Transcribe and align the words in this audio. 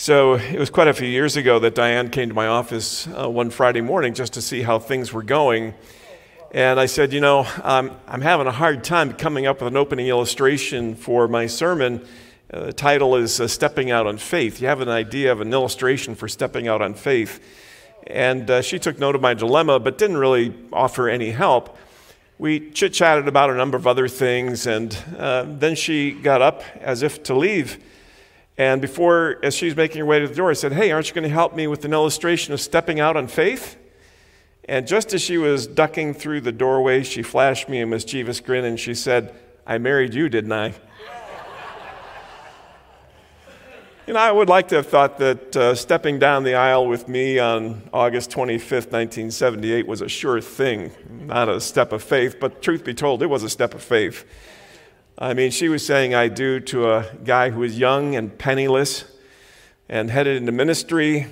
So 0.00 0.36
it 0.36 0.58
was 0.58 0.70
quite 0.70 0.88
a 0.88 0.94
few 0.94 1.06
years 1.06 1.36
ago 1.36 1.58
that 1.58 1.74
Diane 1.74 2.08
came 2.08 2.30
to 2.30 2.34
my 2.34 2.46
office 2.46 3.06
uh, 3.08 3.28
one 3.28 3.50
Friday 3.50 3.82
morning 3.82 4.14
just 4.14 4.32
to 4.32 4.40
see 4.40 4.62
how 4.62 4.78
things 4.78 5.12
were 5.12 5.22
going. 5.22 5.74
And 6.52 6.80
I 6.80 6.86
said, 6.86 7.12
You 7.12 7.20
know, 7.20 7.46
um, 7.62 7.94
I'm 8.08 8.22
having 8.22 8.46
a 8.46 8.50
hard 8.50 8.82
time 8.82 9.12
coming 9.12 9.46
up 9.46 9.60
with 9.60 9.68
an 9.68 9.76
opening 9.76 10.06
illustration 10.06 10.94
for 10.94 11.28
my 11.28 11.46
sermon. 11.46 12.02
Uh, 12.50 12.64
the 12.64 12.72
title 12.72 13.14
is 13.14 13.42
uh, 13.42 13.46
Stepping 13.46 13.90
Out 13.90 14.06
on 14.06 14.16
Faith. 14.16 14.62
You 14.62 14.68
have 14.68 14.80
an 14.80 14.88
idea 14.88 15.32
of 15.32 15.42
an 15.42 15.52
illustration 15.52 16.14
for 16.14 16.28
stepping 16.28 16.66
out 16.66 16.80
on 16.80 16.94
faith. 16.94 17.38
And 18.06 18.50
uh, 18.50 18.62
she 18.62 18.78
took 18.78 18.98
note 18.98 19.16
of 19.16 19.20
my 19.20 19.34
dilemma, 19.34 19.80
but 19.80 19.98
didn't 19.98 20.16
really 20.16 20.54
offer 20.72 21.10
any 21.10 21.30
help 21.30 21.76
we 22.38 22.70
chit 22.70 22.94
chatted 22.94 23.28
about 23.28 23.50
a 23.50 23.54
number 23.54 23.76
of 23.76 23.86
other 23.86 24.08
things, 24.08 24.66
and 24.66 24.96
uh, 25.18 25.44
then 25.46 25.74
she 25.74 26.12
got 26.12 26.40
up 26.40 26.62
as 26.80 27.02
if 27.02 27.22
to 27.24 27.34
leave. 27.34 27.78
And 28.58 28.80
before, 28.80 29.38
as 29.42 29.54
she 29.54 29.66
was 29.66 29.76
making 29.76 30.00
her 30.00 30.06
way 30.06 30.20
to 30.20 30.28
the 30.28 30.34
door, 30.34 30.50
I 30.50 30.54
said, 30.54 30.72
Hey, 30.72 30.90
aren't 30.90 31.08
you 31.08 31.14
going 31.14 31.28
to 31.28 31.34
help 31.34 31.54
me 31.54 31.66
with 31.66 31.84
an 31.84 31.92
illustration 31.92 32.52
of 32.52 32.60
stepping 32.60 33.00
out 33.00 33.16
on 33.16 33.26
faith? 33.26 33.76
And 34.70 34.86
just 34.86 35.12
as 35.14 35.22
she 35.22 35.38
was 35.38 35.66
ducking 35.66 36.14
through 36.14 36.42
the 36.42 36.52
doorway, 36.52 37.02
she 37.02 37.22
flashed 37.22 37.68
me 37.68 37.80
a 37.80 37.86
mischievous 37.86 38.40
grin 38.40 38.64
and 38.64 38.78
she 38.78 38.94
said, 38.94 39.34
I 39.66 39.78
married 39.78 40.14
you, 40.14 40.28
didn't 40.28 40.52
I? 40.52 40.74
You 44.06 44.14
know, 44.14 44.20
I 44.20 44.32
would 44.32 44.48
like 44.48 44.66
to 44.68 44.76
have 44.76 44.88
thought 44.88 45.18
that 45.18 45.56
uh, 45.56 45.74
stepping 45.76 46.18
down 46.18 46.42
the 46.42 46.56
aisle 46.56 46.88
with 46.88 47.06
me 47.06 47.38
on 47.38 47.88
August 47.92 48.32
25th, 48.32 48.90
1978 48.90 49.86
was 49.86 50.00
a 50.00 50.08
sure 50.08 50.40
thing, 50.40 50.90
not 51.08 51.48
a 51.48 51.60
step 51.60 51.92
of 51.92 52.02
faith, 52.02 52.40
but 52.40 52.60
truth 52.60 52.82
be 52.82 52.92
told, 52.92 53.22
it 53.22 53.26
was 53.26 53.44
a 53.44 53.48
step 53.48 53.72
of 53.72 53.84
faith. 53.84 54.24
I 55.22 55.34
mean, 55.34 55.50
she 55.50 55.68
was 55.68 55.84
saying 55.84 56.14
I 56.14 56.28
do 56.28 56.60
to 56.60 56.92
a 56.92 57.04
guy 57.24 57.50
who 57.50 57.60
was 57.60 57.78
young 57.78 58.16
and 58.16 58.38
penniless 58.38 59.04
and 59.86 60.10
headed 60.10 60.38
into 60.38 60.50
ministry, 60.50 61.26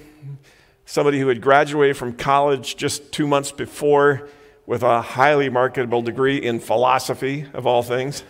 somebody 0.85 1.19
who 1.19 1.29
had 1.29 1.41
graduated 1.41 1.97
from 1.97 2.13
college 2.13 2.77
just 2.77 3.13
two 3.13 3.27
months 3.27 3.51
before 3.51 4.29
with 4.67 4.83
a 4.83 5.01
highly 5.01 5.49
marketable 5.49 6.03
degree 6.03 6.37
in 6.37 6.61
philosophy, 6.61 7.47
of 7.55 7.67
all 7.67 7.83
things 7.83 8.25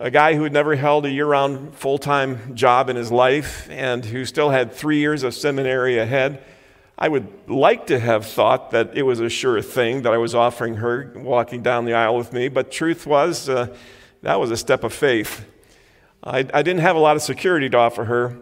a 0.00 0.10
guy 0.10 0.34
who 0.34 0.42
had 0.42 0.52
never 0.52 0.74
held 0.74 1.06
a 1.06 1.10
year 1.10 1.26
round 1.26 1.74
full 1.74 1.98
time 1.98 2.54
job 2.56 2.90
in 2.90 2.96
his 2.96 3.12
life 3.12 3.68
and 3.70 4.04
who 4.04 4.24
still 4.24 4.50
had 4.50 4.72
three 4.72 4.98
years 4.98 5.22
of 5.22 5.34
seminary 5.34 5.98
ahead. 5.98 6.42
I 6.98 7.08
would 7.08 7.28
like 7.48 7.88
to 7.88 7.98
have 7.98 8.26
thought 8.26 8.70
that 8.70 8.96
it 8.96 9.02
was 9.02 9.20
a 9.20 9.28
sure 9.28 9.60
thing 9.60 10.02
that 10.02 10.12
I 10.12 10.18
was 10.18 10.34
offering 10.34 10.76
her 10.76 11.12
walking 11.16 11.62
down 11.62 11.84
the 11.84 11.94
aisle 11.94 12.16
with 12.16 12.32
me, 12.32 12.48
but 12.48 12.70
truth 12.70 13.06
was, 13.06 13.48
uh, 13.48 13.74
that 14.24 14.40
was 14.40 14.50
a 14.50 14.56
step 14.56 14.84
of 14.84 14.92
faith. 14.92 15.46
I, 16.22 16.38
I, 16.38 16.62
didn't 16.62 16.78
have 16.78 16.96
a 16.96 16.98
lot 16.98 17.14
of 17.14 17.20
security 17.20 17.68
to 17.68 17.76
offer 17.76 18.04
her, 18.04 18.38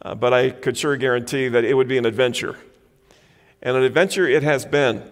uh, 0.00 0.14
but 0.14 0.32
I 0.32 0.50
could 0.50 0.78
sure 0.78 0.96
guarantee 0.96 1.48
that 1.48 1.64
it 1.64 1.74
would 1.74 1.88
be 1.88 1.98
an 1.98 2.06
adventure. 2.06 2.56
And 3.60 3.76
an 3.76 3.82
adventure 3.82 4.28
it 4.28 4.44
has 4.44 4.64
been. 4.64 5.02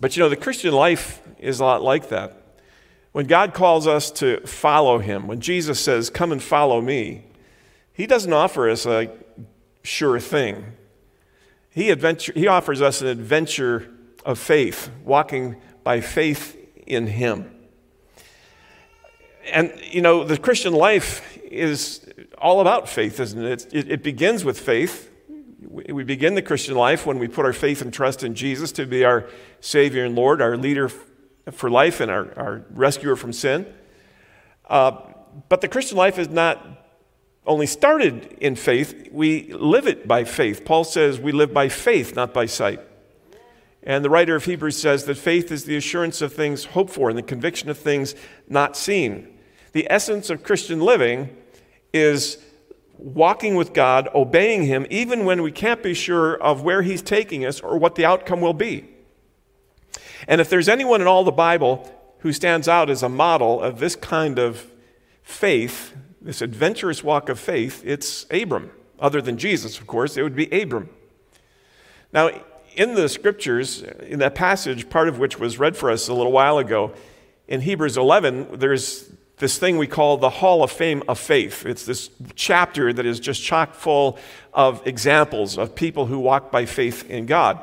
But 0.00 0.16
you 0.16 0.22
know, 0.24 0.28
the 0.28 0.36
Christian 0.36 0.74
life 0.74 1.22
is 1.38 1.60
a 1.60 1.64
lot 1.64 1.82
like 1.82 2.08
that. 2.08 2.36
When 3.12 3.26
God 3.26 3.54
calls 3.54 3.86
us 3.86 4.10
to 4.12 4.40
follow 4.40 4.98
Him, 4.98 5.28
when 5.28 5.40
Jesus 5.40 5.78
says, 5.78 6.10
Come 6.10 6.32
and 6.32 6.42
follow 6.42 6.80
me, 6.80 7.24
He 7.92 8.08
doesn't 8.08 8.32
offer 8.32 8.68
us 8.68 8.86
a 8.86 9.08
sure 9.84 10.18
thing. 10.18 10.64
He, 11.70 11.90
adventure, 11.90 12.32
he 12.34 12.48
offers 12.48 12.82
us 12.82 13.00
an 13.00 13.06
adventure 13.06 13.88
of 14.26 14.40
faith, 14.40 14.90
walking 15.04 15.56
by 15.84 16.00
faith 16.00 16.56
in 16.88 17.06
Him. 17.06 17.61
And, 19.50 19.72
you 19.90 20.00
know, 20.00 20.24
the 20.24 20.38
Christian 20.38 20.72
life 20.72 21.38
is 21.44 22.06
all 22.38 22.60
about 22.60 22.88
faith, 22.88 23.20
isn't 23.20 23.44
it? 23.44 23.66
It, 23.72 23.90
it 23.90 24.02
begins 24.02 24.44
with 24.44 24.58
faith. 24.58 25.10
We 25.68 26.04
begin 26.04 26.34
the 26.34 26.42
Christian 26.42 26.74
life 26.74 27.06
when 27.06 27.18
we 27.18 27.28
put 27.28 27.46
our 27.46 27.52
faith 27.52 27.82
and 27.82 27.92
trust 27.92 28.22
in 28.22 28.34
Jesus 28.34 28.72
to 28.72 28.86
be 28.86 29.04
our 29.04 29.28
Savior 29.60 30.04
and 30.04 30.14
Lord, 30.14 30.42
our 30.42 30.56
leader 30.56 30.90
for 31.50 31.70
life 31.70 32.00
and 32.00 32.10
our, 32.10 32.32
our 32.38 32.64
rescuer 32.70 33.16
from 33.16 33.32
sin. 33.32 33.66
Uh, 34.68 34.98
but 35.48 35.60
the 35.60 35.68
Christian 35.68 35.96
life 35.96 36.18
is 36.18 36.28
not 36.28 36.64
only 37.46 37.66
started 37.66 38.36
in 38.40 38.54
faith, 38.54 39.08
we 39.10 39.52
live 39.52 39.86
it 39.86 40.06
by 40.06 40.24
faith. 40.24 40.64
Paul 40.64 40.84
says 40.84 41.18
we 41.18 41.32
live 41.32 41.52
by 41.52 41.68
faith, 41.68 42.14
not 42.14 42.32
by 42.32 42.46
sight. 42.46 42.80
And 43.84 44.04
the 44.04 44.10
writer 44.10 44.36
of 44.36 44.44
Hebrews 44.44 44.80
says 44.80 45.04
that 45.06 45.16
faith 45.16 45.50
is 45.50 45.64
the 45.64 45.76
assurance 45.76 46.22
of 46.22 46.32
things 46.32 46.66
hoped 46.66 46.90
for 46.90 47.08
and 47.08 47.18
the 47.18 47.22
conviction 47.22 47.68
of 47.68 47.78
things 47.78 48.14
not 48.48 48.76
seen. 48.76 49.38
The 49.72 49.90
essence 49.90 50.30
of 50.30 50.44
Christian 50.44 50.80
living 50.80 51.36
is 51.92 52.38
walking 52.96 53.56
with 53.56 53.72
God, 53.72 54.08
obeying 54.14 54.64
Him, 54.64 54.86
even 54.88 55.24
when 55.24 55.42
we 55.42 55.50
can't 55.50 55.82
be 55.82 55.94
sure 55.94 56.34
of 56.34 56.62
where 56.62 56.82
He's 56.82 57.02
taking 57.02 57.44
us 57.44 57.60
or 57.60 57.78
what 57.78 57.96
the 57.96 58.04
outcome 58.04 58.40
will 58.40 58.52
be. 58.52 58.88
And 60.28 60.40
if 60.40 60.48
there's 60.48 60.68
anyone 60.68 61.00
in 61.00 61.08
all 61.08 61.24
the 61.24 61.32
Bible 61.32 61.90
who 62.20 62.32
stands 62.32 62.68
out 62.68 62.88
as 62.88 63.02
a 63.02 63.08
model 63.08 63.60
of 63.60 63.80
this 63.80 63.96
kind 63.96 64.38
of 64.38 64.70
faith, 65.22 65.96
this 66.20 66.40
adventurous 66.40 67.02
walk 67.02 67.28
of 67.28 67.40
faith, 67.40 67.82
it's 67.84 68.26
Abram. 68.30 68.70
Other 69.00 69.20
than 69.20 69.36
Jesus, 69.36 69.78
of 69.80 69.88
course, 69.88 70.16
it 70.16 70.22
would 70.22 70.36
be 70.36 70.48
Abram. 70.50 70.88
Now, 72.12 72.30
in 72.76 72.94
the 72.94 73.08
scriptures, 73.08 73.82
in 73.82 74.18
that 74.20 74.34
passage, 74.34 74.88
part 74.88 75.08
of 75.08 75.18
which 75.18 75.38
was 75.38 75.58
read 75.58 75.76
for 75.76 75.90
us 75.90 76.08
a 76.08 76.14
little 76.14 76.32
while 76.32 76.58
ago, 76.58 76.92
in 77.48 77.60
Hebrews 77.60 77.96
11, 77.96 78.58
there's 78.58 79.10
this 79.38 79.58
thing 79.58 79.76
we 79.76 79.86
call 79.86 80.16
the 80.16 80.30
Hall 80.30 80.62
of 80.62 80.70
Fame 80.70 81.02
of 81.08 81.18
Faith. 81.18 81.66
It's 81.66 81.84
this 81.84 82.10
chapter 82.34 82.92
that 82.92 83.04
is 83.04 83.18
just 83.18 83.42
chock 83.42 83.74
full 83.74 84.18
of 84.54 84.86
examples 84.86 85.58
of 85.58 85.74
people 85.74 86.06
who 86.06 86.18
walk 86.18 86.52
by 86.52 86.64
faith 86.64 87.10
in 87.10 87.26
God. 87.26 87.60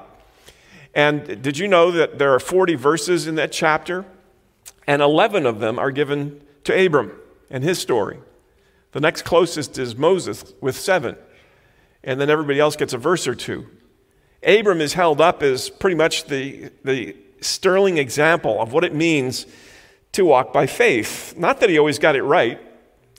And 0.94 1.42
did 1.42 1.58
you 1.58 1.68
know 1.68 1.92
that 1.92 2.20
there 2.20 2.34
are 2.34 2.40
40 2.40 2.76
verses 2.76 3.28
in 3.28 3.36
that 3.36 3.52
chapter? 3.52 4.06
And 4.88 5.02
11 5.02 5.46
of 5.46 5.60
them 5.60 5.80
are 5.80 5.92
given 5.92 6.42
to 6.66 6.86
Abram 6.86 7.12
and 7.50 7.64
his 7.64 7.80
story. 7.80 8.20
The 8.92 9.00
next 9.00 9.22
closest 9.22 9.78
is 9.78 9.96
Moses 9.96 10.54
with 10.60 10.76
seven. 10.76 11.16
And 12.04 12.20
then 12.20 12.30
everybody 12.30 12.60
else 12.60 12.76
gets 12.76 12.94
a 12.94 12.98
verse 12.98 13.28
or 13.28 13.36
two. 13.36 13.68
Abram 14.44 14.82
is 14.82 14.94
held 14.94 15.20
up 15.20 15.44
as 15.44 15.70
pretty 15.70 15.96
much 15.96 16.26
the, 16.26 16.72
the 16.84 17.16
sterling 17.42 17.98
example 17.98 18.62
of 18.62 18.74
what 18.74 18.84
it 18.84 18.94
means 18.94 19.46
to 20.14 20.26
walk 20.26 20.54
by 20.54 20.66
faith. 20.66 21.36
Not 21.38 21.60
that 21.60 21.70
he 21.70 21.78
always 21.78 22.00
got 22.00 22.16
it 22.16 22.24
right. 22.24 22.60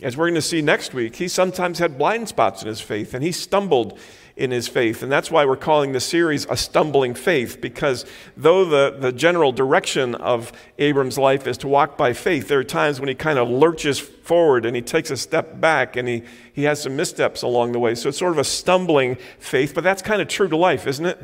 As 0.02 0.16
we're 0.16 0.26
going 0.26 0.34
to 0.34 0.42
see 0.42 0.62
next 0.62 0.94
week, 0.94 1.16
he 1.16 1.28
sometimes 1.28 1.78
had 1.78 1.98
blind 1.98 2.28
spots 2.28 2.62
in 2.62 2.68
his 2.68 2.80
faith 2.80 3.12
and 3.12 3.22
he 3.22 3.32
stumbled 3.32 3.98
in 4.40 4.50
his 4.50 4.66
faith. 4.66 5.02
And 5.02 5.12
that's 5.12 5.30
why 5.30 5.44
we're 5.44 5.54
calling 5.54 5.92
the 5.92 6.00
series 6.00 6.46
A 6.48 6.56
Stumbling 6.56 7.12
Faith, 7.12 7.60
because 7.60 8.06
though 8.38 8.64
the, 8.64 8.96
the 8.98 9.12
general 9.12 9.52
direction 9.52 10.14
of 10.14 10.50
Abram's 10.78 11.18
life 11.18 11.46
is 11.46 11.58
to 11.58 11.68
walk 11.68 11.98
by 11.98 12.14
faith, 12.14 12.48
there 12.48 12.58
are 12.58 12.64
times 12.64 13.00
when 13.00 13.10
he 13.10 13.14
kind 13.14 13.38
of 13.38 13.50
lurches 13.50 13.98
forward 13.98 14.64
and 14.64 14.74
he 14.74 14.80
takes 14.80 15.10
a 15.10 15.16
step 15.18 15.60
back 15.60 15.94
and 15.94 16.08
he, 16.08 16.22
he 16.54 16.62
has 16.62 16.82
some 16.82 16.96
missteps 16.96 17.42
along 17.42 17.72
the 17.72 17.78
way. 17.78 17.94
So 17.94 18.08
it's 18.08 18.18
sort 18.18 18.32
of 18.32 18.38
a 18.38 18.44
stumbling 18.44 19.16
faith, 19.38 19.74
but 19.74 19.84
that's 19.84 20.00
kind 20.00 20.22
of 20.22 20.28
true 20.28 20.48
to 20.48 20.56
life, 20.56 20.86
isn't 20.86 21.04
it? 21.04 21.20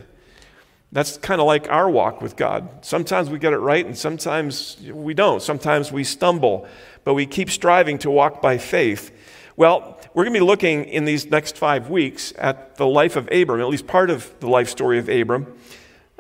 That's 0.93 1.17
kind 1.17 1.41
of 1.41 1.47
like 1.47 1.71
our 1.71 1.89
walk 1.89 2.21
with 2.21 2.37
God. 2.37 2.85
Sometimes 2.85 3.31
we 3.31 3.39
get 3.39 3.55
it 3.55 3.59
right 3.59 3.85
and 3.85 3.97
sometimes 3.97 4.77
we 4.93 5.15
don't. 5.15 5.41
Sometimes 5.41 5.91
we 5.91 6.05
stumble, 6.05 6.69
but 7.03 7.15
we 7.15 7.25
keep 7.25 7.49
striving 7.51 7.97
to 7.99 8.11
walk 8.11 8.43
by 8.43 8.59
faith. 8.59 9.11
Well, 9.57 9.96
we're 10.17 10.25
going 10.25 10.33
to 10.33 10.41
be 10.41 10.47
looking 10.47 10.87
in 10.87 11.05
these 11.05 11.31
next 11.31 11.59
five 11.59 11.91
weeks 11.91 12.33
at 12.39 12.77
the 12.77 12.87
life 12.87 13.17
of 13.17 13.31
Abram, 13.31 13.61
at 13.61 13.69
least 13.69 13.87
part 13.87 14.09
of 14.09 14.33
the 14.41 14.49
life 14.49 14.71
story 14.71 14.99
of 14.99 15.11
Abram. 15.11 15.55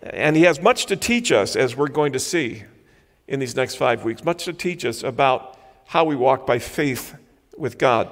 And 0.03 0.37
he 0.37 0.43
has 0.43 0.61
much 0.61 0.85
to 0.87 0.97
teach 0.97 1.33
us, 1.33 1.57
as 1.57 1.79
we're 1.79 1.89
going 1.89 2.13
to 2.13 2.19
see 2.19 2.65
in 3.27 3.41
these 3.41 3.57
next 3.57 3.77
five 3.77 4.05
weeks, 4.05 4.23
much 4.23 4.45
to 4.45 4.53
teach 4.53 4.85
us 4.85 5.03
about 5.03 5.59
how 5.87 6.05
we 6.05 6.15
walk 6.15 6.47
by 6.47 6.59
faith 6.59 7.17
with 7.57 7.79
God. 7.79 8.11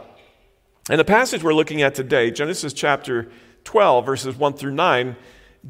And 0.88 0.98
the 0.98 1.04
passage 1.04 1.42
we're 1.42 1.52
looking 1.52 1.82
at 1.82 1.94
today, 1.94 2.30
Genesis 2.30 2.72
chapter 2.72 3.30
12, 3.64 4.06
verses 4.06 4.36
1 4.38 4.54
through 4.54 4.72
9, 4.72 5.16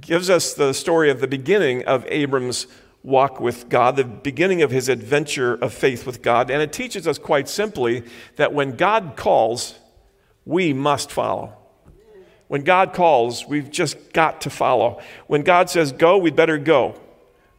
gives 0.00 0.30
us 0.30 0.54
the 0.54 0.74
story 0.74 1.10
of 1.10 1.18
the 1.18 1.26
beginning 1.26 1.84
of 1.86 2.06
Abram's 2.06 2.68
walk 3.02 3.40
with 3.40 3.68
God, 3.68 3.96
the 3.96 4.04
beginning 4.04 4.62
of 4.62 4.70
his 4.70 4.88
adventure 4.88 5.54
of 5.56 5.74
faith 5.74 6.06
with 6.06 6.22
God. 6.22 6.52
And 6.52 6.62
it 6.62 6.72
teaches 6.72 7.08
us 7.08 7.18
quite 7.18 7.48
simply 7.48 8.04
that 8.36 8.54
when 8.54 8.76
God 8.76 9.14
calls, 9.16 9.80
we 10.44 10.72
must 10.72 11.10
follow. 11.10 11.56
When 12.48 12.62
God 12.62 12.92
calls, 12.92 13.46
we've 13.46 13.70
just 13.70 14.12
got 14.12 14.42
to 14.42 14.50
follow. 14.50 15.00
When 15.26 15.42
God 15.42 15.70
says 15.70 15.92
go, 15.92 16.18
we'd 16.18 16.36
better 16.36 16.58
go. 16.58 17.00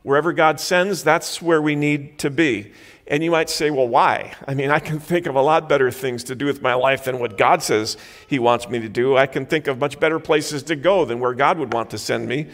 Wherever 0.03 0.33
God 0.33 0.59
sends, 0.59 1.03
that's 1.03 1.41
where 1.41 1.61
we 1.61 1.75
need 1.75 2.19
to 2.19 2.29
be. 2.29 2.71
And 3.07 3.23
you 3.23 3.31
might 3.31 3.49
say, 3.49 3.71
well, 3.71 3.87
why? 3.87 4.33
I 4.47 4.53
mean, 4.53 4.71
I 4.71 4.79
can 4.79 4.99
think 4.99 5.25
of 5.25 5.35
a 5.35 5.41
lot 5.41 5.67
better 5.67 5.91
things 5.91 6.23
to 6.25 6.35
do 6.35 6.45
with 6.45 6.61
my 6.61 6.75
life 6.75 7.05
than 7.05 7.19
what 7.19 7.37
God 7.37 7.61
says 7.61 7.97
He 8.27 8.39
wants 8.39 8.69
me 8.69 8.79
to 8.79 8.89
do. 8.89 9.17
I 9.17 9.27
can 9.27 9.45
think 9.45 9.67
of 9.67 9.79
much 9.79 9.99
better 9.99 10.19
places 10.19 10.63
to 10.63 10.75
go 10.75 11.05
than 11.05 11.19
where 11.19 11.33
God 11.33 11.59
would 11.59 11.73
want 11.73 11.89
to 11.91 11.97
send 11.97 12.27
me. 12.27 12.47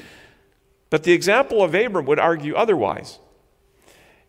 But 0.90 1.04
the 1.04 1.14
example 1.14 1.64
of 1.64 1.74
Abram 1.74 2.06
would 2.06 2.20
argue 2.20 2.56
otherwise. 2.56 3.20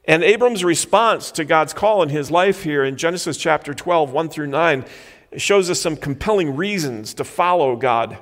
And 0.05 0.25
Abram's 0.25 0.65
response 0.65 1.31
to 1.33 1.45
God's 1.45 1.73
call 1.73 2.03
in 2.03 2.09
his 2.09 2.31
life 2.31 2.65
here 2.65 2.83
in 2.83 2.97
Genesis 2.97 3.37
chapter 3.37 3.73
12, 3.73 4.13
1 4.13 4.29
through 4.29 4.49
9, 4.49 4.85
shows 5.37 5.71
us 5.71 5.81
some 5.81 5.97
compelling 5.97 6.57
reasons 6.57 7.15
to 7.15 7.25
follow 7.25 7.77
God 7.77 8.19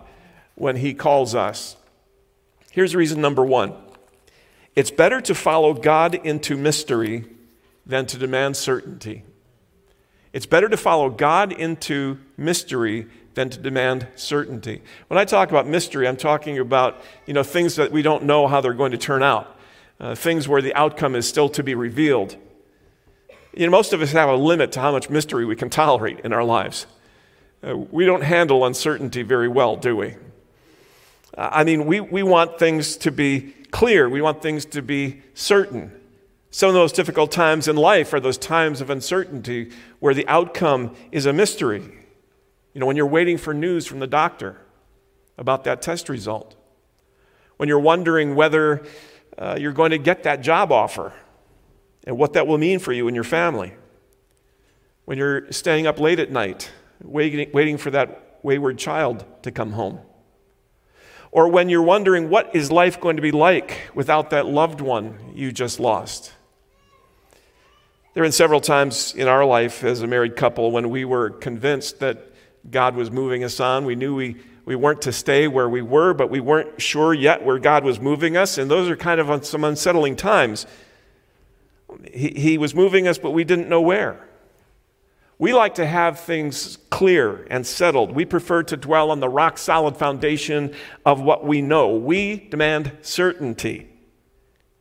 when 0.54 0.76
He 0.76 0.94
calls 0.94 1.34
us. 1.34 1.76
Here's 2.70 2.94
reason 2.94 3.20
number 3.20 3.44
one 3.44 3.74
it's 4.76 4.90
better 4.90 5.20
to 5.22 5.34
follow 5.34 5.74
God 5.74 6.14
into 6.14 6.56
mystery 6.56 7.24
than 7.84 8.06
to 8.06 8.18
demand 8.18 8.56
certainty. 8.56 9.24
It's 10.32 10.46
better 10.46 10.68
to 10.68 10.76
follow 10.76 11.10
God 11.10 11.52
into 11.52 12.18
mystery 12.36 13.08
than 13.34 13.50
to 13.50 13.58
demand 13.58 14.06
certainty. 14.14 14.82
When 15.08 15.18
I 15.18 15.24
talk 15.24 15.50
about 15.50 15.66
mystery, 15.66 16.06
I'm 16.06 16.16
talking 16.16 16.58
about 16.58 17.02
you 17.26 17.34
know, 17.34 17.42
things 17.42 17.76
that 17.76 17.90
we 17.90 18.02
don't 18.02 18.24
know 18.24 18.46
how 18.46 18.60
they're 18.60 18.72
going 18.72 18.92
to 18.92 18.98
turn 18.98 19.24
out, 19.24 19.56
uh, 19.98 20.14
things 20.14 20.46
where 20.46 20.62
the 20.62 20.74
outcome 20.74 21.16
is 21.16 21.28
still 21.28 21.48
to 21.50 21.64
be 21.64 21.74
revealed. 21.74 22.36
You 23.52 23.66
know, 23.66 23.72
most 23.72 23.92
of 23.92 24.00
us 24.02 24.12
have 24.12 24.28
a 24.28 24.36
limit 24.36 24.70
to 24.72 24.80
how 24.80 24.92
much 24.92 25.10
mystery 25.10 25.44
we 25.44 25.56
can 25.56 25.70
tolerate 25.70 26.20
in 26.20 26.32
our 26.32 26.44
lives. 26.44 26.86
Uh, 27.62 27.76
we 27.76 28.06
don't 28.06 28.22
handle 28.22 28.64
uncertainty 28.64 29.22
very 29.22 29.48
well, 29.48 29.76
do 29.76 29.96
we? 29.96 30.16
Uh, 31.36 31.50
I 31.52 31.64
mean, 31.64 31.86
we, 31.86 32.00
we 32.00 32.22
want 32.22 32.58
things 32.58 32.96
to 32.98 33.10
be 33.10 33.52
clear, 33.70 34.08
we 34.08 34.22
want 34.22 34.42
things 34.42 34.64
to 34.66 34.82
be 34.82 35.22
certain. 35.34 35.92
Some 36.50 36.68
of 36.68 36.74
those 36.74 36.92
difficult 36.92 37.30
times 37.30 37.68
in 37.68 37.76
life 37.76 38.12
are 38.12 38.18
those 38.18 38.38
times 38.38 38.80
of 38.80 38.90
uncertainty 38.90 39.70
where 40.00 40.14
the 40.14 40.26
outcome 40.26 40.96
is 41.12 41.26
a 41.26 41.32
mystery. 41.32 41.82
You 42.72 42.80
know, 42.80 42.86
when 42.86 42.96
you're 42.96 43.06
waiting 43.06 43.36
for 43.36 43.54
news 43.54 43.86
from 43.86 44.00
the 44.00 44.06
doctor 44.06 44.56
about 45.38 45.64
that 45.64 45.82
test 45.82 46.08
result, 46.08 46.56
when 47.56 47.68
you're 47.68 47.78
wondering 47.78 48.34
whether 48.34 48.82
uh, 49.38 49.56
you're 49.60 49.72
going 49.72 49.90
to 49.90 49.98
get 49.98 50.24
that 50.24 50.40
job 50.40 50.72
offer 50.72 51.12
and 52.04 52.16
what 52.16 52.32
that 52.32 52.46
will 52.46 52.58
mean 52.58 52.78
for 52.78 52.92
you 52.92 53.06
and 53.06 53.14
your 53.14 53.24
family, 53.24 53.74
when 55.04 55.18
you're 55.18 55.50
staying 55.52 55.86
up 55.86 56.00
late 56.00 56.18
at 56.18 56.30
night 56.32 56.70
waiting, 57.02 57.50
waiting 57.52 57.78
for 57.78 57.90
that 57.90 58.38
wayward 58.42 58.78
child 58.78 59.24
to 59.42 59.50
come 59.50 59.72
home. 59.72 60.00
Or 61.32 61.48
when 61.48 61.68
you're 61.68 61.82
wondering 61.82 62.28
what 62.28 62.54
is 62.54 62.72
life 62.72 63.00
going 63.00 63.16
to 63.16 63.22
be 63.22 63.30
like 63.30 63.90
without 63.94 64.30
that 64.30 64.46
loved 64.46 64.80
one 64.80 65.32
you 65.34 65.52
just 65.52 65.78
lost. 65.78 66.32
There 68.12 68.24
have 68.24 68.26
been 68.26 68.32
several 68.32 68.60
times 68.60 69.14
in 69.14 69.28
our 69.28 69.44
life 69.44 69.84
as 69.84 70.02
a 70.02 70.06
married 70.08 70.34
couple 70.34 70.72
when 70.72 70.90
we 70.90 71.04
were 71.04 71.30
convinced 71.30 72.00
that 72.00 72.34
God 72.68 72.96
was 72.96 73.10
moving 73.10 73.44
us 73.44 73.60
on. 73.60 73.84
We 73.84 73.94
knew 73.94 74.16
we, 74.16 74.36
we 74.64 74.74
weren't 74.74 75.02
to 75.02 75.12
stay 75.12 75.46
where 75.46 75.68
we 75.68 75.82
were, 75.82 76.12
but 76.12 76.28
we 76.28 76.40
weren't 76.40 76.82
sure 76.82 77.14
yet 77.14 77.44
where 77.44 77.60
God 77.60 77.84
was 77.84 78.00
moving 78.00 78.36
us. 78.36 78.58
And 78.58 78.68
those 78.68 78.90
are 78.90 78.96
kind 78.96 79.20
of 79.20 79.46
some 79.46 79.62
unsettling 79.62 80.16
times. 80.16 80.66
He, 82.12 82.30
he 82.30 82.58
was 82.58 82.74
moving 82.74 83.06
us, 83.06 83.18
but 83.18 83.30
we 83.30 83.44
didn't 83.44 83.68
know 83.68 83.80
where. 83.80 84.28
We 85.40 85.54
like 85.54 85.76
to 85.76 85.86
have 85.86 86.20
things 86.20 86.76
clear 86.90 87.46
and 87.50 87.66
settled. 87.66 88.12
We 88.12 88.26
prefer 88.26 88.62
to 88.64 88.76
dwell 88.76 89.10
on 89.10 89.20
the 89.20 89.28
rock 89.30 89.56
solid 89.56 89.96
foundation 89.96 90.74
of 91.06 91.22
what 91.22 91.46
we 91.46 91.62
know. 91.62 91.96
We 91.96 92.36
demand 92.36 92.92
certainty. 93.00 93.88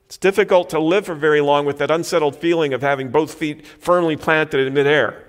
It's 0.08 0.18
difficult 0.18 0.70
to 0.72 0.80
live 0.80 1.06
for 1.06 1.16
very 1.16 1.40
long 1.40 1.66
with 1.66 1.78
that 1.78 1.90
unsettled 1.90 2.36
feeling 2.36 2.74
of 2.74 2.82
having 2.82 3.10
both 3.10 3.36
feet 3.36 3.66
firmly 3.66 4.18
planted 4.18 4.68
in 4.68 4.74
midair. 4.74 5.26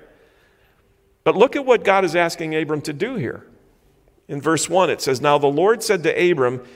But 1.23 1.37
look 1.37 1.55
at 1.55 1.65
what 1.65 1.85
God 1.85 2.05
is 2.05 2.17
asking 2.17 2.57
Abram 2.57 2.83
to 2.83 2.93
do 2.93 3.15
here. 3.15 3.47
In 4.27 4.41
verse 4.41 4.69
1, 4.69 4.91
it 4.91 5.01
says, 5.01 5.21
Now 5.21 5.39
the 5.39 5.47
Lord 5.47 5.85
said 5.85 6.03
to 6.03 6.31
Abram, 6.31 6.67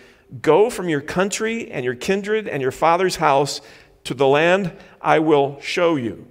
Go 0.40 0.70
from 0.70 0.88
your 0.88 1.00
country 1.00 1.72
and 1.72 1.84
your 1.84 1.96
kindred 1.96 2.46
and 2.46 2.62
your 2.62 2.70
father's 2.70 3.16
house 3.16 3.60
to 4.04 4.14
the 4.14 4.28
land 4.28 4.76
I 5.02 5.18
will 5.18 5.58
show 5.60 5.96
you. 5.96 6.28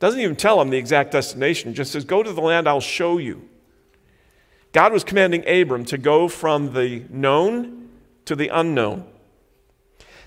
Doesn't 0.00 0.20
even 0.20 0.36
tell 0.36 0.60
him 0.60 0.70
the 0.70 0.78
exact 0.78 1.10
destination, 1.10 1.74
just 1.74 1.92
says, 1.92 2.04
Go 2.04 2.22
to 2.22 2.32
the 2.32 2.40
land 2.40 2.68
I'll 2.68 2.80
show 2.80 3.18
you. 3.18 3.48
God 4.72 4.92
was 4.92 5.02
commanding 5.02 5.48
Abram 5.48 5.84
to 5.86 5.98
go 5.98 6.28
from 6.28 6.72
the 6.72 7.04
known 7.10 7.88
to 8.26 8.36
the 8.36 8.48
unknown. 8.48 9.06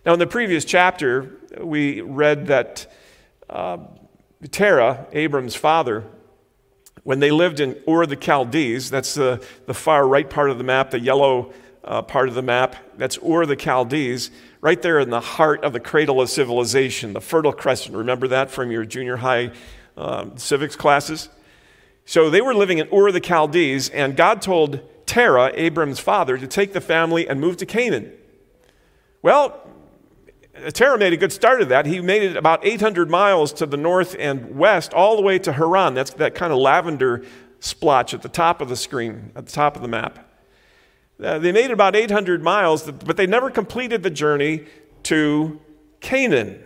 Now, 0.06 0.14
in 0.14 0.20
the 0.20 0.28
previous 0.28 0.66
chapter, 0.66 1.38
we 1.60 2.02
read 2.02 2.48
that 2.48 2.92
uh, 3.50 3.78
Terah, 4.50 5.06
Abram's 5.14 5.56
father, 5.56 6.06
when 7.04 7.20
they 7.20 7.32
lived 7.32 7.60
in 7.60 7.78
Ur 7.88 8.06
the 8.06 8.16
Chaldees, 8.16 8.90
that's 8.90 9.14
the, 9.14 9.46
the 9.68 9.74
far 9.74 10.08
right 10.08 10.30
part 10.30 10.50
of 10.50 10.58
the 10.58 10.64
map, 10.64 10.92
the 10.92 11.00
yellow 11.00 11.54
uh, 11.84 12.02
part 12.02 12.28
of 12.28 12.36
the 12.36 12.42
map, 12.42 12.76
that's 12.98 13.18
Ur 13.20 13.46
the 13.46 13.56
Chaldees 13.56 14.32
right 14.62 14.82
there 14.82 15.00
in 15.00 15.10
the 15.10 15.20
heart 15.20 15.64
of 15.64 15.74
the 15.74 15.80
cradle 15.80 16.22
of 16.22 16.30
civilization, 16.30 17.14
the 17.14 17.22
Fertile 17.22 17.52
Crescent. 17.52 17.96
Remember 17.96 18.28
that 18.30 18.52
from 18.52 18.72
your 18.72 18.86
junior 18.86 19.18
high 19.18 19.52
um, 19.98 20.38
civics 20.38 20.76
classes? 20.76 21.30
So 22.06 22.30
they 22.30 22.42
were 22.42 22.54
living 22.54 22.78
in 22.78 22.88
Ur 22.94 23.08
of 23.08 23.14
the 23.14 23.22
Chaldees, 23.22 23.90
and 23.90 24.16
God 24.16 24.42
told 24.42 24.80
Terah, 25.06 25.52
Abram's 25.56 26.00
father, 26.00 26.38
to 26.38 26.48
take 26.48 26.74
the 26.74 26.82
family 26.82 27.28
and 27.28 27.42
move 27.42 27.58
to 27.58 27.66
Canaan. 27.66 28.12
Well, 29.22 29.68
Terah 30.74 30.98
made 30.98 31.14
a 31.14 31.18
good 31.18 31.32
start 31.32 31.62
of 31.62 31.70
that. 31.70 31.86
He 31.86 32.02
made 32.02 32.24
it 32.24 32.38
about 32.38 32.66
800 32.66 33.10
miles 33.10 33.54
to 33.54 33.66
the 33.66 33.78
north 33.78 34.16
and 34.20 34.58
west, 34.58 34.94
all 34.94 35.16
the 35.16 35.22
way 35.22 35.40
to 35.40 35.54
Haran. 35.54 35.94
That's 35.94 36.12
that 36.14 36.36
kind 36.36 36.54
of 36.54 36.60
lavender 36.60 37.26
splotch 37.60 38.14
at 38.14 38.22
the 38.22 38.30
top 38.30 38.62
of 38.62 38.70
the 38.70 38.76
screen, 38.76 39.32
at 39.36 39.46
the 39.46 39.52
top 39.52 39.76
of 39.76 39.82
the 39.82 39.88
map. 39.88 40.31
Uh, 41.22 41.38
they 41.40 41.52
made 41.52 41.72
about 41.72 41.96
800 41.96 42.42
miles, 42.42 42.84
but 42.84 43.18
they 43.18 43.28
never 43.28 43.50
completed 43.50 44.02
the 44.02 44.10
journey 44.10 44.66
to 45.04 45.60
Canaan. 46.00 46.64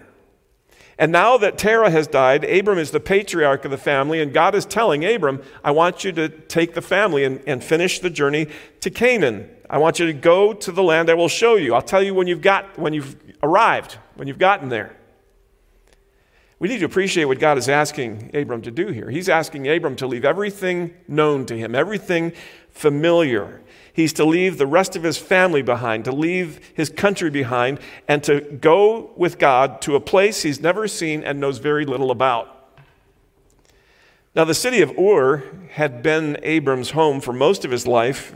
And 0.97 1.11
now 1.11 1.37
that 1.37 1.57
Terah 1.57 1.89
has 1.89 2.07
died, 2.07 2.45
Abram 2.45 2.77
is 2.77 2.91
the 2.91 3.01
patriarch 3.01 3.65
of 3.65 3.71
the 3.71 3.77
family, 3.77 4.21
and 4.21 4.31
God 4.33 4.55
is 4.55 4.65
telling 4.65 5.03
Abram, 5.03 5.41
I 5.63 5.71
want 5.71 6.05
you 6.05 6.13
to 6.13 6.29
take 6.29 6.73
the 6.73 6.81
family 6.81 7.25
and, 7.25 7.41
and 7.45 7.61
finish 7.61 7.99
the 7.99 8.09
journey 8.09 8.47
to 8.79 8.89
Canaan. 8.89 9.49
I 9.69 9.77
want 9.77 9.99
you 9.99 10.05
to 10.05 10.13
go 10.13 10.53
to 10.53 10.71
the 10.71 10.83
land 10.83 11.09
I 11.09 11.15
will 11.15 11.27
show 11.27 11.55
you. 11.55 11.73
I'll 11.73 11.81
tell 11.81 12.01
you 12.01 12.13
when 12.13 12.27
you've 12.27 12.41
got 12.41 12.77
when 12.77 12.93
you've 12.93 13.15
arrived, 13.43 13.97
when 14.15 14.27
you've 14.27 14.39
gotten 14.39 14.69
there. 14.69 14.95
We 16.59 16.69
need 16.69 16.79
to 16.79 16.85
appreciate 16.85 17.25
what 17.25 17.39
God 17.39 17.57
is 17.57 17.67
asking 17.67 18.31
Abram 18.33 18.61
to 18.61 18.71
do 18.71 18.87
here. 18.87 19.09
He's 19.09 19.27
asking 19.27 19.67
Abram 19.67 19.97
to 19.97 20.07
leave 20.07 20.23
everything 20.23 20.93
known 21.07 21.45
to 21.47 21.57
him, 21.57 21.75
everything 21.75 22.31
familiar, 22.69 23.61
He's 23.95 24.11
to 24.13 24.25
leave 24.25 24.57
the 24.57 24.67
rest 24.67 24.97
of 24.97 25.03
his 25.03 25.17
family 25.17 25.61
behind, 25.61 26.03
to 26.03 26.11
leave 26.11 26.59
his 26.73 26.89
country 26.89 27.29
behind, 27.29 27.79
and 28.09 28.21
to 28.25 28.41
go 28.41 29.11
with 29.15 29.39
God 29.39 29.81
to 29.83 29.95
a 29.95 30.01
place 30.01 30.43
he's 30.43 30.59
never 30.59 30.85
seen 30.89 31.23
and 31.23 31.39
knows 31.39 31.59
very 31.59 31.85
little 31.85 32.11
about. 32.11 32.77
Now, 34.35 34.43
the 34.43 34.53
city 34.53 34.81
of 34.81 34.91
Ur 34.99 35.45
had 35.69 36.03
been 36.03 36.37
Abram's 36.43 36.91
home 36.91 37.21
for 37.21 37.31
most 37.31 37.63
of 37.63 37.71
his 37.71 37.87
life, 37.87 38.35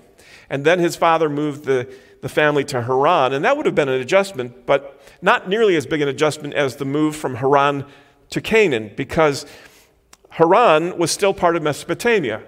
and 0.50 0.64
then 0.64 0.80
his 0.80 0.96
father 0.96 1.28
moved 1.28 1.66
the, 1.66 1.94
the 2.22 2.30
family 2.30 2.64
to 2.64 2.84
Haran, 2.84 3.34
and 3.34 3.44
that 3.44 3.58
would 3.58 3.66
have 3.66 3.76
been 3.76 3.90
an 3.90 4.00
adjustment, 4.00 4.66
but 4.66 5.02
not 5.22 5.50
nearly 5.50 5.76
as 5.76 5.86
big 5.86 6.00
an 6.00 6.08
adjustment 6.08 6.54
as 6.54 6.78
the 6.78 6.86
move 6.86 7.18
from 7.18 7.36
Haran 7.36 7.84
to 8.30 8.40
Canaan, 8.40 8.94
because 8.96 9.46
Haran 10.30 10.98
was 10.98 11.12
still 11.12 11.34
part 11.34 11.58
of 11.58 11.64
Mesopotamia. 11.64 12.44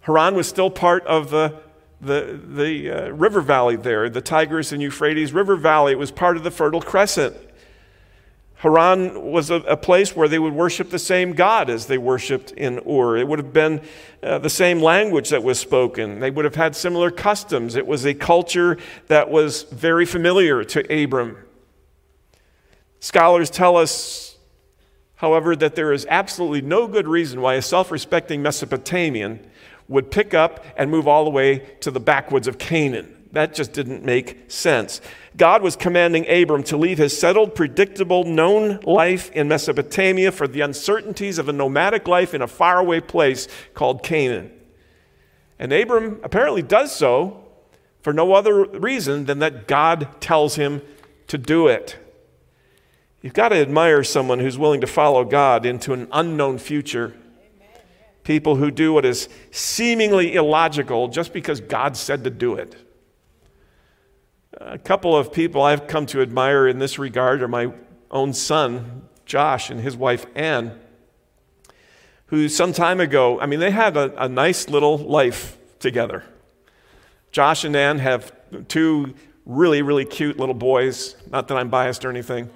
Haran 0.00 0.34
was 0.34 0.48
still 0.48 0.68
part 0.68 1.06
of 1.06 1.30
the 1.30 1.62
the, 2.00 2.40
the 2.46 2.90
uh, 2.90 3.08
river 3.10 3.40
valley 3.40 3.76
there, 3.76 4.08
the 4.08 4.20
Tigris 4.20 4.72
and 4.72 4.82
Euphrates 4.82 5.32
River 5.32 5.56
Valley. 5.56 5.92
It 5.92 5.98
was 5.98 6.10
part 6.10 6.36
of 6.36 6.44
the 6.44 6.50
Fertile 6.50 6.82
Crescent. 6.82 7.36
Haran 8.64 9.30
was 9.30 9.50
a, 9.50 9.56
a, 9.56 9.76
place 9.76 10.16
where 10.16 10.26
they 10.26 10.38
would 10.38 10.54
worship 10.54 10.88
the 10.88 10.98
same 10.98 11.34
God 11.34 11.68
as 11.68 11.84
they 11.84 11.98
worshiped 11.98 12.50
in 12.52 12.78
Ur. 12.88 13.18
It 13.18 13.28
would 13.28 13.38
have 13.38 13.52
been 13.52 13.82
uh, 14.22 14.38
the 14.38 14.48
same 14.48 14.80
language 14.80 15.28
that 15.28 15.42
was 15.42 15.58
spoken. 15.58 16.18
They 16.20 16.30
would 16.30 16.46
have 16.46 16.54
had 16.54 16.74
similar 16.74 17.10
customs. 17.10 17.76
It 17.76 17.86
was 17.86 18.06
a 18.06 18.14
culture 18.14 18.78
that 19.08 19.30
was 19.30 19.64
very 19.64 20.06
familiar 20.06 20.64
to 20.64 21.04
Abram. 21.04 21.36
Scholars 23.00 23.50
tell 23.50 23.76
us, 23.76 24.38
however, 25.16 25.54
that 25.56 25.74
there 25.74 25.92
is 25.92 26.06
absolutely 26.08 26.62
no 26.62 26.88
good 26.88 27.06
reason 27.06 27.42
why 27.42 27.56
a 27.56 27.62
self 27.62 27.90
respecting 27.90 28.40
Mesopotamian 28.40 29.46
would 29.88 30.10
pick 30.10 30.34
up 30.34 30.64
and 30.76 30.90
move 30.90 31.06
all 31.06 31.24
the 31.24 31.30
way 31.30 31.58
to 31.80 31.90
the 31.90 32.00
backwoods 32.00 32.48
of 32.48 32.58
Canaan. 32.58 33.10
That 33.32 33.52
just 33.52 33.72
didn't 33.72 34.04
make 34.04 34.50
sense. 34.50 35.00
God 35.36 35.60
was 35.60 35.74
commanding 35.74 36.24
Abram 36.28 36.62
to 36.64 36.76
leave 36.76 36.98
his 36.98 37.18
settled, 37.18 37.56
predictable, 37.56 38.22
known 38.22 38.78
life 38.84 39.30
in 39.32 39.48
Mesopotamia 39.48 40.30
for 40.30 40.46
the 40.46 40.60
uncertainties 40.60 41.38
of 41.38 41.48
a 41.48 41.52
nomadic 41.52 42.06
life 42.06 42.32
in 42.32 42.42
a 42.42 42.46
faraway 42.46 43.00
place 43.00 43.48
called 43.74 44.04
Canaan. 44.04 44.52
And 45.58 45.72
Abram 45.72 46.20
apparently 46.22 46.62
does 46.62 46.94
so 46.94 47.44
for 48.02 48.12
no 48.12 48.34
other 48.34 48.64
reason 48.64 49.24
than 49.24 49.40
that 49.40 49.66
God 49.66 50.20
tells 50.20 50.54
him 50.54 50.82
to 51.26 51.36
do 51.36 51.66
it. 51.66 51.96
You've 53.22 53.32
got 53.32 53.48
to 53.48 53.56
admire 53.56 54.04
someone 54.04 54.38
who's 54.38 54.58
willing 54.58 54.82
to 54.82 54.86
follow 54.86 55.24
God 55.24 55.64
into 55.66 55.92
an 55.92 56.06
unknown 56.12 56.58
future. 56.58 57.14
People 58.24 58.56
who 58.56 58.70
do 58.70 58.92
what 58.92 59.04
is 59.04 59.28
seemingly 59.50 60.34
illogical 60.34 61.08
just 61.08 61.32
because 61.32 61.60
God 61.60 61.96
said 61.96 62.24
to 62.24 62.30
do 62.30 62.54
it. 62.54 62.74
A 64.58 64.78
couple 64.78 65.16
of 65.16 65.32
people 65.32 65.62
I've 65.62 65.86
come 65.86 66.06
to 66.06 66.22
admire 66.22 66.66
in 66.66 66.78
this 66.78 66.98
regard 66.98 67.42
are 67.42 67.48
my 67.48 67.72
own 68.10 68.32
son, 68.32 69.08
Josh, 69.26 69.68
and 69.68 69.80
his 69.80 69.96
wife, 69.96 70.26
Ann, 70.34 70.80
who 72.26 72.48
some 72.48 72.72
time 72.72 73.00
ago, 73.00 73.38
I 73.40 73.46
mean, 73.46 73.60
they 73.60 73.70
had 73.70 73.96
a, 73.96 74.24
a 74.24 74.28
nice 74.28 74.68
little 74.68 74.96
life 74.96 75.58
together. 75.78 76.24
Josh 77.30 77.64
and 77.64 77.76
Ann 77.76 77.98
have 77.98 78.32
two 78.68 79.14
really, 79.44 79.82
really 79.82 80.04
cute 80.04 80.38
little 80.38 80.54
boys. 80.54 81.16
Not 81.30 81.48
that 81.48 81.58
I'm 81.58 81.68
biased 81.68 82.04
or 82.04 82.10
anything. 82.10 82.48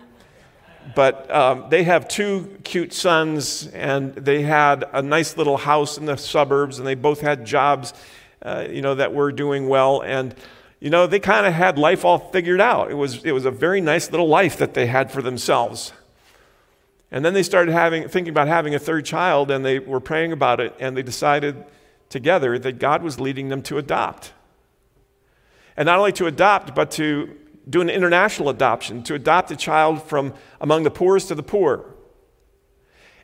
But 0.95 1.31
um, 1.31 1.67
they 1.71 1.85
have 1.85 2.09
two 2.09 2.59
cute 2.65 2.93
sons, 2.93 3.67
and 3.69 4.15
they 4.15 4.43
had 4.43 4.85
a 4.93 5.03
nice 5.03 5.37
little 5.37 5.57
house 5.57 5.99
in 5.99 6.07
the 6.07 6.17
suburbs, 6.17 6.79
and 6.79 6.87
they 6.87 6.95
both 6.95 7.21
had 7.21 7.45
jobs, 7.45 7.95
uh, 8.43 8.67
you 8.71 8.83
know, 8.83 8.95
that 8.95 9.13
were 9.13 9.33
doing 9.33 9.69
well. 9.69 10.03
And 10.03 10.35
you 10.81 10.91
know, 10.91 11.07
they 11.07 11.19
kind 11.19 11.45
of 11.47 11.53
had 11.53 11.77
life 11.77 12.05
all 12.05 12.19
figured 12.31 12.61
out. 12.61 12.91
It 12.91 12.95
was, 12.95 13.25
it 13.25 13.33
was 13.33 13.45
a 13.45 13.51
very 13.51 13.81
nice 13.81 14.11
little 14.11 14.29
life 14.29 14.59
that 14.59 14.75
they 14.75 14.87
had 14.87 15.11
for 15.11 15.23
themselves. 15.23 15.93
And 17.11 17.25
then 17.25 17.35
they 17.35 17.43
started 17.43 17.73
having, 17.73 18.09
thinking 18.09 18.31
about 18.31 18.49
having 18.49 18.75
a 18.75 18.79
third 18.79 19.05
child, 19.05 19.51
and 19.51 19.65
they 19.65 19.79
were 19.79 20.01
praying 20.01 20.33
about 20.33 20.61
it, 20.61 20.75
and 20.79 20.97
they 20.97 21.03
decided 21.03 21.65
together 22.11 22.59
that 22.59 22.79
God 22.79 23.03
was 23.03 23.19
leading 23.19 23.49
them 23.49 23.63
to 23.63 23.79
adopt. 23.79 24.33
And 25.77 25.87
not 25.87 25.99
only 25.99 26.13
to 26.13 26.27
adopt, 26.27 26.75
but 26.75 26.91
to 26.93 27.37
do 27.69 27.81
an 27.81 27.91
international 27.91 28.49
adoption, 28.49 29.03
to 29.03 29.15
adopt 29.15 29.51
a 29.51 29.57
child 29.57 30.03
from 30.03 30.33
among 30.61 30.85
the 30.85 30.91
poorest 30.91 31.31
of 31.31 31.37
the 31.37 31.43
poor. 31.43 31.95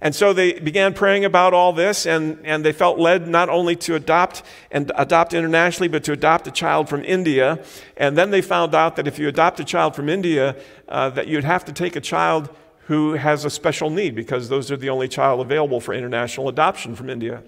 And 0.00 0.14
so 0.14 0.34
they 0.34 0.58
began 0.60 0.92
praying 0.92 1.24
about 1.24 1.54
all 1.54 1.72
this, 1.72 2.04
and, 2.04 2.38
and 2.44 2.62
they 2.62 2.72
felt 2.72 2.98
led 2.98 3.26
not 3.26 3.48
only 3.48 3.74
to 3.76 3.94
adopt 3.94 4.42
and 4.70 4.92
adopt 4.96 5.32
internationally, 5.32 5.88
but 5.88 6.04
to 6.04 6.12
adopt 6.12 6.46
a 6.46 6.50
child 6.50 6.90
from 6.90 7.02
India. 7.04 7.64
And 7.96 8.18
then 8.18 8.30
they 8.30 8.42
found 8.42 8.74
out 8.74 8.96
that 8.96 9.06
if 9.06 9.18
you 9.18 9.28
adopt 9.28 9.60
a 9.60 9.64
child 9.64 9.96
from 9.96 10.10
India, 10.10 10.56
uh, 10.88 11.08
that 11.10 11.26
you'd 11.26 11.44
have 11.44 11.64
to 11.64 11.72
take 11.72 11.96
a 11.96 12.02
child 12.02 12.50
who 12.86 13.14
has 13.14 13.46
a 13.46 13.50
special 13.50 13.88
need, 13.88 14.14
because 14.14 14.50
those 14.50 14.70
are 14.70 14.76
the 14.76 14.90
only 14.90 15.08
child 15.08 15.40
available 15.40 15.80
for 15.80 15.94
international 15.94 16.50
adoption 16.50 16.94
from 16.94 17.08
India. 17.08 17.42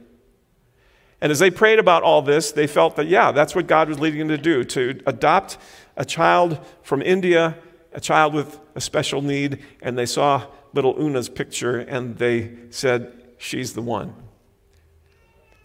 And 1.21 1.31
as 1.33 1.39
they 1.39 1.51
prayed 1.51 1.79
about 1.79 2.03
all 2.03 2.23
this, 2.23 2.53
they 2.53 2.67
felt 2.67 2.97
that, 2.97 3.07
yeah, 3.07 3.33
that's 3.33 3.55
what 3.55 3.67
God 3.67 3.89
was 3.89 3.99
leading 3.99 4.21
them 4.21 4.29
to 4.29 4.39
do 4.39 4.65
to 4.65 5.01
adopt 5.05 5.59
a 5.97 6.05
child 6.05 6.59
from 6.83 7.03
India, 7.03 7.57
a 7.93 8.01
child 8.01 8.35
with 8.35 8.59
a 8.75 8.81
special 8.81 9.23
need, 9.23 9.63
and 9.81 9.97
they 9.97 10.07
saw 10.07 10.47
little 10.73 10.95
Una's 11.01 11.29
picture 11.29 11.79
and 11.79 12.19
they 12.19 12.53
said, 12.71 13.13
She's 13.39 13.75
the 13.75 13.83
one. 13.83 14.15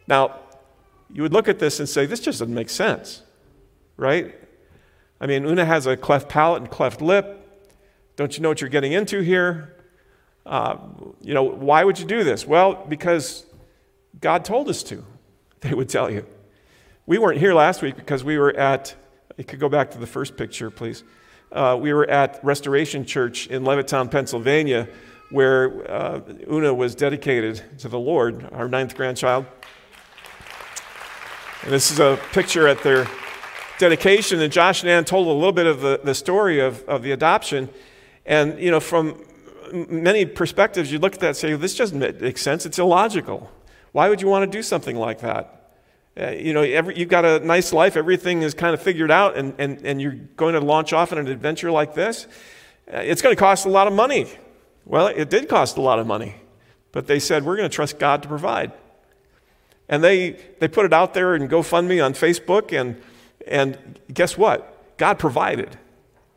Now, 0.08 0.40
you 1.14 1.22
would 1.22 1.34
look 1.34 1.48
at 1.48 1.60
this 1.60 1.80
and 1.80 1.88
say, 1.88 2.06
This 2.06 2.20
just 2.20 2.40
doesn't 2.40 2.54
make 2.54 2.70
sense, 2.70 3.22
right? 3.98 4.36
I 5.20 5.28
mean, 5.28 5.46
Una 5.46 5.66
has 5.66 5.86
a 5.86 5.96
cleft 5.96 6.30
palate 6.30 6.64
and 6.64 6.72
cleft 6.72 7.02
lip. 7.02 7.38
Don't 8.16 8.36
you 8.36 8.44
know 8.44 8.50
what 8.50 8.62
you're 8.62 8.70
getting 8.70 8.94
into 8.94 9.22
here? 9.22 9.76
Uh, 10.46 10.78
you 11.22 11.34
know, 11.34 11.44
why 11.44 11.84
would 11.84 12.00
you 12.00 12.06
do 12.06 12.24
this? 12.24 12.48
Well, 12.48 12.86
because 12.90 13.46
God 14.20 14.44
told 14.44 14.68
us 14.70 14.82
to, 14.84 15.06
they 15.62 15.74
would 15.74 15.90
tell 15.90 16.10
you. 16.10 16.26
We 17.06 17.18
weren't 17.18 17.40
here 17.40 17.54
last 17.54 17.82
week 17.82 17.96
because 17.96 18.24
we 18.24 18.38
were 18.38 18.56
at, 18.56 18.96
you 19.38 19.44
could 19.44 19.60
go 19.60 19.70
back 19.70 19.92
to 19.92 19.98
the 19.98 20.08
first 20.08 20.36
picture, 20.38 20.70
please 20.70 21.04
uh, 21.52 21.78
we 21.80 21.94
were 21.94 22.10
at 22.10 22.40
Restoration 22.44 23.06
Church 23.06 23.48
in 23.48 23.64
Levittown, 23.64 24.10
Pennsylvania, 24.10 24.88
where 25.30 25.90
uh, 25.92 26.22
Una 26.50 26.74
was 26.74 26.96
dedicated 26.96 27.62
to 27.80 27.88
the 27.88 28.00
Lord, 28.00 28.48
our 28.54 28.68
ninth 28.68 28.96
grandchild. 28.96 29.46
And 31.64 31.72
this 31.72 31.92
is 31.92 32.00
a 32.00 32.20
picture 32.32 32.68
at 32.68 32.82
their 32.84 33.08
dedication. 33.78 34.42
And 34.42 34.52
Josh 34.52 34.82
and 34.82 34.90
Ann 34.90 35.06
told 35.06 35.28
a 35.28 35.32
little 35.32 35.52
bit 35.52 35.68
of 35.68 35.82
the, 35.82 36.00
the 36.04 36.16
story 36.16 36.60
of, 36.60 36.84
of 36.88 37.04
the 37.04 37.12
adoption. 37.12 37.70
And, 38.26 38.60
you 38.60 38.72
know, 38.72 38.80
from 38.80 39.24
many 39.72 40.26
perspectives, 40.26 40.92
you 40.92 41.00
look 41.00 41.14
at 41.14 41.20
that 41.20 41.28
and 41.28 41.38
say, 41.38 41.54
this 41.56 41.76
doesn't 41.76 42.00
make 42.00 42.38
sense. 42.38 42.66
It's 42.66 42.80
illogical. 42.80 43.52
Why 43.92 44.10
would 44.10 44.22
you 44.22 44.28
want 44.28 44.50
to 44.50 44.58
do 44.58 44.64
something 44.64 44.96
like 44.96 45.20
that? 45.20 45.61
Uh, 46.20 46.32
you 46.32 46.54
know, 46.54 46.62
every, 46.62 46.98
you've 46.98 47.10
got 47.10 47.24
a 47.24 47.40
nice 47.40 47.72
life, 47.72 47.96
everything 47.96 48.42
is 48.42 48.54
kind 48.54 48.74
of 48.74 48.82
figured 48.82 49.12
out, 49.12 49.38
and, 49.38 49.54
and, 49.58 49.86
and 49.86 50.02
you're 50.02 50.18
going 50.36 50.54
to 50.54 50.60
launch 50.60 50.92
off 50.92 51.14
on 51.14 51.18
an 51.18 51.28
adventure 51.28 51.72
like 51.72 51.96
this. 51.96 52.28
Uh, 52.94 52.98
it's 52.98 53.22
going 53.22 53.34
to 53.34 53.40
cost 53.40 53.66
a 53.66 53.70
lot 53.70 53.88
of 53.88 53.94
money. 53.94 54.28
Well, 54.86 55.08
it 55.08 55.30
did 55.30 55.48
cost 55.48 55.78
a 55.78 55.82
lot 55.82 56.00
of 56.00 56.08
money, 56.08 56.36
but 56.92 57.08
they 57.08 57.20
said, 57.20 57.46
we're 57.46 57.56
going 57.56 57.70
to 57.70 57.74
trust 57.74 57.98
God 57.98 58.24
to 58.24 58.28
provide. 58.28 58.74
And 59.88 60.04
they, 60.04 60.32
they 60.60 60.68
put 60.68 60.86
it 60.86 60.92
out 60.92 61.14
there 61.14 61.34
and 61.34 61.50
GoFundMe 61.50 62.04
on 62.04 62.14
Facebook, 62.14 62.78
and, 62.78 63.02
and 63.48 64.00
guess 64.14 64.38
what? 64.38 64.98
God 64.98 65.18
provided. 65.18 65.78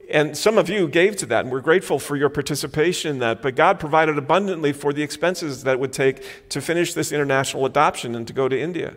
And 0.09 0.37
some 0.37 0.59
of 0.59 0.69
you 0.69 0.87
gave 0.87 1.17
to 1.17 1.27
that, 1.27 1.45
and 1.45 1.53
we're 1.53 1.61
grateful 1.61 1.99
for 1.99 2.15
your 2.15 2.29
participation 2.29 3.11
in 3.11 3.19
that. 3.21 3.43
But 3.43 3.57
God 3.57 3.81
provided 3.81 4.19
abundantly 4.19 4.73
for 4.73 4.93
the 4.93 5.03
expenses 5.03 5.65
that 5.65 5.73
it 5.73 5.81
would 5.81 5.93
take 5.93 6.49
to 6.51 6.61
finish 6.61 6.95
this 6.95 7.11
international 7.11 7.65
adoption 7.67 8.15
and 8.15 8.27
to 8.27 8.33
go 8.33 8.49
to 8.49 8.61
India. 8.61 8.95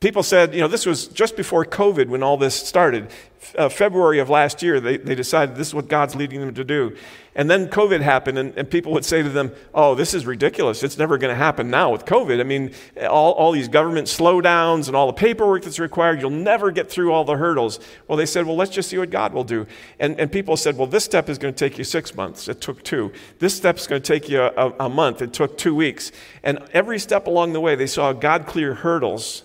People 0.00 0.22
said, 0.22 0.54
you 0.54 0.60
know, 0.60 0.68
this 0.68 0.84
was 0.84 1.06
just 1.06 1.36
before 1.36 1.64
COVID 1.64 2.08
when 2.08 2.22
all 2.22 2.36
this 2.36 2.54
started. 2.54 3.10
Uh, 3.56 3.68
February 3.68 4.18
of 4.18 4.28
last 4.28 4.62
year, 4.62 4.80
they, 4.80 4.96
they 4.96 5.14
decided 5.14 5.56
this 5.56 5.68
is 5.68 5.74
what 5.74 5.88
God's 5.88 6.14
leading 6.14 6.40
them 6.40 6.52
to 6.54 6.64
do. 6.64 6.96
And 7.34 7.48
then 7.48 7.68
COVID 7.68 8.00
happened, 8.00 8.38
and, 8.38 8.56
and 8.56 8.68
people 8.68 8.92
would 8.92 9.04
say 9.04 9.22
to 9.22 9.28
them, 9.28 9.52
oh, 9.74 9.94
this 9.94 10.14
is 10.14 10.26
ridiculous. 10.26 10.82
It's 10.82 10.98
never 10.98 11.16
going 11.16 11.30
to 11.30 11.36
happen 11.36 11.70
now 11.70 11.92
with 11.92 12.04
COVID. 12.04 12.40
I 12.40 12.42
mean, 12.42 12.72
all, 13.08 13.32
all 13.32 13.52
these 13.52 13.68
government 13.68 14.08
slowdowns 14.08 14.88
and 14.88 14.96
all 14.96 15.06
the 15.06 15.12
paperwork 15.12 15.62
that's 15.62 15.78
required, 15.78 16.20
you'll 16.20 16.30
never 16.30 16.70
get 16.70 16.90
through 16.90 17.12
all 17.12 17.24
the 17.24 17.36
hurdles. 17.36 17.78
Well, 18.08 18.16
they 18.16 18.26
said, 18.26 18.46
well, 18.46 18.56
let's 18.56 18.72
just 18.72 18.90
see 18.90 18.98
what 18.98 19.10
God 19.10 19.32
will 19.32 19.44
do. 19.44 19.66
And, 19.98 20.18
and 20.18 20.32
people 20.32 20.56
said, 20.56 20.76
well, 20.76 20.86
this 20.86 21.04
step 21.04 21.28
is 21.28 21.38
going 21.38 21.54
to 21.54 21.58
take 21.58 21.78
you 21.78 21.84
six 21.84 22.14
months. 22.14 22.48
It 22.48 22.60
took 22.60 22.82
two. 22.82 23.12
This 23.38 23.54
step 23.54 23.76
is 23.78 23.86
going 23.86 24.02
to 24.02 24.12
take 24.12 24.28
you 24.28 24.40
a, 24.40 24.74
a 24.80 24.88
month. 24.88 25.22
It 25.22 25.32
took 25.32 25.56
two 25.56 25.74
weeks. 25.74 26.12
And 26.42 26.58
every 26.72 26.98
step 26.98 27.26
along 27.26 27.52
the 27.52 27.60
way, 27.60 27.76
they 27.76 27.86
saw 27.86 28.12
God 28.12 28.46
clear 28.46 28.74
hurdles 28.74 29.42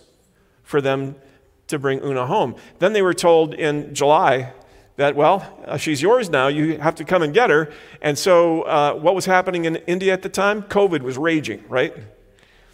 for 0.71 0.81
them 0.81 1.15
to 1.67 1.77
bring 1.77 2.01
Una 2.03 2.25
home. 2.25 2.55
Then 2.79 2.93
they 2.93 3.01
were 3.01 3.13
told 3.13 3.53
in 3.53 3.93
July 3.93 4.53
that, 4.95 5.15
well, 5.15 5.59
uh, 5.65 5.77
she's 5.77 6.01
yours 6.01 6.29
now. 6.29 6.47
You 6.47 6.79
have 6.79 6.95
to 6.95 7.05
come 7.05 7.21
and 7.21 7.33
get 7.33 7.49
her. 7.49 7.71
And 8.01 8.17
so, 8.17 8.63
uh, 8.63 8.93
what 8.93 9.13
was 9.13 9.25
happening 9.25 9.65
in 9.65 9.75
India 9.87 10.13
at 10.13 10.21
the 10.21 10.29
time? 10.29 10.63
COVID 10.63 11.01
was 11.01 11.17
raging, 11.17 11.63
right? 11.67 11.93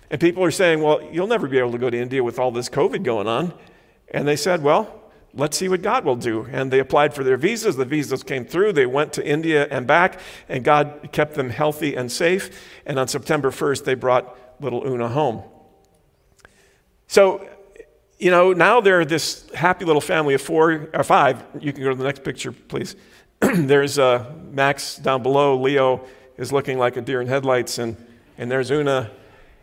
And 0.10 0.22
people 0.22 0.44
are 0.44 0.52
saying, 0.52 0.82
well, 0.82 1.02
you'll 1.12 1.28
never 1.28 1.48
be 1.48 1.58
able 1.58 1.72
to 1.72 1.78
go 1.78 1.90
to 1.90 1.98
India 1.98 2.24
with 2.24 2.40
all 2.40 2.52
this 2.52 2.70
COVID 2.70 3.04
going 3.04 3.28
on. 3.28 3.54
And 4.10 4.28
they 4.28 4.38
said, 4.38 4.64
well, 4.64 5.12
let's 5.34 5.58
see 5.58 5.68
what 5.68 5.82
God 5.82 6.06
will 6.06 6.16
do. 6.16 6.48
And 6.52 6.72
they 6.72 6.80
applied 6.80 7.14
for 7.14 7.24
their 7.24 7.36
visas. 7.36 7.76
The 7.76 7.86
visas 7.86 8.24
came 8.24 8.46
through. 8.46 8.74
They 8.74 8.86
went 8.86 9.12
to 9.14 9.28
India 9.28 9.68
and 9.70 9.86
back, 9.86 10.20
and 10.48 10.64
God 10.64 11.10
kept 11.12 11.34
them 11.34 11.50
healthy 11.50 11.96
and 11.96 12.12
safe. 12.12 12.80
And 12.86 12.98
on 13.00 13.08
September 13.08 13.50
1st, 13.50 13.84
they 13.84 13.96
brought 13.96 14.38
little 14.62 14.86
Una 14.88 15.10
home. 15.10 15.44
So, 17.08 17.48
you 18.20 18.32
know, 18.32 18.54
now 18.54 18.82
they're 18.82 19.06
this 19.06 19.50
happy 19.54 19.86
little 19.86 20.02
family 20.02 20.34
of 20.34 20.42
four 20.42 20.90
or 20.94 21.04
five. 21.04 21.44
You 21.60 21.72
can 21.72 21.84
go 21.84 21.90
to 21.90 21.96
the 21.96 22.04
next 22.04 22.24
picture, 22.24 22.52
please. 22.52 22.96
there's 23.40 24.00
uh, 24.00 24.34
Max 24.52 24.96
down 24.96 25.22
below. 25.22 25.60
Leo 25.60 26.06
is 26.38 26.52
looking 26.52 26.80
like 26.80 26.98
a 26.98 27.02
deer 27.02 27.22
in 27.22 27.28
headlights, 27.28 27.78
and, 27.78 27.96
and 28.38 28.50
there's 28.50 28.72
Una. 28.72 29.12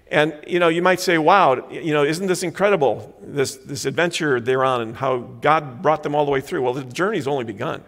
And, 0.09 0.39
you 0.47 0.61
know, 0.61 0.69
you 0.69 0.83
might 0.83 1.01
say, 1.01 1.19
wow, 1.19 1.69
you 1.71 1.93
know, 1.93 2.05
isn't 2.05 2.27
this 2.27 2.43
incredible, 2.43 3.17
this, 3.21 3.57
this 3.57 3.85
adventure 3.85 4.39
they're 4.41 4.65
on 4.65 4.83
and 4.83 4.97
how 4.97 5.19
God 5.19 5.83
brought 5.83 6.03
them 6.03 6.15
all 6.15 6.25
the 6.25 6.31
way 6.31 6.41
through? 6.41 6.63
Well, 6.63 6.75
the 6.75 6.85
journey's 6.85 7.27
only 7.27 7.45
begun. 7.45 7.83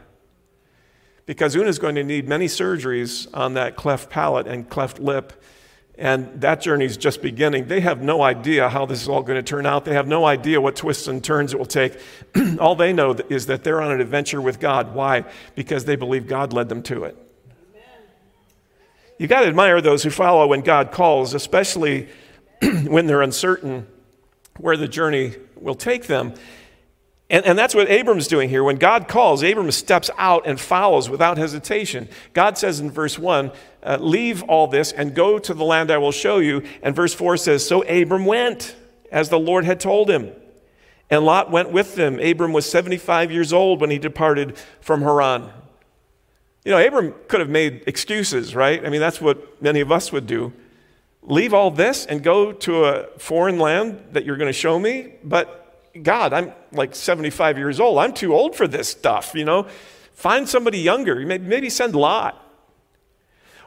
because 1.27 1.55
Una's 1.55 1.79
going 1.79 1.97
to 1.97 2.05
need 2.05 2.27
many 2.29 2.47
surgeries 2.47 3.29
on 3.35 3.55
that 3.55 3.77
cleft 3.77 4.11
palate 4.11 4.47
and 4.47 4.69
cleft 4.69 4.99
lip. 4.99 5.41
And 5.99 6.43
that 6.43 6.61
journey 6.61 6.85
is 6.85 6.99
just 6.99 7.23
beginning. 7.23 7.69
They 7.69 7.81
have 7.81 8.03
no 8.03 8.21
idea 8.21 8.69
how 8.69 8.85
this 8.85 9.01
is 9.01 9.09
all 9.09 9.23
going 9.23 9.39
to 9.39 9.43
turn 9.43 9.65
out. 9.65 9.87
They 9.87 9.95
have 9.95 10.07
no 10.07 10.27
idea 10.27 10.61
what 10.61 10.77
twists 10.77 11.09
and 11.09 11.25
turns 11.25 11.55
it 11.55 11.59
will 11.59 11.65
take. 11.65 11.99
all 12.61 12.75
they 12.75 12.93
know 12.93 13.17
is 13.31 13.47
that 13.47 13.65
they're 13.65 13.81
on 13.81 13.93
an 13.93 14.01
adventure 14.03 14.41
with 14.43 14.61
God. 14.61 14.95
Why? 14.95 15.25
Because 15.55 15.87
they 15.87 15.97
believe 15.97 16.27
God 16.27 16.53
led 16.53 16.69
them 16.69 16.83
to 16.85 17.05
it. 17.05 17.17
You 19.19 19.27
got 19.27 19.41
to 19.41 19.47
admire 19.47 19.81
those 19.81 20.03
who 20.03 20.11
follow 20.11 20.47
when 20.47 20.61
God 20.61 20.93
calls, 20.93 21.33
especially 21.33 22.09
when 22.87 23.07
they're 23.07 23.23
uncertain 23.23 23.87
where 24.59 24.77
the 24.77 24.89
journey 24.89 25.35
will 25.57 25.75
take 25.75 26.07
them. 26.07 26.35
And, 27.29 27.45
and 27.45 27.59
that's 27.59 27.75
what 27.75 27.91
Abram's 27.91 28.29
doing 28.29 28.49
here. 28.49 28.63
When 28.63 28.77
God 28.77 29.09
calls, 29.09 29.43
Abram 29.43 29.71
steps 29.73 30.11
out 30.17 30.47
and 30.47 30.61
follows 30.61 31.11
without 31.11 31.39
hesitation. 31.39 32.09
God 32.33 32.57
says 32.57 32.79
in 32.79 32.91
verse 32.91 33.19
1, 33.19 33.51
uh, 33.87 33.99
Leave 33.99 34.43
all 34.45 34.67
this 34.67 34.93
and 34.93 35.15
go 35.15 35.39
to 35.39 35.55
the 35.55 35.65
land 35.65 35.91
I 35.91 35.99
will 35.99 36.13
show 36.13 36.39
you. 36.39 36.63
And 36.83 36.95
verse 36.95 37.15
4 37.15 37.37
says, 37.37 37.67
So 37.67 37.83
Abram 37.83 38.27
went, 38.27 38.75
as 39.13 39.29
the 39.29 39.39
Lord 39.39 39.65
had 39.65 39.81
told 39.81 40.11
him. 40.11 40.33
And 41.09 41.25
Lot 41.25 41.51
went 41.51 41.71
with 41.71 41.95
them. 41.95 42.19
Abram 42.19 42.53
was 42.53 42.69
75 42.69 43.31
years 43.31 43.53
old 43.53 43.81
when 43.81 43.91
he 43.91 43.99
departed 43.99 44.57
from 44.81 45.03
Haran. 45.03 45.51
You 46.65 46.73
know, 46.73 46.85
Abram 46.85 47.15
could 47.29 47.39
have 47.39 47.49
made 47.49 47.85
excuses, 47.87 48.57
right? 48.57 48.85
I 48.85 48.91
mean, 48.91 49.01
that's 49.01 49.21
what 49.21 49.63
many 49.63 49.81
of 49.81 49.93
us 49.93 50.11
would 50.11 50.27
do. 50.27 50.53
Leave 51.23 51.55
all 51.55 51.71
this 51.71 52.07
and 52.07 52.23
go 52.23 52.53
to 52.53 52.85
a 52.87 53.07
foreign 53.19 53.59
land 53.59 54.03
that 54.13 54.25
you're 54.25 54.37
going 54.37 54.49
to 54.49 54.53
show 54.53 54.79
me? 54.79 55.15
But 55.23 56.03
God, 56.03 56.33
I'm 56.33 56.53
like 56.73 56.95
75 56.95 57.57
years 57.57 57.79
old. 57.79 57.99
I'm 57.99 58.13
too 58.13 58.35
old 58.35 58.57
for 58.57 58.67
this 58.67 58.89
stuff, 58.89 59.33
you 59.35 59.45
know? 59.45 59.67
Find 60.13 60.49
somebody 60.49 60.79
younger. 60.79 61.17
Maybe 61.25 61.71
send 61.71 61.95
Lot. 61.95 62.43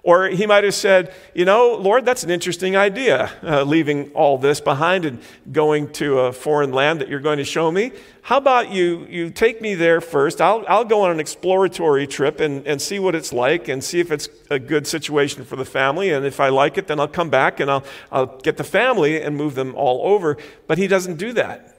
Or 0.09 0.27
he 0.27 0.47
might 0.47 0.63
have 0.63 0.73
said, 0.73 1.13
You 1.35 1.45
know, 1.45 1.75
Lord, 1.75 2.03
that's 2.03 2.23
an 2.23 2.31
interesting 2.31 2.75
idea, 2.75 3.31
uh, 3.43 3.61
leaving 3.61 4.09
all 4.13 4.39
this 4.39 4.59
behind 4.59 5.05
and 5.05 5.21
going 5.51 5.91
to 5.93 6.21
a 6.21 6.33
foreign 6.33 6.71
land 6.71 6.99
that 7.01 7.09
you're 7.09 7.19
going 7.19 7.37
to 7.37 7.45
show 7.45 7.71
me. 7.71 7.91
How 8.23 8.37
about 8.37 8.71
you, 8.71 9.05
you 9.07 9.29
take 9.29 9.61
me 9.61 9.75
there 9.75 10.01
first? 10.01 10.41
I'll, 10.41 10.65
I'll 10.67 10.83
go 10.83 11.03
on 11.03 11.11
an 11.11 11.19
exploratory 11.19 12.07
trip 12.07 12.39
and, 12.39 12.65
and 12.65 12.81
see 12.81 12.97
what 12.97 13.13
it's 13.13 13.31
like 13.31 13.67
and 13.67 13.83
see 13.83 13.99
if 13.99 14.09
it's 14.09 14.27
a 14.49 14.57
good 14.57 14.87
situation 14.87 15.45
for 15.45 15.55
the 15.55 15.63
family. 15.63 16.09
And 16.09 16.25
if 16.25 16.39
I 16.39 16.49
like 16.49 16.79
it, 16.79 16.87
then 16.87 16.99
I'll 16.99 17.07
come 17.07 17.29
back 17.29 17.59
and 17.59 17.69
I'll, 17.69 17.83
I'll 18.11 18.39
get 18.39 18.57
the 18.57 18.63
family 18.63 19.21
and 19.21 19.37
move 19.37 19.53
them 19.53 19.75
all 19.75 20.11
over. 20.11 20.37
But 20.65 20.79
he 20.79 20.87
doesn't 20.87 21.17
do 21.17 21.33
that. 21.33 21.77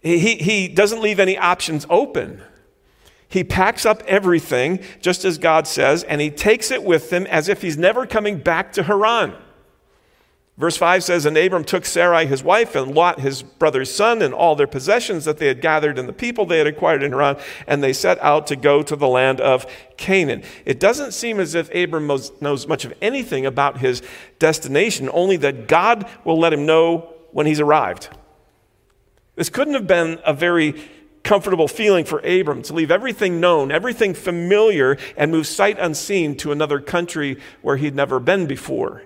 He, 0.00 0.36
he 0.36 0.68
doesn't 0.68 1.02
leave 1.02 1.18
any 1.18 1.36
options 1.36 1.86
open. 1.90 2.40
He 3.34 3.42
packs 3.42 3.84
up 3.84 4.00
everything, 4.06 4.78
just 5.00 5.24
as 5.24 5.38
God 5.38 5.66
says, 5.66 6.04
and 6.04 6.20
he 6.20 6.30
takes 6.30 6.70
it 6.70 6.84
with 6.84 7.12
him 7.12 7.26
as 7.26 7.48
if 7.48 7.62
he's 7.62 7.76
never 7.76 8.06
coming 8.06 8.38
back 8.38 8.70
to 8.74 8.84
Haran. 8.84 9.34
Verse 10.56 10.76
5 10.76 11.02
says, 11.02 11.26
And 11.26 11.36
Abram 11.36 11.64
took 11.64 11.84
Sarai 11.84 12.26
his 12.26 12.44
wife, 12.44 12.76
and 12.76 12.94
Lot 12.94 13.18
his 13.18 13.42
brother's 13.42 13.92
son, 13.92 14.22
and 14.22 14.32
all 14.32 14.54
their 14.54 14.68
possessions 14.68 15.24
that 15.24 15.38
they 15.38 15.48
had 15.48 15.60
gathered, 15.60 15.98
and 15.98 16.08
the 16.08 16.12
people 16.12 16.46
they 16.46 16.58
had 16.58 16.68
acquired 16.68 17.02
in 17.02 17.10
Haran, 17.10 17.36
and 17.66 17.82
they 17.82 17.92
set 17.92 18.22
out 18.22 18.46
to 18.46 18.54
go 18.54 18.84
to 18.84 18.94
the 18.94 19.08
land 19.08 19.40
of 19.40 19.66
Canaan. 19.96 20.44
It 20.64 20.78
doesn't 20.78 21.10
seem 21.10 21.40
as 21.40 21.56
if 21.56 21.74
Abram 21.74 22.06
knows 22.06 22.68
much 22.68 22.84
of 22.84 22.94
anything 23.02 23.46
about 23.46 23.78
his 23.78 24.00
destination, 24.38 25.10
only 25.12 25.38
that 25.38 25.66
God 25.66 26.08
will 26.24 26.38
let 26.38 26.52
him 26.52 26.66
know 26.66 27.12
when 27.32 27.46
he's 27.46 27.58
arrived. 27.58 28.10
This 29.34 29.48
couldn't 29.48 29.74
have 29.74 29.88
been 29.88 30.20
a 30.24 30.32
very 30.32 30.80
comfortable 31.24 31.66
feeling 31.66 32.04
for 32.04 32.20
Abram 32.20 32.62
to 32.62 32.74
leave 32.74 32.90
everything 32.90 33.40
known, 33.40 33.72
everything 33.72 34.14
familiar, 34.14 34.96
and 35.16 35.32
move 35.32 35.46
sight 35.46 35.78
unseen 35.80 36.36
to 36.36 36.52
another 36.52 36.78
country 36.80 37.38
where 37.62 37.76
he'd 37.76 37.94
never 37.94 38.20
been 38.20 38.46
before. 38.46 39.02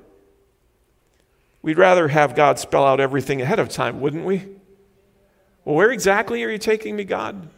We'd 1.62 1.78
rather 1.78 2.08
have 2.08 2.34
God 2.34 2.58
spell 2.58 2.84
out 2.84 3.00
everything 3.00 3.40
ahead 3.40 3.58
of 3.58 3.68
time, 3.68 4.00
wouldn't 4.00 4.24
we? 4.24 4.38
Well, 5.64 5.76
where 5.76 5.90
exactly 5.90 6.42
are 6.44 6.50
you 6.50 6.58
taking 6.58 6.96
me, 6.96 7.04
God? 7.04 7.48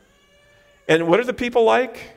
And 0.88 1.08
what 1.08 1.20
are 1.20 1.24
the 1.24 1.32
people 1.32 1.64
like? 1.64 2.16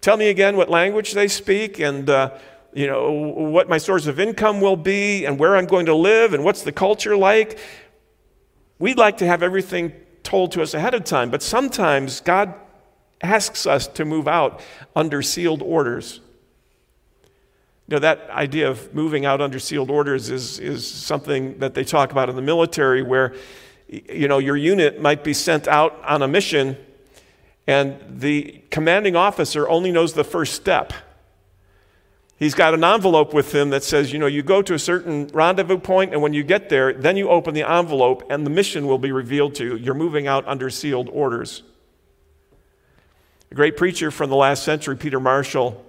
Tell 0.00 0.16
me 0.16 0.28
again 0.28 0.56
what 0.56 0.68
language 0.68 1.12
they 1.12 1.28
speak 1.28 1.78
and 1.78 2.08
uh, 2.08 2.30
you 2.72 2.86
know 2.86 3.10
what 3.10 3.68
my 3.68 3.78
source 3.78 4.06
of 4.06 4.20
income 4.20 4.60
will 4.60 4.76
be 4.76 5.24
and 5.24 5.38
where 5.38 5.56
I'm 5.56 5.66
going 5.66 5.86
to 5.86 5.94
live 5.94 6.32
and 6.32 6.44
what's 6.44 6.62
the 6.62 6.72
culture 6.72 7.16
like. 7.16 7.58
We'd 8.78 8.98
like 8.98 9.18
to 9.18 9.26
have 9.26 9.42
everything 9.42 9.92
told 10.22 10.52
to 10.52 10.62
us 10.62 10.74
ahead 10.74 10.94
of 10.94 11.04
time, 11.04 11.30
but 11.30 11.42
sometimes 11.42 12.20
God 12.20 12.54
asks 13.22 13.66
us 13.66 13.86
to 13.86 14.04
move 14.04 14.26
out 14.26 14.60
under 14.96 15.22
sealed 15.22 15.62
orders. 15.62 16.20
You 17.88 17.96
know, 17.96 17.98
that 17.98 18.30
idea 18.30 18.70
of 18.70 18.94
moving 18.94 19.26
out 19.26 19.40
under 19.40 19.58
sealed 19.58 19.90
orders 19.90 20.30
is, 20.30 20.58
is 20.58 20.86
something 20.86 21.58
that 21.58 21.74
they 21.74 21.84
talk 21.84 22.12
about 22.12 22.28
in 22.28 22.36
the 22.36 22.42
military 22.42 23.02
where, 23.02 23.34
you 23.88 24.28
know, 24.28 24.38
your 24.38 24.56
unit 24.56 25.00
might 25.00 25.24
be 25.24 25.34
sent 25.34 25.66
out 25.66 26.00
on 26.04 26.22
a 26.22 26.28
mission 26.28 26.76
and 27.66 27.96
the 28.08 28.62
commanding 28.70 29.14
officer 29.14 29.68
only 29.68 29.92
knows 29.92 30.14
the 30.14 30.24
first 30.24 30.54
step. 30.54 30.92
He's 32.40 32.54
got 32.54 32.72
an 32.72 32.82
envelope 32.82 33.34
with 33.34 33.54
him 33.54 33.68
that 33.68 33.84
says, 33.84 34.14
you 34.14 34.18
know, 34.18 34.26
you 34.26 34.42
go 34.42 34.62
to 34.62 34.72
a 34.72 34.78
certain 34.78 35.26
rendezvous 35.26 35.76
point, 35.76 36.14
and 36.14 36.22
when 36.22 36.32
you 36.32 36.42
get 36.42 36.70
there, 36.70 36.94
then 36.94 37.18
you 37.18 37.28
open 37.28 37.52
the 37.52 37.70
envelope, 37.70 38.24
and 38.30 38.46
the 38.46 38.50
mission 38.50 38.86
will 38.86 38.96
be 38.96 39.12
revealed 39.12 39.54
to 39.56 39.64
you. 39.64 39.76
You're 39.76 39.92
moving 39.92 40.26
out 40.26 40.48
under 40.48 40.70
sealed 40.70 41.10
orders. 41.12 41.62
A 43.50 43.54
great 43.54 43.76
preacher 43.76 44.10
from 44.10 44.30
the 44.30 44.36
last 44.36 44.62
century, 44.62 44.96
Peter 44.96 45.20
Marshall, 45.20 45.84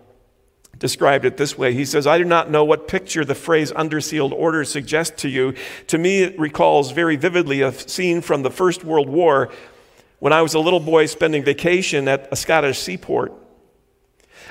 described 0.78 1.24
it 1.24 1.38
this 1.38 1.58
way. 1.58 1.74
He 1.74 1.86
says, 1.86 2.06
I 2.06 2.18
do 2.18 2.26
not 2.26 2.52
know 2.52 2.66
what 2.66 2.86
picture 2.86 3.24
the 3.24 3.34
phrase 3.34 3.72
under 3.74 4.02
sealed 4.02 4.34
orders 4.34 4.70
suggests 4.70 5.22
to 5.22 5.30
you. 5.30 5.54
To 5.88 5.98
me, 5.98 6.24
it 6.24 6.38
recalls 6.38 6.92
very 6.92 7.16
vividly 7.16 7.62
a 7.62 7.72
scene 7.72 8.20
from 8.20 8.44
the 8.44 8.52
First 8.52 8.84
World 8.84 9.08
War 9.08 9.50
when 10.20 10.34
I 10.34 10.42
was 10.42 10.54
a 10.54 10.60
little 10.60 10.82
boy 10.82 11.06
spending 11.06 11.46
vacation 11.46 12.10
at 12.10 12.28
a 12.30 12.36
Scottish 12.36 12.80
seaport. 12.80 13.32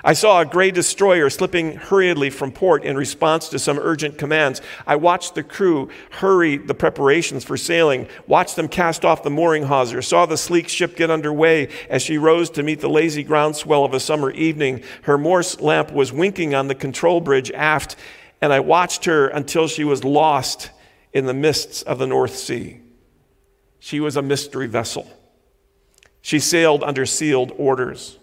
I 0.03 0.14
saw 0.14 0.40
a 0.40 0.46
gray 0.46 0.70
destroyer 0.70 1.29
slipping 1.29 1.76
hurriedly 1.76 2.31
from 2.31 2.53
port 2.53 2.85
in 2.85 2.96
response 2.96 3.48
to 3.50 3.59
some 3.59 3.79
urgent 3.79 4.18
commands. 4.18 4.62
I 4.87 4.96
watched 4.96 5.35
the 5.35 5.42
crew 5.42 5.90
hurry 6.11 6.57
the 6.57 6.74
preparations 6.74 7.44
for 7.44 7.57
sailing, 7.57 8.09
watched 8.26 8.57
them 8.57 8.68
cast 8.68 9.05
off 9.05 9.22
the 9.22 9.31
mooring 9.31 9.64
hawser, 9.64 10.03
saw 10.03 10.26
the 10.26 10.37
sleek 10.37 10.68
ship 10.68 10.96
get 10.96 11.11
under 11.11 11.33
way 11.33 11.68
as 11.88 12.03
she 12.03 12.18
rose 12.18 12.50
to 12.50 12.62
meet 12.62 12.81
the 12.81 12.88
lazy 12.88 13.22
groundswell 13.22 13.85
of 13.85 13.92
a 13.92 14.00
summer 14.00 14.31
evening. 14.31 14.83
Her 15.03 15.18
Morse 15.18 15.61
lamp 15.61 15.92
was 15.92 16.12
winking 16.12 16.55
on 16.55 16.68
the 16.68 16.74
control 16.74 17.20
bridge 17.20 17.50
aft, 17.50 17.96
and 18.40 18.53
I 18.53 18.61
watched 18.61 19.05
her 19.05 19.29
until 19.29 19.68
she 19.68 19.85
was 19.85 20.05
lost 20.05 20.70
in 21.12 21.26
the 21.26 21.35
mists 21.35 21.83
of 21.83 21.98
the 21.98 22.07
North 22.07 22.37
Sea. 22.37 22.81
She 23.81 24.00
was 24.00 24.16
a 24.16 24.22
mystery 24.22 24.66
vessel. 24.66 25.11
She 26.22 26.38
sailed 26.38 26.85
under 26.85 27.07
sealed 27.07 27.53
orders. 27.57 28.18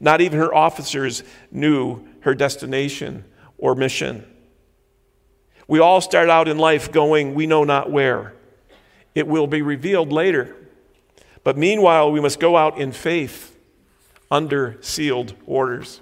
Not 0.00 0.20
even 0.20 0.38
her 0.38 0.54
officers 0.54 1.22
knew 1.50 2.06
her 2.20 2.34
destination 2.34 3.24
or 3.58 3.74
mission. 3.74 4.24
We 5.66 5.78
all 5.78 6.00
start 6.00 6.28
out 6.28 6.48
in 6.48 6.58
life 6.58 6.92
going, 6.92 7.34
we 7.34 7.46
know 7.46 7.64
not 7.64 7.90
where. 7.90 8.34
It 9.14 9.26
will 9.26 9.46
be 9.46 9.62
revealed 9.62 10.12
later. 10.12 10.54
But 11.42 11.56
meanwhile, 11.56 12.10
we 12.10 12.20
must 12.20 12.40
go 12.40 12.56
out 12.56 12.78
in 12.78 12.92
faith 12.92 13.56
under 14.30 14.78
sealed 14.80 15.34
orders. 15.46 16.00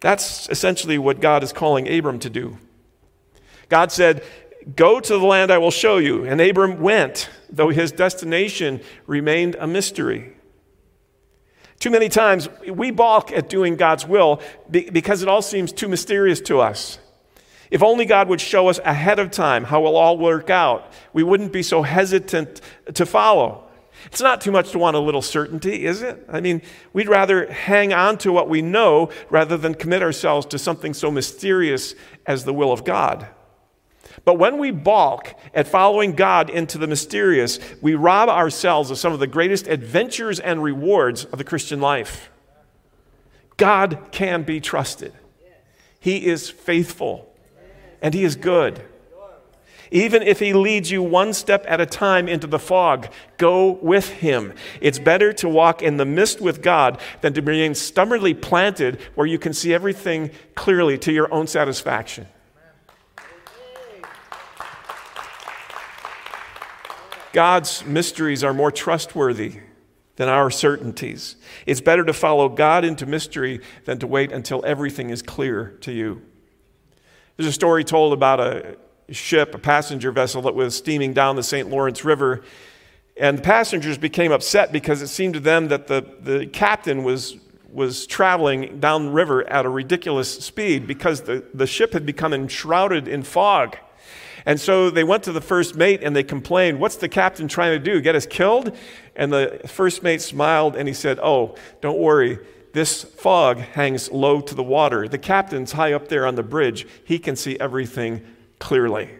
That's 0.00 0.48
essentially 0.48 0.98
what 0.98 1.20
God 1.20 1.42
is 1.42 1.52
calling 1.52 1.88
Abram 1.88 2.18
to 2.20 2.30
do. 2.30 2.58
God 3.68 3.90
said, 3.90 4.22
Go 4.74 4.98
to 4.98 5.12
the 5.18 5.24
land 5.24 5.52
I 5.52 5.58
will 5.58 5.70
show 5.70 5.98
you. 5.98 6.24
And 6.24 6.40
Abram 6.40 6.80
went, 6.80 7.28
though 7.48 7.68
his 7.68 7.92
destination 7.92 8.80
remained 9.06 9.54
a 9.60 9.66
mystery. 9.66 10.35
Too 11.78 11.90
many 11.90 12.08
times 12.08 12.48
we 12.68 12.90
balk 12.90 13.32
at 13.32 13.48
doing 13.48 13.76
God's 13.76 14.06
will 14.06 14.40
because 14.70 15.22
it 15.22 15.28
all 15.28 15.42
seems 15.42 15.72
too 15.72 15.88
mysterious 15.88 16.40
to 16.42 16.60
us. 16.60 16.98
If 17.70 17.82
only 17.82 18.04
God 18.04 18.28
would 18.28 18.40
show 18.40 18.68
us 18.68 18.78
ahead 18.84 19.18
of 19.18 19.30
time 19.30 19.64
how 19.64 19.80
it 19.80 19.84
will 19.84 19.96
all 19.96 20.18
work 20.18 20.50
out, 20.50 20.92
we 21.12 21.22
wouldn't 21.22 21.52
be 21.52 21.62
so 21.62 21.82
hesitant 21.82 22.60
to 22.94 23.04
follow. 23.04 23.64
It's 24.06 24.20
not 24.20 24.40
too 24.40 24.52
much 24.52 24.70
to 24.70 24.78
want 24.78 24.96
a 24.96 25.00
little 25.00 25.22
certainty, 25.22 25.84
is 25.84 26.02
it? 26.02 26.24
I 26.28 26.40
mean, 26.40 26.62
we'd 26.92 27.08
rather 27.08 27.50
hang 27.50 27.92
on 27.92 28.18
to 28.18 28.32
what 28.32 28.48
we 28.48 28.62
know 28.62 29.10
rather 29.30 29.56
than 29.56 29.74
commit 29.74 30.02
ourselves 30.02 30.46
to 30.46 30.58
something 30.58 30.94
so 30.94 31.10
mysterious 31.10 31.94
as 32.24 32.44
the 32.44 32.54
will 32.54 32.72
of 32.72 32.84
God. 32.84 33.26
But 34.26 34.40
when 34.40 34.58
we 34.58 34.72
balk 34.72 35.34
at 35.54 35.68
following 35.68 36.16
God 36.16 36.50
into 36.50 36.78
the 36.78 36.88
mysterious, 36.88 37.60
we 37.80 37.94
rob 37.94 38.28
ourselves 38.28 38.90
of 38.90 38.98
some 38.98 39.12
of 39.12 39.20
the 39.20 39.28
greatest 39.28 39.68
adventures 39.68 40.40
and 40.40 40.60
rewards 40.60 41.24
of 41.26 41.38
the 41.38 41.44
Christian 41.44 41.80
life. 41.80 42.28
God 43.56 44.08
can 44.10 44.42
be 44.42 44.60
trusted, 44.60 45.14
He 46.00 46.26
is 46.26 46.50
faithful, 46.50 47.32
and 48.02 48.12
He 48.12 48.24
is 48.24 48.34
good. 48.34 48.82
Even 49.92 50.20
if 50.20 50.40
he 50.40 50.52
leads 50.52 50.90
you 50.90 51.00
one 51.00 51.32
step 51.32 51.64
at 51.68 51.80
a 51.80 51.86
time 51.86 52.26
into 52.26 52.48
the 52.48 52.58
fog, 52.58 53.06
go 53.38 53.70
with 53.70 54.10
him. 54.14 54.52
It's 54.80 54.98
better 54.98 55.32
to 55.34 55.48
walk 55.48 55.80
in 55.80 55.96
the 55.96 56.04
mist 56.04 56.40
with 56.40 56.60
God 56.60 57.00
than 57.20 57.32
to 57.34 57.40
remain 57.40 57.76
stubbornly 57.76 58.34
planted 58.34 58.98
where 59.14 59.28
you 59.28 59.38
can 59.38 59.52
see 59.52 59.72
everything 59.72 60.32
clearly 60.56 60.98
to 60.98 61.12
your 61.12 61.32
own 61.32 61.46
satisfaction. 61.46 62.26
God's 67.36 67.84
mysteries 67.84 68.42
are 68.42 68.54
more 68.54 68.72
trustworthy 68.72 69.56
than 70.16 70.26
our 70.26 70.50
certainties. 70.50 71.36
It's 71.66 71.82
better 71.82 72.02
to 72.02 72.14
follow 72.14 72.48
God 72.48 72.82
into 72.82 73.04
mystery 73.04 73.60
than 73.84 73.98
to 73.98 74.06
wait 74.06 74.32
until 74.32 74.64
everything 74.64 75.10
is 75.10 75.20
clear 75.20 75.76
to 75.82 75.92
you. 75.92 76.22
There's 77.36 77.46
a 77.46 77.52
story 77.52 77.84
told 77.84 78.14
about 78.14 78.40
a 78.40 78.78
ship, 79.10 79.54
a 79.54 79.58
passenger 79.58 80.10
vessel 80.12 80.40
that 80.42 80.54
was 80.54 80.74
steaming 80.74 81.12
down 81.12 81.36
the 81.36 81.42
St. 81.42 81.68
Lawrence 81.68 82.06
River. 82.06 82.42
And 83.18 83.36
the 83.36 83.42
passengers 83.42 83.98
became 83.98 84.32
upset 84.32 84.72
because 84.72 85.02
it 85.02 85.08
seemed 85.08 85.34
to 85.34 85.40
them 85.40 85.68
that 85.68 85.88
the, 85.88 86.16
the 86.18 86.46
captain 86.46 87.04
was, 87.04 87.36
was 87.70 88.06
traveling 88.06 88.80
down 88.80 89.04
the 89.04 89.12
river 89.12 89.46
at 89.46 89.66
a 89.66 89.68
ridiculous 89.68 90.42
speed 90.42 90.86
because 90.86 91.20
the, 91.20 91.44
the 91.52 91.66
ship 91.66 91.92
had 91.92 92.06
become 92.06 92.32
enshrouded 92.32 93.06
in 93.06 93.22
fog. 93.22 93.76
And 94.46 94.60
so 94.60 94.90
they 94.90 95.02
went 95.02 95.24
to 95.24 95.32
the 95.32 95.40
first 95.40 95.74
mate 95.74 96.04
and 96.04 96.14
they 96.14 96.22
complained, 96.22 96.78
What's 96.78 96.96
the 96.96 97.08
captain 97.08 97.48
trying 97.48 97.72
to 97.72 97.80
do? 97.80 98.00
Get 98.00 98.14
us 98.14 98.26
killed? 98.26 98.74
And 99.16 99.32
the 99.32 99.60
first 99.66 100.04
mate 100.04 100.22
smiled 100.22 100.76
and 100.76 100.86
he 100.86 100.94
said, 100.94 101.18
Oh, 101.20 101.56
don't 101.80 101.98
worry. 101.98 102.38
This 102.72 103.02
fog 103.02 103.58
hangs 103.58 104.10
low 104.10 104.40
to 104.40 104.54
the 104.54 104.62
water. 104.62 105.08
The 105.08 105.18
captain's 105.18 105.72
high 105.72 105.94
up 105.94 106.08
there 106.08 106.26
on 106.26 106.36
the 106.36 106.42
bridge. 106.44 106.86
He 107.04 107.18
can 107.18 107.34
see 107.34 107.58
everything 107.58 108.24
clearly. 108.60 109.10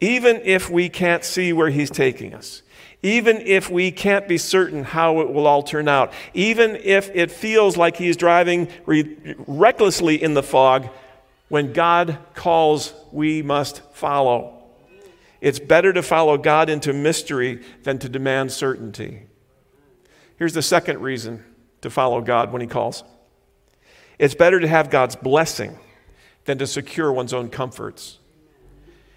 Even 0.00 0.40
if 0.44 0.68
we 0.68 0.88
can't 0.88 1.24
see 1.24 1.52
where 1.52 1.70
he's 1.70 1.90
taking 1.90 2.34
us, 2.34 2.62
even 3.02 3.38
if 3.38 3.70
we 3.70 3.90
can't 3.90 4.28
be 4.28 4.36
certain 4.36 4.84
how 4.84 5.20
it 5.20 5.32
will 5.32 5.46
all 5.46 5.62
turn 5.62 5.88
out, 5.88 6.12
even 6.34 6.76
if 6.76 7.10
it 7.14 7.30
feels 7.30 7.76
like 7.76 7.96
he's 7.96 8.16
driving 8.16 8.68
re- 8.84 9.36
recklessly 9.46 10.22
in 10.22 10.34
the 10.34 10.42
fog, 10.42 10.88
when 11.50 11.72
God 11.72 12.16
calls, 12.32 12.94
we 13.10 13.42
must 13.42 13.82
follow. 13.92 14.62
It's 15.40 15.58
better 15.58 15.92
to 15.92 16.00
follow 16.00 16.38
God 16.38 16.70
into 16.70 16.92
mystery 16.92 17.64
than 17.82 17.98
to 17.98 18.08
demand 18.08 18.52
certainty. 18.52 19.24
Here's 20.36 20.54
the 20.54 20.62
second 20.62 21.00
reason 21.00 21.44
to 21.80 21.90
follow 21.90 22.20
God 22.20 22.52
when 22.52 22.62
He 22.62 22.68
calls. 22.68 23.02
It's 24.16 24.34
better 24.34 24.60
to 24.60 24.68
have 24.68 24.90
God's 24.90 25.16
blessing 25.16 25.76
than 26.44 26.58
to 26.58 26.68
secure 26.68 27.12
one's 27.12 27.32
own 27.32 27.48
comforts. 27.50 28.20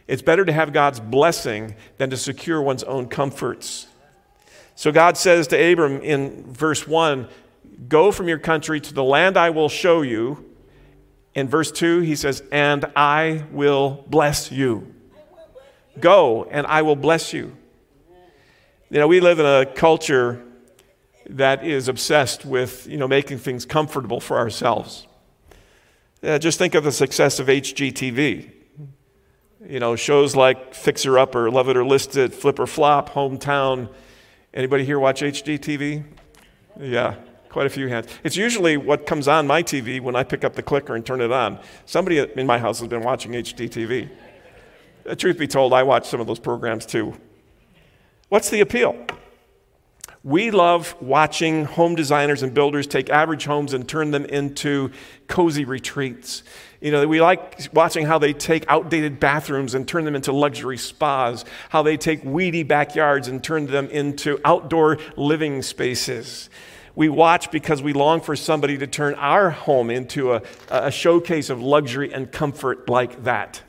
It's 0.08 0.24
better 0.24 0.44
to 0.44 0.52
have 0.52 0.74
God's 0.74 1.00
blessing 1.00 1.76
than 1.98 2.10
to 2.10 2.18
secure 2.18 2.64
one's 2.64 2.84
own 2.84 3.10
comforts. 3.10 3.86
So 4.74 4.92
God 4.92 5.18
says 5.18 5.46
to 5.50 5.72
Abram 5.72 6.02
in 6.02 6.52
verse 6.52 6.88
1 6.88 7.28
Go 7.88 8.12
from 8.12 8.28
your 8.28 8.40
country 8.40 8.82
to 8.82 8.94
the 8.94 9.04
land 9.04 9.38
I 9.38 9.52
will 9.52 9.70
show 9.70 10.02
you. 10.02 10.50
In 11.36 11.48
verse 11.48 11.72
2, 11.72 12.02
he 12.02 12.16
says, 12.16 12.44
And 12.52 12.86
I 12.96 13.46
will 13.52 14.06
bless 14.08 14.52
you. 14.52 14.94
Go, 16.00 16.46
and 16.46 16.66
I 16.68 16.82
will 16.82 16.96
bless 16.96 17.34
you. 17.34 17.56
You 18.90 19.00
know, 19.00 19.08
we 19.08 19.20
live 19.20 19.40
in 19.40 19.46
a 19.46 19.66
culture 19.66 20.44
that 21.30 21.66
is 21.66 21.88
obsessed 21.88 22.46
with 22.46 22.86
you 22.88 22.98
know, 22.98 23.08
making 23.08 23.40
things 23.40 23.66
comfortable 23.66 24.20
for 24.20 24.38
ourselves. 24.38 25.08
Just 26.22 26.58
think 26.58 26.76
of 26.76 26.84
the 26.84 26.92
success 26.92 27.40
of 27.40 27.48
HGTV. 27.48 28.52
You 29.68 29.80
know, 29.80 29.96
shows 29.96 30.36
like 30.36 30.74
Fixer 30.74 31.18
Upper, 31.18 31.50
Love 31.50 31.70
It 31.70 31.78
or 31.78 31.86
List 31.86 32.18
It, 32.18 32.34
Flip 32.34 32.60
or 32.60 32.68
Flop, 32.68 33.10
Hometown. 33.10 33.90
Anybody 34.54 34.86
here 34.86 35.00
watch 35.00 35.22
HGTV? 35.22 36.04
Yeah, 36.80 37.16
quite 37.54 37.68
a 37.68 37.70
few 37.70 37.88
hands. 37.88 38.08
It's 38.24 38.36
usually 38.36 38.78
what 38.78 39.06
comes 39.06 39.28
on 39.28 39.46
my 39.46 39.62
TV 39.62 40.02
when 40.02 40.16
I 40.16 40.24
pick 40.24 40.44
up 40.44 40.56
the 40.56 40.64
clicker 40.64 40.96
and 40.96 41.06
turn 41.06 41.22
it 41.22 41.32
on. 41.32 41.60
Somebody 41.86 42.18
in 42.18 42.48
my 42.48 42.58
house 42.58 42.80
has 42.80 42.88
been 42.88 43.04
watching 43.04 43.34
HGTV. 43.34 44.10
Uh, 45.08 45.16
truth 45.16 45.38
be 45.38 45.48
told, 45.48 45.72
I 45.72 45.84
watch 45.84 46.08
some 46.08 46.20
of 46.20 46.26
those 46.26 46.40
programs 46.40 46.86
too. 46.88 47.14
What's 48.30 48.50
the 48.50 48.62
appeal? 48.62 48.98
We 50.24 50.50
love 50.50 50.96
watching 51.00 51.66
home 51.66 51.94
designers 51.94 52.42
and 52.42 52.56
builders 52.56 52.88
take 52.88 53.12
average 53.12 53.46
homes 53.46 53.74
and 53.74 53.88
turn 53.88 54.10
them 54.10 54.26
into 54.26 54.90
cozy 55.28 55.66
retreats. 55.66 56.42
You 56.82 56.92
know, 56.92 57.08
we 57.08 57.22
like 57.22 57.70
watching 57.72 58.08
how 58.08 58.18
they 58.18 58.34
take 58.34 58.66
outdated 58.68 59.20
bathrooms 59.20 59.76
and 59.76 59.88
turn 59.88 60.06
them 60.06 60.16
into 60.16 60.32
luxury 60.32 60.78
spas, 60.78 61.46
how 61.70 61.84
they 61.84 61.98
take 61.98 62.24
weedy 62.24 62.64
backyards 62.64 63.28
and 63.28 63.44
turn 63.44 63.68
them 63.68 63.90
into 63.90 64.40
outdoor 64.44 64.98
living 65.18 65.62
spaces. 65.62 66.50
We 66.96 67.10
watch 67.10 67.50
because 67.50 67.82
we 67.82 67.94
long 67.94 68.22
for 68.22 68.36
somebody 68.36 68.78
to 68.78 68.88
turn 68.88 69.16
our 69.16 69.50
home 69.50 69.90
into 69.90 70.34
a, 70.34 70.44
a 70.70 70.92
showcase 70.92 71.50
of 71.50 71.62
luxury 71.62 72.14
and 72.14 72.32
comfort 72.32 72.88
like 72.88 73.24
that. 73.24 73.64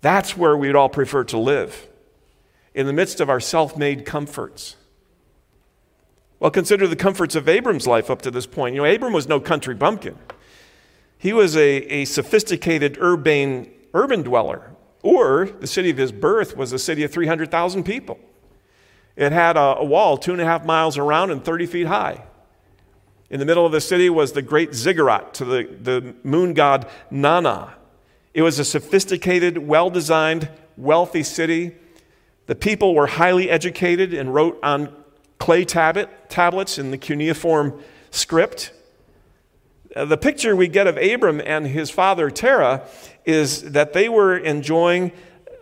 That's 0.00 0.36
where 0.36 0.56
we'd 0.56 0.76
all 0.76 0.88
prefer 0.88 1.24
to 1.24 1.38
live, 1.38 1.88
in 2.74 2.86
the 2.86 2.92
midst 2.92 3.20
of 3.20 3.28
our 3.28 3.40
self 3.40 3.76
made 3.76 4.04
comforts. 4.04 4.76
Well, 6.38 6.50
consider 6.50 6.88
the 6.88 6.96
comforts 6.96 7.36
of 7.36 7.48
Abram's 7.48 7.86
life 7.86 8.10
up 8.10 8.22
to 8.22 8.30
this 8.30 8.46
point. 8.46 8.74
You 8.74 8.82
know, 8.82 8.92
Abram 8.92 9.12
was 9.12 9.28
no 9.28 9.38
country 9.38 9.74
bumpkin. 9.74 10.18
He 11.16 11.32
was 11.32 11.56
a, 11.56 11.60
a 11.60 12.04
sophisticated 12.04 12.98
urban, 13.00 13.70
urban 13.94 14.22
dweller. 14.22 14.72
Or 15.04 15.46
the 15.46 15.68
city 15.68 15.90
of 15.90 15.96
his 15.96 16.10
birth 16.10 16.56
was 16.56 16.72
a 16.72 16.80
city 16.80 17.04
of 17.04 17.12
300,000 17.12 17.84
people. 17.84 18.18
It 19.16 19.32
had 19.32 19.56
a, 19.56 19.76
a 19.78 19.84
wall 19.84 20.16
two 20.16 20.32
and 20.32 20.40
a 20.40 20.44
half 20.44 20.64
miles 20.64 20.98
around 20.98 21.30
and 21.30 21.44
30 21.44 21.66
feet 21.66 21.86
high. 21.86 22.24
In 23.30 23.40
the 23.40 23.46
middle 23.46 23.64
of 23.64 23.72
the 23.72 23.80
city 23.80 24.10
was 24.10 24.32
the 24.32 24.42
great 24.42 24.74
ziggurat 24.74 25.34
to 25.34 25.44
the, 25.44 25.68
the 25.80 26.14
moon 26.22 26.52
god 26.54 26.86
Nana. 27.10 27.74
It 28.34 28.42
was 28.42 28.58
a 28.58 28.64
sophisticated, 28.64 29.58
well 29.58 29.90
designed, 29.90 30.48
wealthy 30.76 31.22
city. 31.22 31.74
The 32.46 32.54
people 32.54 32.94
were 32.94 33.06
highly 33.06 33.50
educated 33.50 34.12
and 34.12 34.34
wrote 34.34 34.58
on 34.62 34.94
clay 35.38 35.64
tablet, 35.64 36.08
tablets 36.28 36.78
in 36.78 36.90
the 36.90 36.98
cuneiform 36.98 37.82
script. 38.10 38.72
Uh, 39.94 40.04
the 40.04 40.16
picture 40.16 40.56
we 40.56 40.68
get 40.68 40.86
of 40.86 40.96
Abram 40.96 41.40
and 41.44 41.66
his 41.66 41.90
father 41.90 42.30
Terah 42.30 42.86
is 43.24 43.72
that 43.72 43.92
they 43.92 44.08
were 44.08 44.36
enjoying 44.36 45.12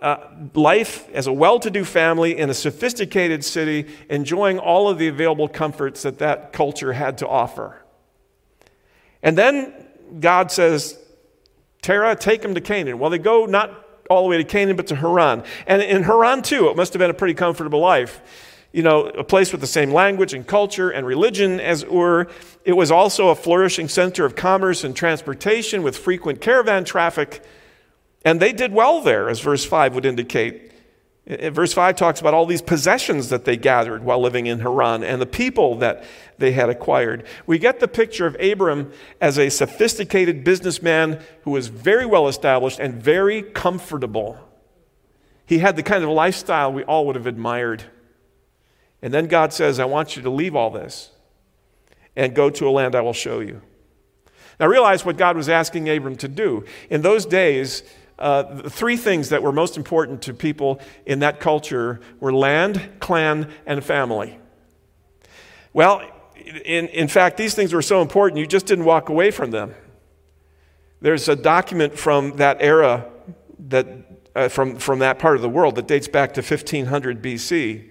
uh, 0.02 0.18
life 0.54 1.08
as 1.10 1.26
a 1.26 1.32
well 1.32 1.58
to 1.60 1.70
do 1.70 1.84
family 1.84 2.38
in 2.38 2.50
a 2.50 2.54
sophisticated 2.54 3.44
city, 3.44 3.86
enjoying 4.08 4.58
all 4.58 4.88
of 4.88 4.98
the 4.98 5.08
available 5.08 5.48
comforts 5.48 6.02
that 6.02 6.18
that 6.18 6.52
culture 6.52 6.92
had 6.92 7.18
to 7.18 7.28
offer. 7.28 7.82
And 9.22 9.36
then 9.36 9.74
God 10.18 10.50
says, 10.50 10.98
Terah, 11.82 12.16
take 12.16 12.42
them 12.42 12.54
to 12.54 12.60
Canaan. 12.60 12.98
Well, 12.98 13.10
they 13.10 13.18
go 13.18 13.46
not 13.46 13.86
all 14.08 14.22
the 14.22 14.28
way 14.28 14.38
to 14.38 14.44
Canaan, 14.44 14.76
but 14.76 14.86
to 14.88 14.96
Haran. 14.96 15.44
And 15.66 15.82
in 15.82 16.02
Haran, 16.02 16.42
too, 16.42 16.68
it 16.68 16.76
must 16.76 16.92
have 16.94 16.98
been 16.98 17.10
a 17.10 17.14
pretty 17.14 17.34
comfortable 17.34 17.80
life 17.80 18.20
you 18.72 18.82
know, 18.82 19.06
a 19.06 19.24
place 19.24 19.50
with 19.52 19.60
the 19.60 19.66
same 19.66 19.92
language 19.92 20.32
and 20.32 20.46
culture 20.46 20.90
and 20.90 21.06
religion 21.06 21.58
as 21.58 21.84
Ur. 21.84 22.28
It 22.64 22.74
was 22.74 22.90
also 22.90 23.28
a 23.28 23.34
flourishing 23.34 23.88
center 23.88 24.24
of 24.24 24.36
commerce 24.36 24.84
and 24.84 24.94
transportation 24.94 25.82
with 25.82 25.96
frequent 25.96 26.40
caravan 26.40 26.84
traffic. 26.84 27.42
And 28.24 28.40
they 28.40 28.52
did 28.52 28.72
well 28.72 29.00
there, 29.00 29.28
as 29.28 29.40
verse 29.40 29.64
5 29.64 29.94
would 29.94 30.04
indicate. 30.04 30.72
Verse 31.26 31.72
5 31.72 31.96
talks 31.96 32.20
about 32.20 32.34
all 32.34 32.44
these 32.44 32.62
possessions 32.62 33.28
that 33.28 33.44
they 33.44 33.56
gathered 33.56 34.02
while 34.02 34.20
living 34.20 34.46
in 34.46 34.60
Haran 34.60 35.04
and 35.04 35.22
the 35.22 35.26
people 35.26 35.76
that 35.76 36.04
they 36.38 36.52
had 36.52 36.68
acquired. 36.68 37.24
We 37.46 37.58
get 37.58 37.78
the 37.78 37.86
picture 37.86 38.26
of 38.26 38.36
Abram 38.40 38.90
as 39.20 39.38
a 39.38 39.48
sophisticated 39.48 40.42
businessman 40.42 41.22
who 41.42 41.52
was 41.52 41.68
very 41.68 42.04
well 42.04 42.26
established 42.26 42.80
and 42.80 42.94
very 42.94 43.42
comfortable. 43.42 44.38
He 45.46 45.58
had 45.58 45.76
the 45.76 45.82
kind 45.82 46.02
of 46.02 46.10
lifestyle 46.10 46.72
we 46.72 46.84
all 46.84 47.06
would 47.06 47.16
have 47.16 47.26
admired. 47.26 47.84
And 49.02 49.14
then 49.14 49.26
God 49.26 49.52
says, 49.52 49.78
I 49.78 49.84
want 49.84 50.16
you 50.16 50.22
to 50.22 50.30
leave 50.30 50.56
all 50.56 50.70
this 50.70 51.10
and 52.16 52.34
go 52.34 52.50
to 52.50 52.68
a 52.68 52.70
land 52.70 52.94
I 52.94 53.02
will 53.02 53.12
show 53.12 53.40
you. 53.40 53.62
Now, 54.58 54.66
realize 54.66 55.06
what 55.06 55.16
God 55.16 55.36
was 55.36 55.48
asking 55.48 55.88
Abram 55.88 56.16
to 56.16 56.28
do. 56.28 56.64
In 56.90 57.00
those 57.00 57.24
days, 57.24 57.82
uh, 58.20 58.42
the 58.42 58.70
three 58.70 58.96
things 58.96 59.30
that 59.30 59.42
were 59.42 59.52
most 59.52 59.76
important 59.76 60.22
to 60.22 60.34
people 60.34 60.80
in 61.06 61.20
that 61.20 61.40
culture 61.40 62.00
were 62.20 62.32
land, 62.32 62.88
clan, 63.00 63.50
and 63.64 63.82
family. 63.82 64.38
Well, 65.72 66.02
in, 66.36 66.88
in 66.88 67.08
fact, 67.08 67.36
these 67.36 67.54
things 67.54 67.72
were 67.72 67.82
so 67.82 68.02
important, 68.02 68.38
you 68.38 68.46
just 68.46 68.66
didn't 68.66 68.84
walk 68.84 69.08
away 69.08 69.30
from 69.30 69.50
them. 69.50 69.74
There's 71.00 71.28
a 71.28 71.36
document 71.36 71.98
from 71.98 72.36
that 72.36 72.58
era, 72.60 73.10
that, 73.68 73.86
uh, 74.34 74.48
from, 74.48 74.76
from 74.76 74.98
that 74.98 75.18
part 75.18 75.36
of 75.36 75.42
the 75.42 75.48
world, 75.48 75.76
that 75.76 75.88
dates 75.88 76.08
back 76.08 76.34
to 76.34 76.42
1500 76.42 77.22
BC 77.22 77.88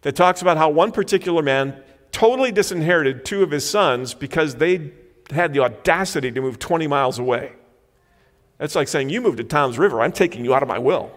that 0.00 0.16
talks 0.16 0.42
about 0.42 0.56
how 0.56 0.68
one 0.68 0.90
particular 0.90 1.42
man 1.42 1.80
totally 2.10 2.50
disinherited 2.50 3.24
two 3.24 3.42
of 3.42 3.52
his 3.52 3.68
sons 3.68 4.12
because 4.12 4.56
they 4.56 4.92
had 5.30 5.52
the 5.52 5.60
audacity 5.60 6.32
to 6.32 6.40
move 6.40 6.58
20 6.58 6.88
miles 6.88 7.18
away. 7.18 7.52
That's 8.62 8.76
like 8.76 8.86
saying, 8.86 9.08
You 9.08 9.20
moved 9.20 9.38
to 9.38 9.44
Toms 9.44 9.76
River, 9.76 10.00
I'm 10.00 10.12
taking 10.12 10.44
you 10.44 10.54
out 10.54 10.62
of 10.62 10.68
my 10.68 10.78
will. 10.78 11.10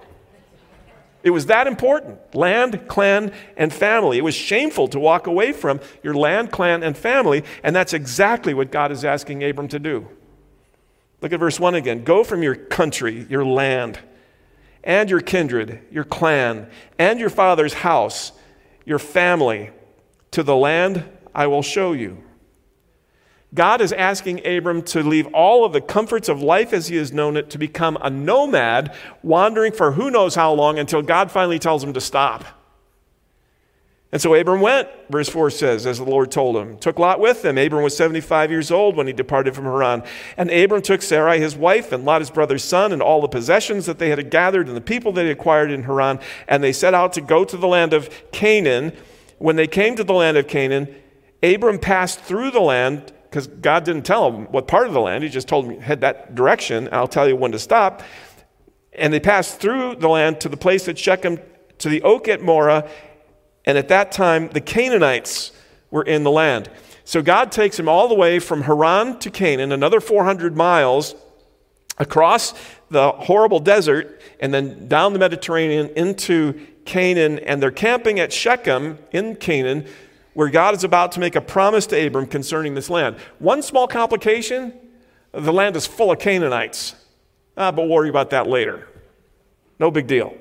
It 1.21 1.29
was 1.29 1.45
that 1.45 1.67
important 1.67 2.33
land, 2.33 2.87
clan, 2.87 3.31
and 3.55 3.71
family. 3.71 4.17
It 4.17 4.23
was 4.23 4.33
shameful 4.33 4.87
to 4.87 4.99
walk 4.99 5.27
away 5.27 5.51
from 5.51 5.79
your 6.01 6.15
land, 6.15 6.51
clan, 6.51 6.81
and 6.81 6.97
family, 6.97 7.43
and 7.61 7.75
that's 7.75 7.93
exactly 7.93 8.55
what 8.55 8.71
God 8.71 8.91
is 8.91 9.05
asking 9.05 9.43
Abram 9.43 9.67
to 9.67 9.77
do. 9.77 10.07
Look 11.21 11.33
at 11.33 11.39
verse 11.39 11.59
1 11.59 11.75
again. 11.75 12.03
Go 12.03 12.23
from 12.23 12.41
your 12.41 12.55
country, 12.55 13.27
your 13.29 13.45
land, 13.45 13.99
and 14.83 15.07
your 15.07 15.21
kindred, 15.21 15.81
your 15.91 16.03
clan, 16.03 16.67
and 16.97 17.19
your 17.19 17.29
father's 17.29 17.75
house, 17.75 18.31
your 18.85 18.97
family, 18.97 19.69
to 20.31 20.41
the 20.41 20.55
land 20.55 21.05
I 21.35 21.45
will 21.45 21.61
show 21.61 21.93
you. 21.93 22.23
God 23.55 23.81
is 23.81 23.93
asking 23.93 24.45
Abram 24.45 24.81
to 24.83 25.01
leave 25.01 25.27
all 25.27 25.65
of 25.65 25.73
the 25.73 25.81
comforts 25.81 26.29
of 26.29 26.41
life 26.41 26.73
as 26.73 26.87
he 26.87 26.97
has 26.97 27.13
known 27.13 27.37
it 27.37 27.49
to 27.51 27.57
become 27.57 27.97
a 28.01 28.09
nomad, 28.09 28.93
wandering 29.23 29.71
for 29.71 29.93
who 29.93 30.11
knows 30.11 30.35
how 30.35 30.53
long 30.53 30.77
until 30.77 31.01
God 31.01 31.31
finally 31.31 31.57
tells 31.57 31.83
him 31.83 31.93
to 31.93 32.01
stop. 32.01 32.43
And 34.11 34.21
so 34.21 34.33
Abram 34.33 34.61
went, 34.61 34.87
verse 35.09 35.27
4 35.27 35.49
says, 35.49 35.85
as 35.85 35.97
the 35.97 36.05
Lord 36.05 36.31
told 36.31 36.55
him. 36.55 36.77
Took 36.77 36.99
Lot 36.99 37.19
with 37.19 37.43
him. 37.43 37.57
Abram 37.57 37.83
was 37.83 37.97
75 37.97 38.49
years 38.49 38.71
old 38.71 38.95
when 38.95 39.07
he 39.07 39.13
departed 39.13 39.55
from 39.55 39.65
Haran. 39.65 40.03
And 40.37 40.49
Abram 40.51 40.81
took 40.81 41.01
Sarai 41.01 41.39
his 41.39 41.55
wife, 41.55 41.91
and 41.91 42.05
Lot 42.05 42.21
his 42.21 42.29
brother's 42.29 42.63
son, 42.63 42.93
and 42.93 43.01
all 43.01 43.19
the 43.19 43.27
possessions 43.27 43.85
that 43.87 43.99
they 43.99 44.09
had 44.09 44.29
gathered, 44.29 44.67
and 44.67 44.77
the 44.77 44.81
people 44.81 45.11
that 45.13 45.25
he 45.25 45.31
acquired 45.31 45.69
in 45.69 45.83
Haran. 45.83 46.19
And 46.47 46.63
they 46.63 46.71
set 46.71 46.93
out 46.93 47.11
to 47.13 47.21
go 47.21 47.43
to 47.43 47.57
the 47.57 47.67
land 47.67 47.93
of 47.93 48.09
Canaan. 48.31 48.93
When 49.37 49.57
they 49.57 49.67
came 49.67 49.97
to 49.97 50.03
the 50.03 50.13
land 50.13 50.37
of 50.37 50.47
Canaan, 50.47 50.95
Abram 51.43 51.77
passed 51.77 52.21
through 52.21 52.51
the 52.51 52.61
land 52.61 53.11
because 53.29 53.47
God 53.47 53.83
didn't 53.83 54.05
tell 54.05 54.31
him 54.31 54.45
what 54.45 54.67
part 54.67 54.87
of 54.87 54.93
the 54.93 55.01
land. 55.01 55.23
He 55.23 55.29
just 55.29 55.47
told 55.47 55.65
him, 55.65 55.79
head 55.81 56.01
that 56.01 56.35
direction, 56.35 56.89
I'll 56.91 57.07
tell 57.07 57.27
you 57.27 57.35
when 57.35 57.51
to 57.51 57.59
stop. 57.59 58.01
And 58.93 59.13
they 59.13 59.19
passed 59.19 59.59
through 59.59 59.95
the 59.95 60.07
land 60.07 60.39
to 60.41 60.49
the 60.49 60.57
place 60.57 60.87
at 60.87 60.97
Shechem, 60.97 61.39
to 61.79 61.89
the 61.89 62.01
oak 62.03 62.27
at 62.27 62.41
Moreh. 62.41 62.89
And 63.65 63.77
at 63.77 63.89
that 63.89 64.11
time, 64.11 64.49
the 64.49 64.61
Canaanites 64.61 65.51
were 65.91 66.03
in 66.03 66.23
the 66.23 66.31
land. 66.31 66.69
So 67.03 67.21
God 67.21 67.51
takes 67.51 67.77
him 67.77 67.89
all 67.89 68.07
the 68.07 68.15
way 68.15 68.39
from 68.39 68.63
Haran 68.63 69.19
to 69.19 69.29
Canaan, 69.29 69.71
another 69.71 69.99
400 69.99 70.55
miles 70.55 71.15
across 71.97 72.53
the 72.89 73.11
horrible 73.11 73.59
desert, 73.59 74.21
and 74.39 74.53
then 74.53 74.87
down 74.87 75.13
the 75.13 75.19
Mediterranean 75.19 75.89
into 75.95 76.59
Canaan. 76.85 77.39
And 77.39 77.61
they're 77.61 77.71
camping 77.71 78.19
at 78.19 78.31
Shechem 78.31 78.97
in 79.11 79.35
Canaan 79.35 79.87
where 80.35 80.49
God 80.49 80.75
is 80.75 80.83
about 80.83 81.13
to 81.13 81.19
make 81.19 81.35
a 81.35 81.41
promise 81.41 81.87
to 81.87 82.07
Abram 82.07 82.27
concerning 82.27 82.75
this 82.75 82.89
land. 82.89 83.17
One 83.39 83.63
small 83.63 83.87
complication 83.87 84.73
the 85.31 85.51
land 85.51 85.75
is 85.75 85.85
full 85.85 86.11
of 86.11 86.19
Canaanites. 86.19 86.95
Ah, 87.57 87.71
but 87.71 87.89
worry 87.89 88.09
about 88.09 88.29
that 88.29 88.47
later. 88.47 88.87
No 89.79 89.91
big 89.91 90.07
deal. 90.07 90.37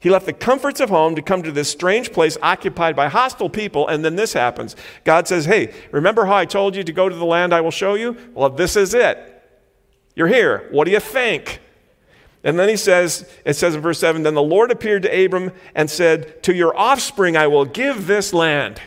He 0.00 0.10
left 0.10 0.26
the 0.26 0.32
comforts 0.32 0.80
of 0.80 0.90
home 0.90 1.14
to 1.16 1.22
come 1.22 1.42
to 1.42 1.50
this 1.50 1.70
strange 1.70 2.12
place 2.12 2.36
occupied 2.42 2.94
by 2.94 3.08
hostile 3.08 3.50
people, 3.50 3.88
and 3.88 4.04
then 4.04 4.14
this 4.14 4.32
happens. 4.32 4.76
God 5.04 5.26
says, 5.26 5.46
Hey, 5.46 5.74
remember 5.90 6.26
how 6.26 6.34
I 6.34 6.44
told 6.44 6.76
you 6.76 6.84
to 6.84 6.92
go 6.92 7.08
to 7.08 7.14
the 7.14 7.24
land 7.24 7.52
I 7.52 7.60
will 7.60 7.70
show 7.70 7.94
you? 7.94 8.16
Well, 8.34 8.50
this 8.50 8.76
is 8.76 8.94
it. 8.94 9.34
You're 10.14 10.28
here. 10.28 10.68
What 10.70 10.84
do 10.84 10.90
you 10.90 11.00
think? 11.00 11.60
And 12.44 12.58
then 12.58 12.68
he 12.68 12.76
says, 12.76 13.28
it 13.44 13.54
says 13.54 13.74
in 13.74 13.80
verse 13.80 13.98
7 13.98 14.22
Then 14.22 14.34
the 14.34 14.42
Lord 14.42 14.70
appeared 14.70 15.02
to 15.02 15.24
Abram 15.24 15.52
and 15.74 15.90
said, 15.90 16.42
To 16.44 16.54
your 16.54 16.76
offspring 16.76 17.36
I 17.36 17.46
will 17.46 17.64
give 17.64 18.06
this 18.06 18.32
land. 18.32 18.80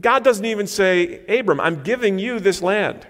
God 0.00 0.22
doesn't 0.22 0.44
even 0.44 0.66
say, 0.66 1.24
Abram, 1.26 1.60
I'm 1.60 1.82
giving 1.82 2.18
you 2.18 2.38
this 2.38 2.62
land. 2.62 3.06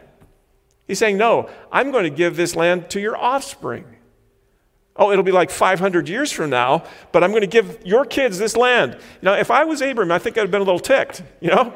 He's 0.87 0.99
saying, 0.99 1.17
No, 1.17 1.49
I'm 1.71 1.91
going 1.91 2.05
to 2.05 2.11
give 2.11 2.37
this 2.37 2.57
land 2.57 2.91
to 2.91 3.01
your 3.01 3.17
offspring. 3.17 3.85
Oh, 4.97 5.13
it'll 5.13 5.25
be 5.25 5.33
like 5.33 5.51
500 5.51 6.09
years 6.09 6.33
from 6.33 6.51
now, 6.51 6.85
but 7.13 7.23
I'm 7.23 7.31
going 7.31 7.43
to 7.43 7.47
give 7.47 7.79
your 7.87 8.05
kids 8.05 8.39
this 8.39 8.57
land. 8.57 8.99
Now, 9.23 9.35
if 9.35 9.51
I 9.51 9.65
was 9.65 9.81
Abram, 9.81 10.11
I 10.11 10.19
think 10.19 10.37
I'd 10.37 10.43
have 10.43 10.51
been 10.51 10.61
a 10.61 10.65
little 10.65 10.81
ticked, 10.81 11.23
you 11.41 11.49
know? 11.49 11.73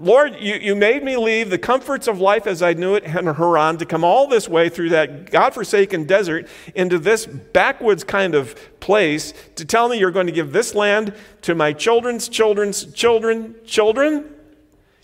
Lord, 0.00 0.36
you, 0.40 0.54
you 0.54 0.74
made 0.74 1.04
me 1.04 1.18
leave 1.18 1.50
the 1.50 1.58
comforts 1.58 2.08
of 2.08 2.18
life 2.18 2.46
as 2.46 2.62
I 2.62 2.72
knew 2.72 2.94
it 2.94 3.04
in 3.04 3.26
Haran 3.26 3.76
to 3.76 3.84
come 3.84 4.02
all 4.02 4.26
this 4.26 4.48
way 4.48 4.70
through 4.70 4.88
that 4.88 5.30
God-forsaken 5.30 6.04
desert 6.04 6.48
into 6.74 6.98
this 6.98 7.26
backwoods 7.26 8.02
kind 8.02 8.34
of 8.34 8.80
place 8.80 9.34
to 9.56 9.64
tell 9.66 9.90
me 9.90 9.98
you're 9.98 10.10
going 10.10 10.26
to 10.26 10.32
give 10.32 10.52
this 10.52 10.74
land 10.74 11.12
to 11.42 11.54
my 11.54 11.74
children's 11.74 12.30
children's 12.30 12.90
children, 12.94 13.54
children? 13.66 14.34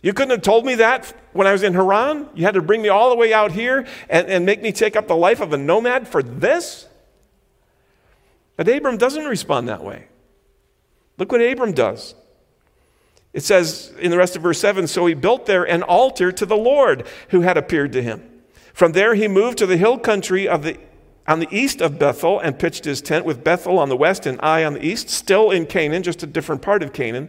You 0.01 0.15
couldn't 0.15 0.31
have 0.31 0.43
told 0.43 0.65
me 0.65 0.77
that 0.77 1.15
when 1.35 1.47
I 1.47 1.53
was 1.53 1.63
in 1.63 1.75
Haran? 1.75 2.31
You 2.35 2.45
had 2.45 2.55
to 2.55 2.63
bring 2.63 2.81
me 2.81 2.89
all 2.89 3.11
the 3.11 3.17
way 3.17 3.35
out 3.35 3.53
here 3.53 3.87
and, 4.09 4.27
and 4.29 4.47
make 4.47 4.63
me 4.63 4.73
take 4.73 4.97
up 4.97 5.09
the 5.09 5.17
life 5.17 5.41
of 5.41 5.53
a 5.53 5.59
nomad 5.59 6.09
for 6.09 6.23
this? 6.23 6.89
But 8.57 8.67
Abram 8.67 8.97
doesn't 8.97 9.27
respond 9.27 9.69
that 9.69 9.85
way. 9.85 10.07
Look 11.19 11.33
what 11.33 11.43
Abram 11.43 11.73
does. 11.73 12.15
It 13.37 13.44
says 13.44 13.92
in 14.01 14.11
the 14.11 14.16
rest 14.16 14.35
of 14.35 14.40
verse 14.40 14.59
7 14.59 14.87
So 14.87 15.05
he 15.05 15.12
built 15.12 15.44
there 15.44 15.62
an 15.62 15.83
altar 15.83 16.33
to 16.33 16.46
the 16.46 16.57
Lord 16.57 17.07
who 17.29 17.42
had 17.42 17.59
appeared 17.59 17.92
to 17.92 18.03
him. 18.03 18.27
From 18.72 18.92
there 18.92 19.14
he 19.14 19.29
moved 19.29 19.59
to 19.59 19.66
the 19.66 19.77
hill 19.77 19.99
country 19.99 20.49
of 20.49 20.62
the, 20.62 20.79
on 21.29 21.40
the 21.40 21.49
east 21.51 21.83
of 21.83 21.99
Bethel 21.99 22.40
and 22.40 22.59
pitched 22.59 22.87
his 22.87 23.03
tent 23.03 23.27
with 23.27 23.44
Bethel 23.44 23.79
on 23.79 23.90
the 23.90 23.96
west 23.96 24.25
and 24.25 24.40
Ai 24.40 24.64
on 24.64 24.72
the 24.72 24.83
east, 24.83 25.11
still 25.11 25.51
in 25.51 25.66
Canaan, 25.66 26.03
just 26.03 26.22
a 26.22 26.27
different 26.27 26.62
part 26.62 26.83
of 26.83 26.94
Canaan. 26.94 27.29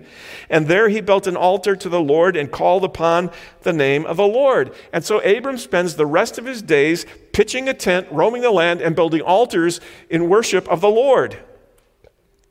And 0.50 0.68
there 0.68 0.88
he 0.88 1.02
built 1.02 1.28
an 1.28 1.36
altar 1.36 1.76
to 1.76 1.90
the 1.90 2.00
Lord 2.00 2.38
and 2.38 2.50
called 2.50 2.86
upon 2.86 3.30
the 3.64 3.74
name 3.74 4.06
of 4.06 4.16
the 4.16 4.28
Lord. 4.28 4.74
And 4.94 5.04
so 5.04 5.20
Abram 5.20 5.58
spends 5.58 5.96
the 5.98 6.06
rest 6.06 6.38
of 6.38 6.46
his 6.46 6.62
days 6.62 7.06
pitching 7.34 7.68
a 7.68 7.74
tent, 7.74 8.08
roaming 8.12 8.44
the 8.44 8.52
land, 8.52 8.80
and 8.80 8.96
building 8.96 9.20
altars 9.20 9.82
in 10.10 10.30
worship 10.30 10.70
of 10.70 10.80
the 10.80 10.88
Lord. 10.88 11.38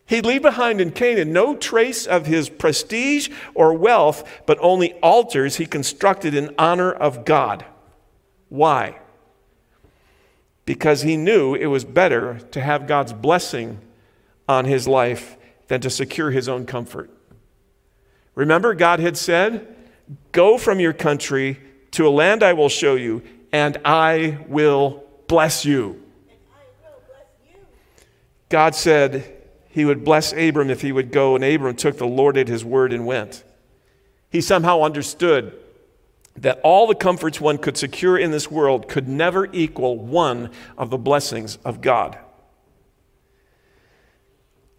He'd 0.06 0.24
leave 0.24 0.42
behind 0.42 0.80
in 0.80 0.92
Canaan 0.92 1.32
no 1.32 1.56
trace 1.56 2.06
of 2.06 2.26
his 2.26 2.48
prestige 2.48 3.28
or 3.54 3.74
wealth, 3.74 4.42
but 4.46 4.56
only 4.60 4.94
altars 4.94 5.56
he 5.56 5.66
constructed 5.66 6.32
in 6.32 6.54
honor 6.56 6.92
of 6.92 7.24
God. 7.24 7.64
Why? 8.48 9.00
Because 10.64 11.02
he 11.02 11.16
knew 11.16 11.54
it 11.54 11.66
was 11.66 11.84
better 11.84 12.38
to 12.52 12.60
have 12.60 12.86
God's 12.86 13.12
blessing 13.12 13.80
on 14.48 14.64
his 14.64 14.86
life 14.86 15.36
than 15.66 15.80
to 15.80 15.90
secure 15.90 16.30
his 16.30 16.48
own 16.48 16.66
comfort. 16.66 17.10
Remember, 18.36 18.74
God 18.74 19.00
had 19.00 19.16
said, 19.16 19.74
Go 20.30 20.56
from 20.56 20.78
your 20.78 20.92
country 20.92 21.58
to 21.92 22.06
a 22.06 22.10
land 22.10 22.44
I 22.44 22.52
will 22.52 22.68
show 22.68 22.94
you, 22.94 23.22
and 23.50 23.76
I 23.84 24.38
will 24.46 25.02
bless 25.26 25.64
you. 25.64 26.00
God 28.48 28.76
said, 28.76 29.35
he 29.76 29.84
would 29.84 30.04
bless 30.04 30.32
Abram 30.32 30.70
if 30.70 30.80
he 30.80 30.90
would 30.90 31.12
go, 31.12 31.34
and 31.34 31.44
Abram 31.44 31.76
took 31.76 31.98
the 31.98 32.06
Lord 32.06 32.38
at 32.38 32.48
his 32.48 32.64
word 32.64 32.94
and 32.94 33.04
went. 33.04 33.44
He 34.30 34.40
somehow 34.40 34.80
understood 34.80 35.52
that 36.34 36.60
all 36.64 36.86
the 36.86 36.94
comforts 36.94 37.42
one 37.42 37.58
could 37.58 37.76
secure 37.76 38.16
in 38.16 38.30
this 38.30 38.50
world 38.50 38.88
could 38.88 39.06
never 39.06 39.46
equal 39.52 39.98
one 39.98 40.50
of 40.78 40.88
the 40.88 40.96
blessings 40.96 41.56
of 41.62 41.82
God. 41.82 42.16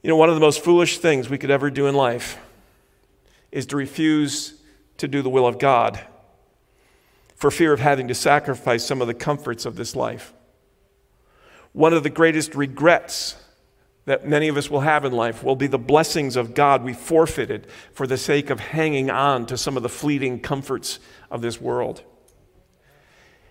You 0.02 0.10
know, 0.10 0.16
one 0.16 0.30
of 0.30 0.36
the 0.36 0.42
most 0.42 0.64
foolish 0.64 0.98
things 0.98 1.30
we 1.30 1.38
could 1.38 1.52
ever 1.52 1.70
do 1.70 1.86
in 1.86 1.94
life 1.94 2.40
is 3.52 3.68
to 3.68 3.78
refuse 3.78 4.56
to 4.98 5.08
do 5.08 5.22
the 5.22 5.30
will 5.30 5.46
of 5.46 5.60
God 5.60 6.02
for 7.36 7.52
fear 7.52 7.72
of 7.72 7.80
having 7.80 8.08
to 8.08 8.16
sacrifice 8.16 8.84
some 8.84 9.00
of 9.00 9.06
the 9.06 9.14
comforts 9.14 9.64
of 9.64 9.76
this 9.76 9.96
life. 9.96 10.34
One 11.74 11.94
of 11.94 12.02
the 12.02 12.10
greatest 12.10 12.56
regrets 12.56 13.36
that 14.08 14.26
many 14.26 14.48
of 14.48 14.56
us 14.56 14.70
will 14.70 14.80
have 14.80 15.04
in 15.04 15.12
life 15.12 15.44
will 15.44 15.58
be 15.58 15.68
the 15.68 15.78
blessings 15.78 16.38
of 16.38 16.54
God 16.54 16.82
we 16.82 16.94
forfeited 16.94 17.68
for 17.92 18.08
the 18.08 18.18
sake 18.18 18.50
of 18.50 18.60
hanging 18.60 19.10
on 19.10 19.46
to 19.48 19.58
some 19.58 19.76
of 19.76 19.84
the 19.84 19.90
fleeting 19.90 20.40
comforts 20.40 21.00
of 21.30 21.42
this 21.42 21.60
world. 21.60 22.04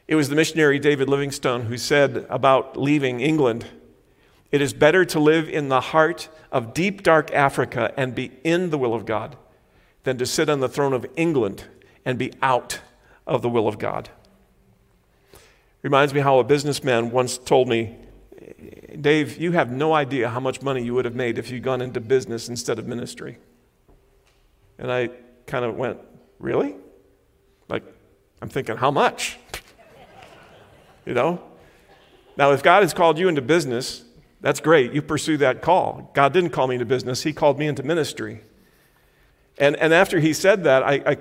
It 0.08 0.14
was 0.14 0.30
the 0.30 0.34
missionary 0.34 0.78
David 0.78 1.10
Livingstone 1.10 1.66
who 1.66 1.76
said 1.76 2.26
about 2.30 2.76
leaving 2.76 3.20
England 3.20 3.66
it 4.52 4.62
is 4.62 4.72
better 4.72 5.04
to 5.04 5.20
live 5.20 5.48
in 5.48 5.68
the 5.68 5.80
heart 5.80 6.30
of 6.52 6.72
deep, 6.72 7.02
dark 7.02 7.30
Africa 7.34 7.92
and 7.96 8.14
be 8.14 8.32
in 8.42 8.70
the 8.70 8.78
will 8.78 8.94
of 8.94 9.04
God 9.04 9.36
than 10.04 10.16
to 10.16 10.24
sit 10.24 10.48
on 10.48 10.60
the 10.60 10.68
throne 10.68 10.94
of 10.94 11.04
England 11.16 11.64
and 12.04 12.18
be 12.18 12.32
out 12.40 12.80
of 13.26 13.42
the 13.42 13.48
will 13.50 13.68
of 13.68 13.78
God. 13.78 14.08
Reminds 15.82 16.14
me 16.14 16.20
how 16.20 16.38
a 16.38 16.44
businessman 16.44 17.10
once 17.10 17.36
told 17.36 17.68
me 17.68 17.96
Dave, 19.00 19.38
you 19.38 19.52
have 19.52 19.70
no 19.70 19.92
idea 19.92 20.28
how 20.28 20.40
much 20.40 20.62
money 20.62 20.82
you 20.82 20.94
would 20.94 21.04
have 21.04 21.14
made 21.14 21.38
if 21.38 21.50
you'd 21.50 21.62
gone 21.62 21.80
into 21.80 22.00
business 22.00 22.48
instead 22.48 22.78
of 22.78 22.86
ministry. 22.86 23.38
And 24.78 24.90
I 24.90 25.10
kind 25.46 25.64
of 25.64 25.76
went, 25.76 25.98
Really? 26.38 26.74
Like, 27.68 27.82
I'm 28.42 28.48
thinking, 28.48 28.76
How 28.76 28.90
much? 28.90 29.38
you 31.06 31.14
know? 31.14 31.42
Now, 32.36 32.52
if 32.52 32.62
God 32.62 32.82
has 32.82 32.92
called 32.92 33.18
you 33.18 33.28
into 33.28 33.40
business, 33.42 34.04
that's 34.40 34.60
great. 34.60 34.92
You 34.92 35.00
pursue 35.00 35.38
that 35.38 35.62
call. 35.62 36.10
God 36.12 36.32
didn't 36.34 36.50
call 36.50 36.66
me 36.66 36.74
into 36.74 36.86
business, 36.86 37.22
He 37.22 37.32
called 37.32 37.58
me 37.58 37.66
into 37.66 37.82
ministry. 37.82 38.42
And, 39.58 39.76
and 39.76 39.94
after 39.94 40.20
he 40.20 40.34
said 40.34 40.64
that, 40.64 40.82
I, 40.82 40.94
I 41.06 41.16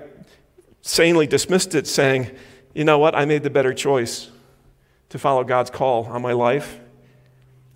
sanely 0.82 1.26
dismissed 1.26 1.74
it, 1.74 1.86
saying, 1.86 2.30
You 2.74 2.84
know 2.84 2.98
what? 2.98 3.14
I 3.14 3.24
made 3.24 3.42
the 3.42 3.50
better 3.50 3.72
choice. 3.72 4.30
to 5.08 5.18
follow 5.18 5.44
God's 5.44 5.70
call 5.70 6.04
on 6.06 6.20
my 6.20 6.32
life. 6.32 6.80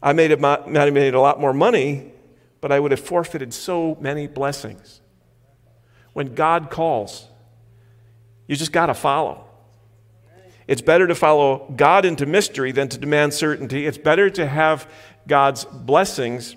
I 0.02 0.12
may 0.12 0.34
might 0.34 0.74
have 0.74 0.94
made 0.94 1.14
a 1.14 1.20
lot 1.20 1.40
more 1.40 1.52
money, 1.52 2.12
but 2.60 2.72
I 2.72 2.80
would 2.80 2.90
have 2.90 3.00
forfeited 3.00 3.52
so 3.52 3.96
many 4.00 4.26
blessings. 4.26 5.00
When 6.12 6.34
God 6.34 6.70
calls, 6.70 7.26
you 8.46 8.56
just 8.56 8.72
got 8.72 8.86
to 8.86 8.94
follow. 8.94 9.44
It's 10.66 10.82
better 10.82 11.06
to 11.06 11.14
follow 11.14 11.72
God 11.76 12.04
into 12.04 12.26
mystery 12.26 12.72
than 12.72 12.88
to 12.88 12.98
demand 12.98 13.34
certainty. 13.34 13.86
It's 13.86 13.98
better 13.98 14.30
to 14.30 14.46
have 14.46 14.88
God's 15.26 15.64
blessings 15.64 16.56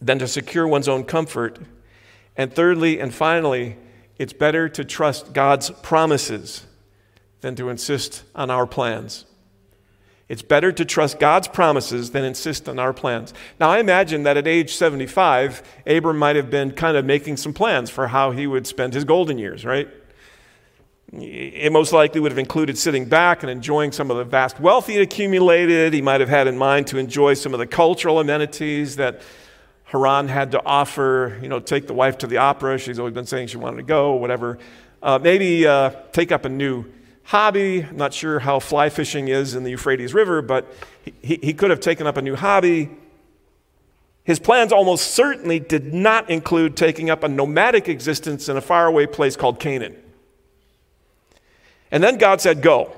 than 0.00 0.18
to 0.18 0.26
secure 0.26 0.66
one's 0.66 0.88
own 0.88 1.04
comfort. 1.04 1.58
And 2.36 2.52
thirdly 2.52 2.98
and 2.98 3.14
finally, 3.14 3.76
it's 4.18 4.32
better 4.32 4.68
to 4.70 4.84
trust 4.84 5.32
God's 5.32 5.70
promises 5.70 6.66
than 7.40 7.54
to 7.56 7.68
insist 7.68 8.24
on 8.34 8.50
our 8.50 8.66
plans. 8.66 9.24
It's 10.32 10.40
better 10.40 10.72
to 10.72 10.86
trust 10.86 11.18
God's 11.18 11.46
promises 11.46 12.12
than 12.12 12.24
insist 12.24 12.66
on 12.66 12.78
our 12.78 12.94
plans. 12.94 13.34
Now, 13.60 13.68
I 13.68 13.80
imagine 13.80 14.22
that 14.22 14.38
at 14.38 14.48
age 14.48 14.74
75, 14.74 15.62
Abram 15.86 16.16
might 16.16 16.36
have 16.36 16.48
been 16.48 16.72
kind 16.72 16.96
of 16.96 17.04
making 17.04 17.36
some 17.36 17.52
plans 17.52 17.90
for 17.90 18.06
how 18.06 18.30
he 18.30 18.46
would 18.46 18.66
spend 18.66 18.94
his 18.94 19.04
golden 19.04 19.36
years, 19.36 19.62
right? 19.62 19.90
It 21.12 21.70
most 21.70 21.92
likely 21.92 22.22
would 22.22 22.32
have 22.32 22.38
included 22.38 22.78
sitting 22.78 23.04
back 23.04 23.42
and 23.42 23.50
enjoying 23.50 23.92
some 23.92 24.10
of 24.10 24.16
the 24.16 24.24
vast 24.24 24.58
wealth 24.58 24.86
he 24.86 24.94
had 24.94 25.02
accumulated. 25.02 25.92
He 25.92 26.00
might 26.00 26.22
have 26.22 26.30
had 26.30 26.46
in 26.46 26.56
mind 26.56 26.86
to 26.86 26.96
enjoy 26.96 27.34
some 27.34 27.52
of 27.52 27.58
the 27.58 27.66
cultural 27.66 28.18
amenities 28.18 28.96
that 28.96 29.20
Haran 29.84 30.28
had 30.28 30.52
to 30.52 30.64
offer. 30.64 31.38
You 31.42 31.48
know, 31.48 31.60
take 31.60 31.86
the 31.86 31.92
wife 31.92 32.16
to 32.18 32.26
the 32.26 32.38
opera. 32.38 32.78
She's 32.78 32.98
always 32.98 33.12
been 33.12 33.26
saying 33.26 33.48
she 33.48 33.58
wanted 33.58 33.76
to 33.76 33.82
go, 33.82 34.14
whatever. 34.14 34.58
Uh, 35.02 35.18
maybe 35.18 35.66
uh, 35.66 35.90
take 36.12 36.32
up 36.32 36.46
a 36.46 36.48
new 36.48 36.86
hobby. 37.24 37.86
Not 37.92 38.14
sure 38.14 38.40
how 38.40 38.58
fly 38.58 38.88
fishing 38.88 39.28
is 39.28 39.54
in 39.54 39.64
the 39.64 39.70
Euphrates 39.70 40.14
River, 40.14 40.42
but 40.42 40.72
he, 41.22 41.38
he 41.42 41.54
could 41.54 41.70
have 41.70 41.80
taken 41.80 42.06
up 42.06 42.16
a 42.16 42.22
new 42.22 42.36
hobby. 42.36 42.90
His 44.24 44.38
plans 44.38 44.72
almost 44.72 45.12
certainly 45.12 45.58
did 45.58 45.92
not 45.92 46.30
include 46.30 46.76
taking 46.76 47.10
up 47.10 47.24
a 47.24 47.28
nomadic 47.28 47.88
existence 47.88 48.48
in 48.48 48.56
a 48.56 48.60
faraway 48.60 49.06
place 49.06 49.36
called 49.36 49.58
Canaan. 49.58 49.96
And 51.90 52.02
then 52.02 52.18
God 52.18 52.40
said, 52.40 52.62
Go. 52.62 52.92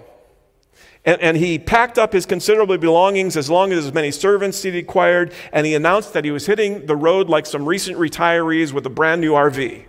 And, 1.06 1.20
and, 1.20 1.36
he 1.36 1.58
packed 1.58 1.98
up 1.98 2.14
his 2.14 2.24
considerable 2.24 2.78
belongings 2.78 3.36
as 3.36 3.50
long 3.50 3.72
as 3.72 3.84
as 3.84 3.92
many 3.92 4.10
servants 4.10 4.62
he 4.62 4.70
required, 4.70 5.34
and 5.52 5.66
he 5.66 5.74
announced 5.74 6.14
that 6.14 6.24
he 6.24 6.30
was 6.30 6.46
hitting 6.46 6.86
the 6.86 6.96
road 6.96 7.28
like 7.28 7.44
some 7.44 7.66
recent 7.66 7.98
retirees 7.98 8.72
with 8.72 8.86
a 8.86 8.90
brand 8.90 9.20
new 9.20 9.32
RV. 9.32 9.84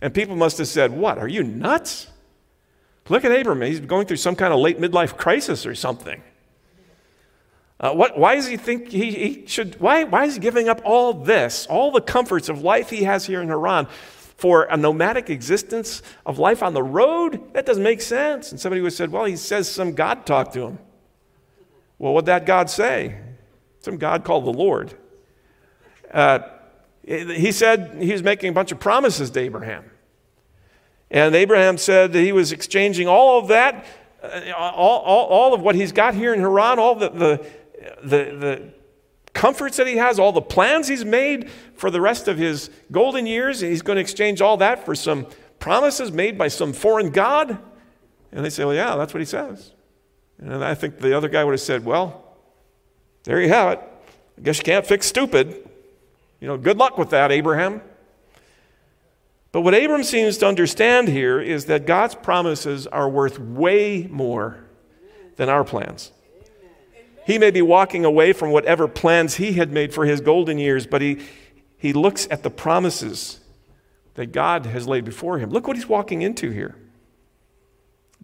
And 0.00 0.14
people 0.14 0.36
must 0.36 0.58
have 0.58 0.68
said, 0.68 0.92
What? 0.92 1.18
Are 1.18 1.26
you 1.26 1.42
nuts? 1.42 2.06
Look 3.08 3.24
at 3.24 3.32
Abram. 3.32 3.60
He's 3.62 3.80
going 3.80 4.06
through 4.06 4.18
some 4.18 4.36
kind 4.36 4.52
of 4.52 4.60
late 4.60 4.80
midlife 4.80 5.16
crisis 5.16 5.66
or 5.66 5.74
something. 5.74 6.22
Uh, 7.80 7.92
what, 7.92 8.16
why 8.16 8.36
does 8.36 8.46
he 8.46 8.56
think 8.56 8.88
he, 8.88 9.10
he 9.10 9.46
should? 9.46 9.80
Why, 9.80 10.04
why 10.04 10.24
is 10.24 10.34
he 10.34 10.40
giving 10.40 10.68
up 10.68 10.80
all 10.84 11.12
this, 11.12 11.66
all 11.66 11.90
the 11.90 12.00
comforts 12.00 12.48
of 12.48 12.62
life 12.62 12.90
he 12.90 13.04
has 13.04 13.26
here 13.26 13.42
in 13.42 13.48
Haran? 13.48 13.88
for 14.42 14.64
a 14.64 14.76
nomadic 14.76 15.30
existence 15.30 16.02
of 16.26 16.36
life 16.36 16.64
on 16.64 16.74
the 16.74 16.82
road? 16.82 17.54
That 17.54 17.64
doesn't 17.64 17.82
make 17.84 18.00
sense. 18.00 18.50
And 18.50 18.60
somebody 18.60 18.82
would 18.82 18.92
said, 18.92 19.12
well, 19.12 19.24
he 19.24 19.36
says 19.36 19.70
some 19.70 19.92
God 19.92 20.26
talked 20.26 20.54
to 20.54 20.66
him. 20.66 20.80
Well, 21.96 22.12
what'd 22.12 22.26
that 22.26 22.44
God 22.44 22.68
say? 22.68 23.20
Some 23.78 23.98
God 23.98 24.24
called 24.24 24.44
the 24.44 24.52
Lord. 24.52 24.94
Uh, 26.12 26.40
he 27.06 27.52
said 27.52 27.98
he 28.00 28.10
was 28.10 28.24
making 28.24 28.50
a 28.50 28.52
bunch 28.52 28.72
of 28.72 28.80
promises 28.80 29.30
to 29.30 29.38
Abraham. 29.38 29.84
And 31.12 31.34
Abraham 31.36 31.76
said 31.76 32.12
that 32.14 32.20
he 32.20 32.32
was 32.32 32.52
exchanging 32.52 33.06
all 33.06 33.38
of 33.38 33.48
that, 33.48 33.84
uh, 34.22 34.50
all, 34.56 35.00
all, 35.00 35.26
all 35.26 35.54
of 35.54 35.60
what 35.60 35.74
he's 35.74 35.92
got 35.92 36.14
here 36.14 36.32
in 36.32 36.40
Haran, 36.40 36.78
all 36.78 36.94
the, 36.94 37.10
the, 37.10 37.46
the, 38.02 38.36
the 38.36 38.72
comforts 39.34 39.76
that 39.76 39.86
he 39.86 39.98
has, 39.98 40.18
all 40.18 40.32
the 40.32 40.40
plans 40.40 40.88
he's 40.88 41.04
made 41.04 41.50
for 41.76 41.90
the 41.90 42.00
rest 42.00 42.28
of 42.28 42.38
his 42.38 42.70
golden 42.90 43.26
years, 43.26 43.60
he's 43.60 43.82
going 43.82 43.96
to 43.96 44.00
exchange 44.00 44.40
all 44.40 44.56
that 44.56 44.86
for 44.86 44.94
some 44.94 45.26
promises 45.58 46.10
made 46.10 46.38
by 46.38 46.48
some 46.48 46.72
foreign 46.72 47.10
God? 47.10 47.58
And 48.32 48.42
they 48.42 48.50
say, 48.50 48.64
Well, 48.64 48.74
yeah, 48.74 48.96
that's 48.96 49.12
what 49.12 49.20
he 49.20 49.26
says. 49.26 49.72
And 50.38 50.64
I 50.64 50.74
think 50.74 50.98
the 50.98 51.14
other 51.14 51.28
guy 51.28 51.44
would 51.44 51.52
have 51.52 51.60
said, 51.60 51.84
Well, 51.84 52.24
there 53.24 53.40
you 53.40 53.50
have 53.50 53.74
it. 53.74 53.80
I 54.38 54.40
guess 54.40 54.56
you 54.56 54.64
can't 54.64 54.86
fix 54.86 55.06
stupid. 55.06 55.68
You 56.40 56.48
know, 56.48 56.56
good 56.56 56.78
luck 56.78 56.96
with 56.96 57.10
that, 57.10 57.30
Abraham. 57.30 57.82
But 59.52 59.60
what 59.60 59.74
Abram 59.74 60.02
seems 60.02 60.38
to 60.38 60.46
understand 60.46 61.08
here 61.08 61.38
is 61.38 61.66
that 61.66 61.86
God's 61.86 62.14
promises 62.14 62.86
are 62.86 63.08
worth 63.08 63.38
way 63.38 64.08
more 64.10 64.64
than 65.36 65.50
our 65.50 65.62
plans. 65.62 66.10
He 67.26 67.38
may 67.38 67.50
be 67.50 67.62
walking 67.62 68.04
away 68.04 68.32
from 68.32 68.50
whatever 68.50 68.88
plans 68.88 69.36
he 69.36 69.52
had 69.52 69.70
made 69.70 69.94
for 69.94 70.06
his 70.06 70.20
golden 70.20 70.58
years, 70.58 70.86
but 70.86 71.02
he, 71.02 71.20
he 71.76 71.92
looks 71.92 72.26
at 72.30 72.42
the 72.42 72.50
promises 72.50 73.40
that 74.14 74.32
God 74.32 74.66
has 74.66 74.88
laid 74.88 75.04
before 75.04 75.38
him. 75.38 75.50
Look 75.50 75.68
what 75.68 75.76
he's 75.76 75.88
walking 75.88 76.22
into 76.22 76.50
here. 76.50 76.76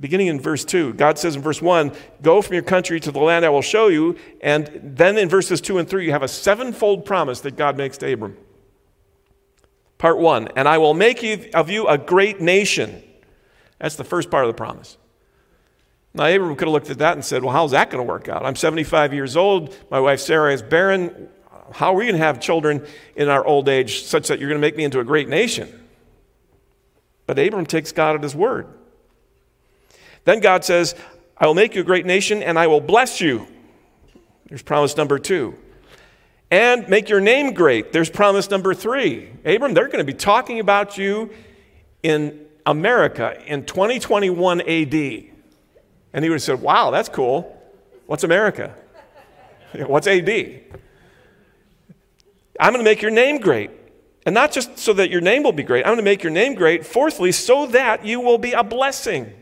Beginning 0.01 0.29
in 0.29 0.41
verse 0.41 0.65
2, 0.65 0.95
God 0.95 1.19
says 1.19 1.37
in 1.37 1.43
verse 1.43 1.61
1, 1.61 1.93
Go 2.23 2.41
from 2.41 2.55
your 2.55 2.63
country 2.63 3.01
to 3.01 3.11
the 3.11 3.19
land 3.19 3.45
I 3.45 3.49
will 3.49 3.63
show 3.63 3.89
you. 3.89 4.17
And 4.41 4.71
then 4.83 5.19
in 5.19 5.29
verses 5.29 5.61
2 5.61 5.79
and 5.79 5.89
3, 5.89 6.07
you 6.07 6.13
have 6.13 6.23
a 6.23 6.29
sevenfold 6.29 7.05
promise 7.05 7.41
that 7.41 7.57
God 7.57 7.77
makes 7.77 7.99
to 7.99 8.13
Abram. 8.13 8.37
Part 9.99 10.19
1, 10.19 10.49
And 10.57 10.69
I 10.69 10.79
will 10.79 10.95
make 10.95 11.23
you, 11.23 11.51
of 11.55 11.71
you 11.71 11.89
a 11.89 11.99
great 11.99 12.41
nation. 12.41 13.03
That's 13.79 13.97
the 13.97 14.05
first 14.05 14.31
part 14.31 14.45
of 14.45 14.49
the 14.49 14.55
promise. 14.55 14.97
Now, 16.15 16.27
Abram 16.27 16.57
could 16.57 16.69
have 16.69 16.73
looked 16.73 16.91
at 16.91 16.99
that 16.99 17.15
and 17.15 17.25
said, 17.25 17.43
Well, 17.45 17.53
how's 17.53 17.73
that 17.73 17.91
going 17.91 18.05
to 18.05 18.09
work 18.09 18.29
out? 18.29 18.45
I'm 18.45 18.57
75 18.57 19.13
years 19.13 19.37
old. 19.37 19.77
My 19.91 20.01
wife 20.01 20.21
Sarah 20.21 20.53
is 20.53 20.63
barren. 20.63 21.29
How 21.73 21.93
are 21.93 21.97
we 21.97 22.07
going 22.07 22.17
to 22.17 22.25
have 22.25 22.41
children 22.41 22.87
in 23.15 23.29
our 23.29 23.45
old 23.45 23.69
age 23.69 24.05
such 24.05 24.29
that 24.29 24.39
you're 24.39 24.49
going 24.49 24.61
to 24.61 24.67
make 24.67 24.77
me 24.77 24.85
into 24.85 25.01
a 25.01 25.05
great 25.05 25.29
nation? 25.29 25.69
But 27.27 27.39
Abram 27.39 27.67
takes 27.67 27.93
God 27.93 28.17
at 28.17 28.23
his 28.23 28.35
word. 28.35 28.67
Then 30.25 30.41
God 30.41 30.65
says, 30.65 30.95
I 31.37 31.47
will 31.47 31.55
make 31.55 31.75
you 31.75 31.83
a 31.83 31.85
great 31.85 32.07
nation 32.07 32.43
and 32.43 32.59
I 32.59 32.67
will 32.69 32.81
bless 32.81 33.21
you. 33.21 33.47
There's 34.49 34.63
promise 34.63 34.97
number 34.97 35.19
two. 35.19 35.57
And 36.51 36.89
make 36.89 37.09
your 37.09 37.21
name 37.21 37.53
great. 37.53 37.93
There's 37.93 38.09
promise 38.09 38.51
number 38.51 38.73
three. 38.75 39.31
Abram, 39.45 39.75
they're 39.75 39.87
going 39.87 39.99
to 39.99 40.05
be 40.05 40.15
talking 40.15 40.61
about 40.61 40.97
you 40.97 41.31
in 42.03 42.47
America 42.65 43.39
in 43.47 43.65
2021 43.65 44.63
AD. 44.63 44.95
And 46.13 46.25
he 46.25 46.31
would 46.31 46.37
have 46.37 46.43
said, 46.43 46.63
Wow, 46.63 46.91
that's 46.91 47.09
cool. 47.09 47.55
What's 48.07 48.25
America? 48.25 48.75
What's 49.87 50.07
AD? 50.07 50.29
I'm 52.61 52.73
going 52.73 52.85
to 52.85 52.91
make 52.91 53.03
your 53.03 53.11
name 53.11 53.39
great. 53.39 53.71
And 54.25 54.35
not 54.35 54.53
just 54.53 54.79
so 54.79 54.93
that 54.95 55.11
your 55.11 55.21
name 55.21 55.43
will 55.43 55.53
be 55.53 55.63
great, 55.63 55.85
I'm 55.85 55.91
going 55.91 55.99
to 55.99 56.03
make 56.03 56.23
your 56.23 56.33
name 56.33 56.55
great. 56.55 56.85
Fourthly, 56.85 57.33
so 57.33 57.67
that 57.67 58.05
you 58.05 58.21
will 58.21 58.39
be 58.39 58.53
a 58.53 58.65
blessing. 58.65 59.33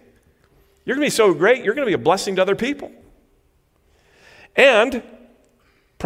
You're 0.85 0.97
going 0.97 1.07
to 1.09 1.13
be 1.13 1.17
so 1.17 1.35
great, 1.35 1.65
you're 1.65 1.75
going 1.75 1.87
to 1.87 1.91
be 1.91 1.95
a 1.95 1.99
blessing 1.99 2.37
to 2.37 2.43
other 2.43 2.55
people. 2.55 2.93
And 4.55 5.03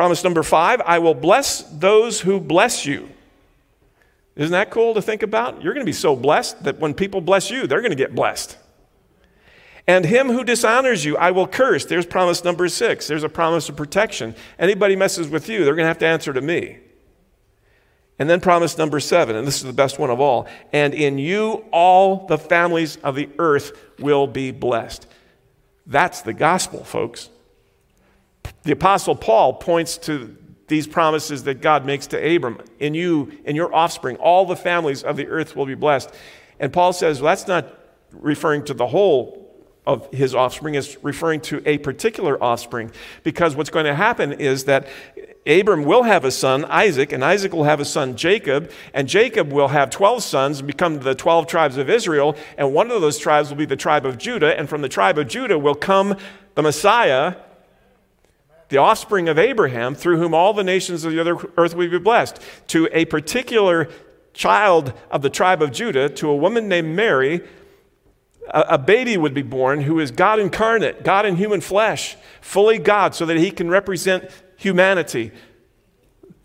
promise 0.01 0.25
number 0.25 0.43
five 0.43 0.81
I 0.87 0.99
will 0.99 1.13
bless 1.13 1.63
those 1.65 2.23
who 2.23 2.41
bless 2.41 2.87
you. 2.87 3.11
Isn't 4.35 4.53
that 4.53 4.71
cool 4.71 4.95
to 4.95 5.03
think 5.03 5.23
about? 5.23 5.63
You're 5.63 5.75
going 5.75 5.85
to 5.85 5.91
be 5.91 5.93
so 5.93 6.17
blessed 6.17 6.65
that 6.65 6.79
when 6.79 6.95
people 6.95 7.21
bless 7.21 7.51
you, 7.51 7.67
they're 7.67 7.83
going 7.83 7.91
to 7.91 7.97
get 7.97 8.15
blessed. 8.15 8.57
And 9.87 10.07
him 10.07 10.29
who 10.29 10.43
dishonors 10.43 11.05
you, 11.05 11.19
I 11.19 11.33
will 11.33 11.47
curse. 11.47 11.85
There's 11.85 12.07
promise 12.07 12.43
number 12.45 12.67
six. 12.71 13.09
There's 13.09 13.25
a 13.25 13.29
promise 13.29 13.69
of 13.69 13.77
protection. 13.77 14.35
Anybody 14.59 14.97
messes 14.97 15.29
with 15.29 15.51
you, 15.51 15.67
they're 15.67 15.75
going 15.75 15.85
to 15.85 15.89
have 15.89 15.99
to 15.99 16.07
answer 16.07 16.33
to 16.33 16.41
me. 16.41 16.79
And 18.19 18.31
then 18.31 18.41
promise 18.41 18.79
number 18.79 19.01
seven, 19.01 19.37
and 19.37 19.47
this 19.47 19.57
is 19.57 19.65
the 19.65 19.75
best 19.75 19.99
one 19.99 20.09
of 20.09 20.19
all. 20.19 20.47
And 20.73 20.95
in 20.95 21.19
you, 21.19 21.67
all 21.73 22.27
the 22.27 22.39
families 22.39 22.97
of 23.03 23.17
the 23.17 23.29
earth 23.39 23.79
will 23.99 24.27
be 24.27 24.51
blessed. 24.51 25.07
That's 25.87 26.23
the 26.23 26.33
gospel, 26.33 26.85
folks. 26.85 27.29
The 28.63 28.73
Apostle 28.73 29.15
Paul 29.15 29.55
points 29.55 29.97
to 29.99 30.37
these 30.69 30.87
promises 30.87 31.45
that 31.45 31.61
God 31.61 31.85
makes 31.85 32.07
to 32.09 32.37
Abram. 32.37 32.63
In 32.79 32.95
you, 32.95 33.33
in 33.45 33.57
your 33.57 33.75
offspring, 33.75 34.17
all 34.17 34.47
the 34.47 34.57
families 34.57 35.03
of 35.03 35.17
the 35.17 35.27
earth 35.27 35.57
will 35.57 35.67
be 35.67 35.75
blessed. 35.75 36.15
And 36.61 36.73
Paul 36.73 36.93
says, 36.93 37.21
well, 37.21 37.33
that's 37.33 37.49
not 37.49 37.75
referring 38.13 38.65
to 38.67 38.75
the 38.75 38.87
whole 38.87 39.41
of 39.87 40.13
his 40.13 40.35
offspring 40.35 40.75
it's 40.75 41.03
referring 41.03 41.41
to 41.41 41.63
a 41.67 41.79
particular 41.79 42.41
offspring 42.43 42.93
because 43.23 43.57
what's 43.57 43.71
going 43.71 43.87
to 43.87 43.95
happen 43.95 44.33
is 44.33 44.65
that 44.65 44.87
Abram 45.47 45.85
will 45.85 46.03
have 46.03 46.25
a 46.25 46.31
son, 46.31 46.67
Isaac, 46.67 47.13
and 47.13 47.25
Isaac 47.25 47.53
will 47.53 47.65
have 47.65 47.81
a 47.81 47.85
son, 47.85 48.15
Jacob, 48.15 48.71
and 48.93 49.09
Jacob 49.09 49.51
will 49.51 49.69
have 49.69 49.89
12 49.89 50.23
sons 50.23 50.59
and 50.59 50.67
become 50.67 51.01
the 51.01 51.15
12 51.15 51.47
tribes 51.47 51.79
of 51.79 51.89
Israel, 51.89 52.37
and 52.59 52.75
one 52.75 52.91
of 52.91 53.01
those 53.01 53.19
tribes 53.19 53.49
will 53.49 53.57
be 53.57 53.65
the 53.65 53.75
tribe 53.75 54.05
of 54.05 54.19
Judah, 54.19 54.57
and 54.59 54.69
from 54.69 54.83
the 54.83 54.89
tribe 54.89 55.17
of 55.17 55.29
Judah 55.29 55.59
will 55.59 55.75
come 55.75 56.15
the 56.57 56.63
Messiah, 56.63 57.37
the 58.71 58.79
offspring 58.79 59.29
of 59.29 59.39
Abraham, 59.39 59.95
through 59.95 60.17
whom 60.17 60.33
all 60.33 60.55
the 60.55 60.65
nations 60.65 61.05
of 61.05 61.13
the 61.13 61.21
other 61.21 61.37
earth 61.57 61.75
will 61.75 61.91
be 61.91 61.99
blessed. 61.99 62.41
To 62.69 62.89
a 62.93 63.05
particular 63.05 63.89
child 64.33 64.95
of 65.11 65.23
the 65.23 65.31
tribe 65.31 65.61
of 65.61 65.73
Judah, 65.73 66.09
to 66.09 66.29
a 66.29 66.37
woman 66.37 66.69
named 66.69 66.95
Mary, 66.97 67.43
a 68.53 68.79
baby 68.79 69.17
would 69.17 69.35
be 69.35 69.43
born 69.43 69.83
who 69.83 70.01
is 70.01 70.11
God 70.11 70.41
incarnate, 70.41 71.05
God 71.05 71.27
in 71.27 71.37
human 71.37 71.61
flesh, 71.61 72.17
fully 72.41 72.79
God, 72.79 73.15
so 73.15 73.27
that 73.27 73.37
he 73.37 73.51
can 73.51 73.69
represent 73.69 74.31
humanity. 74.57 75.33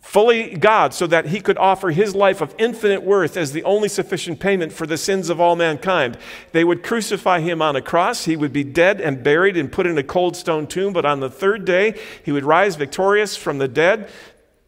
Fully 0.06 0.56
God, 0.56 0.94
so 0.94 1.08
that 1.08 1.26
he 1.26 1.42
could 1.42 1.58
offer 1.58 1.90
his 1.90 2.16
life 2.16 2.40
of 2.40 2.56
infinite 2.58 3.04
worth 3.04 3.36
as 3.36 3.52
the 3.52 3.64
only 3.64 3.90
sufficient 3.90 4.40
payment 4.40 4.72
for 4.72 4.86
the 4.86 4.98
sins 4.98 5.30
of 5.30 5.42
all 5.42 5.56
mankind. 5.58 6.18
They 6.54 6.64
would 6.64 6.84
crucify 6.84 7.42
him 7.42 7.62
on 7.62 7.76
a 7.76 7.82
cross. 7.82 8.24
He 8.24 8.38
would 8.38 8.54
be 8.54 8.64
dead 8.64 9.02
and 9.02 9.24
buried 9.24 9.58
and 9.58 9.70
put 9.70 9.88
in 9.88 9.98
a 9.98 10.04
cold 10.04 10.38
stone 10.38 10.68
tomb, 10.68 10.94
but 10.94 11.06
on 11.06 11.20
the 11.20 11.30
third 11.30 11.66
day, 11.66 12.00
he 12.24 12.32
would 12.32 12.46
rise 12.46 12.78
victorious 12.78 13.36
from 13.36 13.58
the 13.58 13.68
dead 13.68 14.10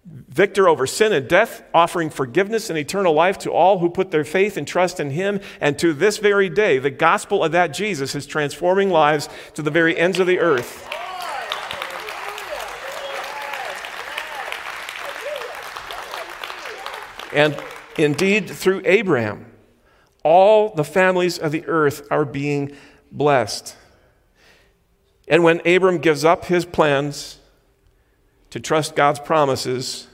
victor 0.06 0.68
over 0.68 0.88
sin 0.88 1.14
and 1.14 1.28
death, 1.28 1.64
offering 1.74 2.10
forgiveness 2.10 2.70
and 2.70 2.80
eternal 2.80 3.14
life 3.14 3.38
to 3.38 3.52
all 3.52 3.80
who 3.80 3.90
put 3.90 4.10
their 4.10 4.26
faith 4.26 4.58
and 4.58 4.68
trust 4.68 5.00
in 5.00 5.12
him. 5.12 5.40
And 5.62 5.78
to 5.80 5.94
this 5.94 6.18
very 6.18 6.50
day, 6.50 6.80
the 6.80 6.90
gospel 6.90 7.44
of 7.44 7.52
that 7.52 7.68
Jesus 7.68 8.16
is 8.16 8.26
transforming 8.26 8.90
lives 8.90 9.30
to 9.54 9.62
the 9.62 9.72
very 9.72 9.98
ends 9.98 10.20
of 10.20 10.28
the 10.28 10.40
earth. 10.40 10.90
And 17.34 17.58
indeed, 17.98 18.50
through 18.50 18.82
Abraham, 18.86 19.52
all 20.24 20.74
the 20.74 20.84
families 20.84 21.38
of 21.38 21.52
the 21.52 21.66
earth 21.66 22.08
are 22.12 22.26
being 22.26 22.76
blessed. 23.12 23.76
And 25.28 25.44
when 25.44 25.66
Abram 25.68 25.98
gives 25.98 26.24
up 26.24 26.46
his 26.46 26.66
plans, 26.66 27.40
to 28.50 28.60
trust 28.60 28.96
God's 28.96 29.20
promises, 29.20 30.08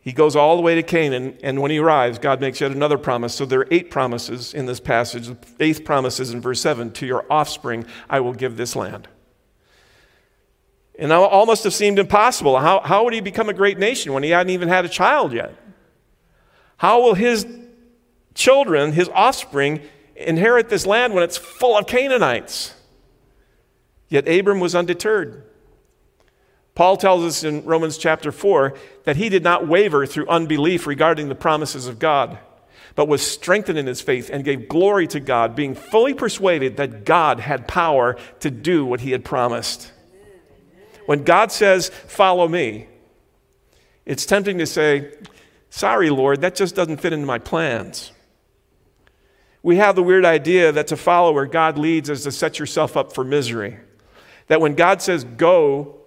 he 0.00 0.12
goes 0.12 0.36
all 0.36 0.56
the 0.56 0.62
way 0.62 0.74
to 0.76 0.82
Canaan, 0.82 1.36
and 1.42 1.60
when 1.60 1.70
he 1.70 1.78
arrives, 1.78 2.18
God 2.18 2.40
makes 2.40 2.60
yet 2.60 2.70
another 2.70 2.96
promise. 2.96 3.34
So 3.34 3.44
there 3.44 3.60
are 3.60 3.68
eight 3.70 3.90
promises 3.90 4.54
in 4.54 4.66
this 4.66 4.80
passage. 4.80 5.26
The 5.26 5.36
eighth 5.60 5.84
promise 5.84 6.20
is 6.20 6.30
in 6.30 6.40
verse 6.40 6.60
7 6.60 6.92
To 6.92 7.06
your 7.06 7.26
offspring 7.30 7.84
I 8.08 8.20
will 8.20 8.32
give 8.32 8.56
this 8.56 8.76
land. 8.76 9.08
And 10.98 11.10
now 11.10 11.24
all 11.24 11.46
must 11.46 11.64
have 11.64 11.74
seemed 11.74 11.98
impossible. 11.98 12.58
How, 12.58 12.80
how 12.80 13.04
would 13.04 13.12
he 13.12 13.20
become 13.20 13.48
a 13.48 13.54
great 13.54 13.78
nation 13.78 14.12
when 14.12 14.22
he 14.22 14.30
hadn't 14.30 14.50
even 14.50 14.68
had 14.68 14.84
a 14.84 14.88
child 14.88 15.32
yet? 15.32 15.54
How 16.78 17.02
will 17.02 17.14
his 17.14 17.46
children, 18.34 18.92
his 18.92 19.10
offspring, 19.10 19.82
inherit 20.16 20.68
this 20.68 20.86
land 20.86 21.12
when 21.12 21.22
it's 21.22 21.36
full 21.36 21.76
of 21.76 21.86
Canaanites? 21.86 22.74
Yet 24.08 24.28
Abram 24.28 24.60
was 24.60 24.74
undeterred. 24.74 25.44
Paul 26.74 26.96
tells 26.96 27.24
us 27.24 27.42
in 27.42 27.64
Romans 27.64 27.98
chapter 27.98 28.30
4 28.30 28.74
that 29.04 29.16
he 29.16 29.28
did 29.28 29.42
not 29.42 29.66
waver 29.66 30.06
through 30.06 30.28
unbelief 30.28 30.86
regarding 30.86 31.28
the 31.28 31.34
promises 31.34 31.88
of 31.88 31.98
God, 31.98 32.38
but 32.94 33.08
was 33.08 33.28
strengthened 33.28 33.78
in 33.78 33.86
his 33.86 34.00
faith 34.00 34.30
and 34.32 34.44
gave 34.44 34.68
glory 34.68 35.08
to 35.08 35.18
God, 35.18 35.56
being 35.56 35.74
fully 35.74 36.14
persuaded 36.14 36.76
that 36.76 37.04
God 37.04 37.40
had 37.40 37.66
power 37.66 38.16
to 38.38 38.50
do 38.52 38.86
what 38.86 39.00
he 39.00 39.10
had 39.10 39.24
promised. 39.24 39.90
When 41.06 41.24
God 41.24 41.50
says, 41.50 41.88
Follow 41.88 42.46
me, 42.46 42.86
it's 44.06 44.24
tempting 44.24 44.58
to 44.58 44.66
say, 44.66 45.12
Sorry, 45.70 46.10
Lord, 46.10 46.40
that 46.40 46.54
just 46.54 46.74
doesn't 46.74 46.98
fit 46.98 47.12
into 47.12 47.26
my 47.26 47.38
plans. 47.38 48.12
We 49.62 49.76
have 49.76 49.96
the 49.96 50.02
weird 50.02 50.24
idea 50.24 50.72
that 50.72 50.86
to 50.88 50.96
follow 50.96 51.32
where 51.32 51.46
God 51.46 51.78
leads 51.78 52.08
is 52.08 52.22
to 52.22 52.32
set 52.32 52.58
yourself 52.58 52.96
up 52.96 53.12
for 53.12 53.24
misery. 53.24 53.78
That 54.46 54.60
when 54.60 54.74
God 54.74 55.02
says 55.02 55.24
go, 55.24 55.98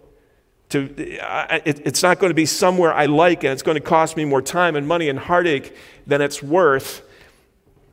to, 0.69 0.89
it, 0.97 1.85
it's 1.85 2.01
not 2.01 2.19
going 2.19 2.29
to 2.29 2.35
be 2.35 2.45
somewhere 2.45 2.93
I 2.93 3.05
like 3.05 3.43
and 3.43 3.51
it's 3.51 3.61
going 3.61 3.75
to 3.75 3.81
cost 3.81 4.17
me 4.17 4.25
more 4.25 4.41
time 4.41 4.75
and 4.75 4.87
money 4.87 5.09
and 5.09 5.19
heartache 5.19 5.75
than 6.07 6.21
it's 6.21 6.41
worth. 6.41 7.07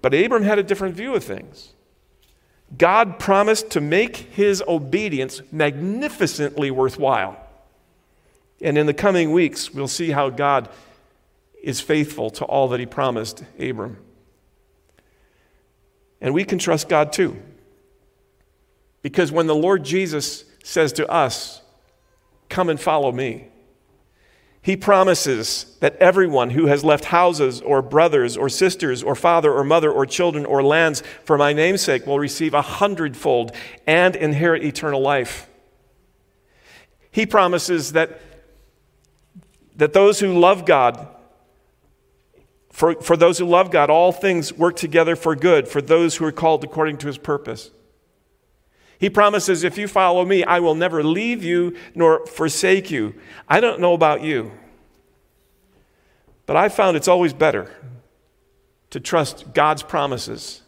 But 0.01 0.15
Abram 0.15 0.45
had 0.45 0.59
a 0.59 0.63
different 0.63 0.95
view 0.95 1.15
of 1.15 1.25
things. 1.25 1.73
God 2.77 3.19
promised 3.19 3.71
to 3.71 3.81
make 3.81 4.17
his 4.17 4.63
obedience 4.69 5.43
magnificently 5.51 6.71
worthwhile. 6.71 7.45
And 8.61 8.77
in 8.77 8.87
the 8.87 8.95
coming 8.95 9.33
weeks, 9.33 9.73
we'll 9.73 9.89
see 9.89 10.11
how 10.11 10.31
God 10.31 10.69
is 11.63 11.81
faithful 11.81 12.31
to 12.31 12.45
all 12.45 12.69
that 12.69 12.81
he 12.81 12.87
promised 12.87 13.45
Abram. 13.59 13.99
And 16.21 16.35
we 16.35 16.45
can 16.45 16.59
trust 16.59 16.89
God 16.89 17.13
too. 17.13 17.41
Because 19.03 19.31
when 19.31 19.47
the 19.47 19.55
Lord 19.55 19.85
Jesus 19.85 20.45
says 20.65 20.93
to 20.95 21.09
us, 21.11 21.63
Come 22.49 22.71
and 22.71 22.81
follow 22.81 23.13
me. 23.13 23.49
He 24.61 24.77
promises 24.77 25.77
that 25.81 25.97
everyone 25.97 26.51
who 26.51 26.67
has 26.67 26.85
left 26.85 27.07
houses 27.07 27.61
or 27.61 27.81
brothers 27.81 28.37
or 28.37 28.49
sisters 28.49 29.03
or 29.03 29.15
father 29.15 29.53
or 29.53 29.65
mother 29.65 29.91
or 29.91 30.05
children 30.05 30.45
or 30.45 30.63
lands 30.63 31.03
for 31.25 31.39
my 31.39 31.53
namesake 31.53 32.07
will 32.07 32.19
receive 32.19 32.55
a 32.55 32.63
hundredfold 32.63 33.53
and 33.87 34.17
inherit 34.17 34.65
eternal 34.65 35.01
life. 35.01 35.49
He 37.11 37.25
promises 37.25 37.93
that, 37.93 38.21
that 39.77 39.93
those 39.93 40.21
who 40.21 40.39
love 40.39 40.67
God, 40.67 41.09
for, 42.79 42.95
for 43.03 43.17
those 43.17 43.39
who 43.39 43.45
love 43.45 43.73
God, 43.73 43.91
all 43.91 44.13
things 44.13 44.53
work 44.53 44.77
together 44.77 45.17
for 45.17 45.35
good 45.35 45.67
for 45.67 45.83
those 45.83 46.15
who 46.15 46.25
are 46.25 46.31
called 46.31 46.63
according 46.63 46.99
to 46.99 47.09
his 47.09 47.19
purpose. 47.19 47.73
He 49.01 49.11
promises, 49.11 49.65
If 49.65 49.77
you 49.77 49.89
follow 49.89 50.25
me, 50.25 50.45
I 50.45 50.61
will 50.61 50.77
never 50.77 51.03
leave 51.03 51.43
you 51.43 51.75
nor 51.97 52.25
forsake 52.27 52.89
you. 52.89 53.17
I 53.49 53.59
don't 53.59 53.81
know 53.81 53.95
about 53.95 54.23
you, 54.23 54.53
but 56.47 56.55
I 56.55 56.69
found 56.69 56.97
it's 56.97 57.09
always 57.09 57.33
better 57.33 57.69
to 58.91 59.01
trust 59.01 59.53
God's 59.55 59.83
promises 59.83 60.63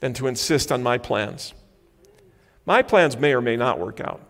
than 0.00 0.14
to 0.14 0.28
insist 0.28 0.72
on 0.72 0.82
my 0.82 0.96
plans. 0.96 1.52
My 2.64 2.80
plans 2.80 3.18
may 3.18 3.34
or 3.34 3.42
may 3.42 3.56
not 3.56 3.78
work 3.78 4.00
out, 4.00 4.22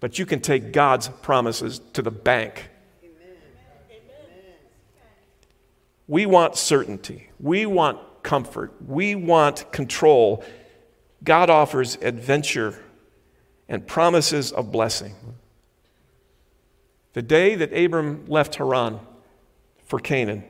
but 0.00 0.18
you 0.18 0.26
can 0.26 0.40
take 0.40 0.72
God's 0.72 1.06
promises 1.06 1.78
to 1.92 2.02
the 2.02 2.10
bank. 2.10 2.70
We 6.08 6.26
want 6.26 6.56
certainty. 6.56 7.30
We 7.38 7.66
want 7.66 8.00
comfort. 8.22 8.72
We 8.84 9.14
want 9.14 9.70
control 9.70 10.42
God 11.22 11.50
offers 11.50 11.96
adventure 12.00 12.78
and 13.68 13.86
promises 13.86 14.52
of 14.52 14.70
blessing. 14.70 15.14
The 17.12 17.22
day 17.22 17.54
that 17.56 17.76
Abram 17.76 18.24
left 18.26 18.56
Haran 18.56 19.00
for 19.84 19.98
Canaan, 19.98 20.44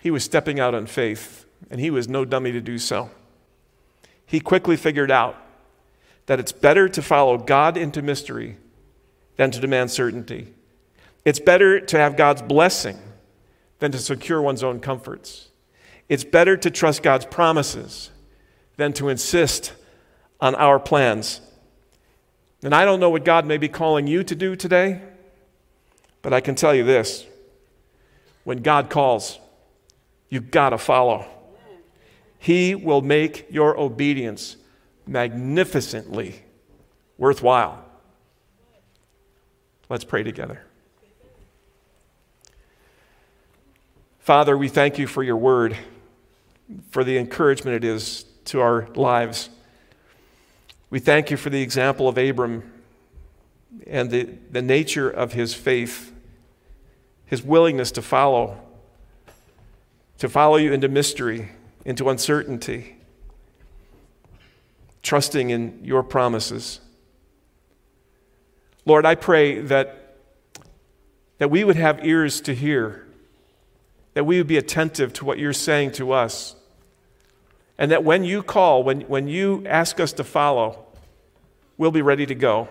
he 0.00 0.10
was 0.10 0.22
stepping 0.22 0.60
out 0.60 0.74
on 0.74 0.86
faith, 0.86 1.46
and 1.70 1.80
he 1.80 1.90
was 1.90 2.08
no 2.08 2.24
dummy 2.24 2.52
to 2.52 2.60
do 2.60 2.78
so. 2.78 3.10
He 4.26 4.40
quickly 4.40 4.76
figured 4.76 5.10
out 5.10 5.36
that 6.26 6.38
it's 6.38 6.52
better 6.52 6.88
to 6.88 7.02
follow 7.02 7.38
God 7.38 7.76
into 7.76 8.02
mystery 8.02 8.58
than 9.36 9.50
to 9.50 9.60
demand 9.60 9.90
certainty. 9.90 10.52
It's 11.24 11.40
better 11.40 11.80
to 11.80 11.98
have 11.98 12.16
God's 12.16 12.42
blessing 12.42 12.98
than 13.78 13.92
to 13.92 13.98
secure 13.98 14.40
one's 14.40 14.62
own 14.62 14.80
comforts. 14.80 15.48
It's 16.08 16.24
better 16.24 16.56
to 16.56 16.70
trust 16.70 17.02
God's 17.02 17.26
promises 17.26 18.10
than 18.76 18.92
to 18.94 19.08
insist 19.08 19.72
on 20.40 20.54
our 20.54 20.78
plans. 20.78 21.40
And 22.62 22.74
I 22.74 22.84
don't 22.84 23.00
know 23.00 23.10
what 23.10 23.24
God 23.24 23.46
may 23.46 23.58
be 23.58 23.68
calling 23.68 24.06
you 24.06 24.24
to 24.24 24.34
do 24.34 24.56
today, 24.56 25.00
but 26.22 26.32
I 26.32 26.40
can 26.40 26.54
tell 26.54 26.74
you 26.74 26.84
this 26.84 27.26
when 28.44 28.58
God 28.58 28.90
calls, 28.90 29.38
you've 30.28 30.50
got 30.50 30.70
to 30.70 30.78
follow. 30.78 31.26
He 32.38 32.74
will 32.74 33.00
make 33.00 33.46
your 33.50 33.78
obedience 33.78 34.56
magnificently 35.06 36.42
worthwhile. 37.16 37.82
Let's 39.88 40.04
pray 40.04 40.22
together. 40.22 40.63
Father, 44.24 44.56
we 44.56 44.68
thank 44.68 44.98
you 44.98 45.06
for 45.06 45.22
your 45.22 45.36
word, 45.36 45.76
for 46.88 47.04
the 47.04 47.18
encouragement 47.18 47.76
it 47.76 47.84
is 47.84 48.24
to 48.46 48.58
our 48.58 48.88
lives. 48.94 49.50
We 50.88 50.98
thank 50.98 51.30
you 51.30 51.36
for 51.36 51.50
the 51.50 51.60
example 51.60 52.08
of 52.08 52.16
Abram 52.16 52.72
and 53.86 54.10
the, 54.10 54.30
the 54.50 54.62
nature 54.62 55.10
of 55.10 55.34
his 55.34 55.52
faith, 55.52 56.10
his 57.26 57.42
willingness 57.42 57.90
to 57.90 58.00
follow, 58.00 58.58
to 60.16 60.30
follow 60.30 60.56
you 60.56 60.72
into 60.72 60.88
mystery, 60.88 61.50
into 61.84 62.08
uncertainty, 62.08 62.96
trusting 65.02 65.50
in 65.50 65.80
your 65.84 66.02
promises. 66.02 66.80
Lord, 68.86 69.04
I 69.04 69.16
pray 69.16 69.60
that, 69.60 70.16
that 71.36 71.50
we 71.50 71.62
would 71.62 71.76
have 71.76 72.06
ears 72.06 72.40
to 72.40 72.54
hear, 72.54 73.03
that 74.14 74.24
we 74.24 74.38
would 74.38 74.46
be 74.46 74.56
attentive 74.56 75.12
to 75.14 75.24
what 75.24 75.38
you're 75.38 75.52
saying 75.52 75.92
to 75.92 76.12
us. 76.12 76.56
And 77.76 77.90
that 77.90 78.04
when 78.04 78.24
you 78.24 78.42
call, 78.42 78.82
when, 78.82 79.02
when 79.02 79.28
you 79.28 79.64
ask 79.66 79.98
us 80.00 80.12
to 80.14 80.24
follow, 80.24 80.86
we'll 81.76 81.90
be 81.90 82.02
ready 82.02 82.24
to 82.26 82.34
go. 82.34 82.68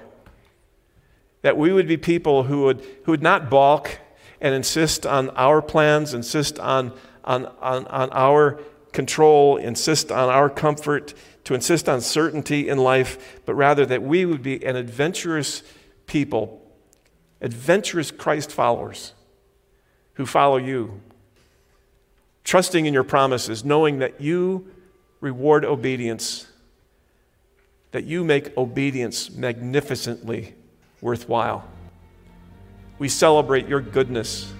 That 1.41 1.57
we 1.57 1.73
would 1.73 1.87
be 1.87 1.97
people 1.97 2.43
who 2.43 2.63
would, 2.63 2.81
who 3.03 3.11
would 3.11 3.21
not 3.21 3.49
balk 3.49 3.99
and 4.39 4.55
insist 4.55 5.05
on 5.05 5.29
our 5.31 5.61
plans, 5.61 6.13
insist 6.13 6.57
on, 6.59 6.93
on, 7.23 7.45
on, 7.61 7.85
on 7.87 8.09
our 8.11 8.59
control, 8.93 9.57
insist 9.57 10.11
on 10.11 10.29
our 10.29 10.49
comfort, 10.49 11.13
to 11.43 11.53
insist 11.53 11.89
on 11.89 11.99
certainty 11.99 12.69
in 12.69 12.77
life, 12.77 13.41
but 13.45 13.55
rather 13.55 13.85
that 13.85 14.01
we 14.01 14.23
would 14.25 14.41
be 14.41 14.63
an 14.65 14.77
adventurous 14.77 15.63
people, 16.05 16.61
adventurous 17.41 18.11
Christ 18.11 18.51
followers 18.51 19.13
who 20.13 20.25
follow 20.25 20.57
you, 20.57 21.01
trusting 22.43 22.85
in 22.85 22.93
your 22.93 23.03
promises, 23.03 23.63
knowing 23.63 23.99
that 23.99 24.19
you 24.19 24.69
reward 25.21 25.63
obedience, 25.63 26.47
that 27.91 28.03
you 28.03 28.23
make 28.23 28.55
obedience 28.57 29.31
magnificently 29.31 30.53
worthwhile. 31.01 31.67
We 32.99 33.09
celebrate 33.09 33.67
your 33.67 33.81
goodness, 33.81 34.53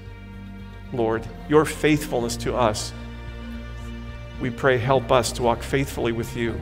Lord, 0.94 1.26
your 1.50 1.66
faithfulness 1.66 2.38
to 2.38 2.56
us. 2.56 2.94
We 4.42 4.50
pray, 4.50 4.78
help 4.78 5.12
us 5.12 5.32
to 5.34 5.44
walk 5.44 5.62
faithfully 5.64 6.12
with 6.12 6.36
you. 6.36 6.60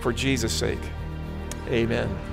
For 0.00 0.12
Jesus' 0.12 0.52
sake, 0.52 0.78
amen. 1.68 2.27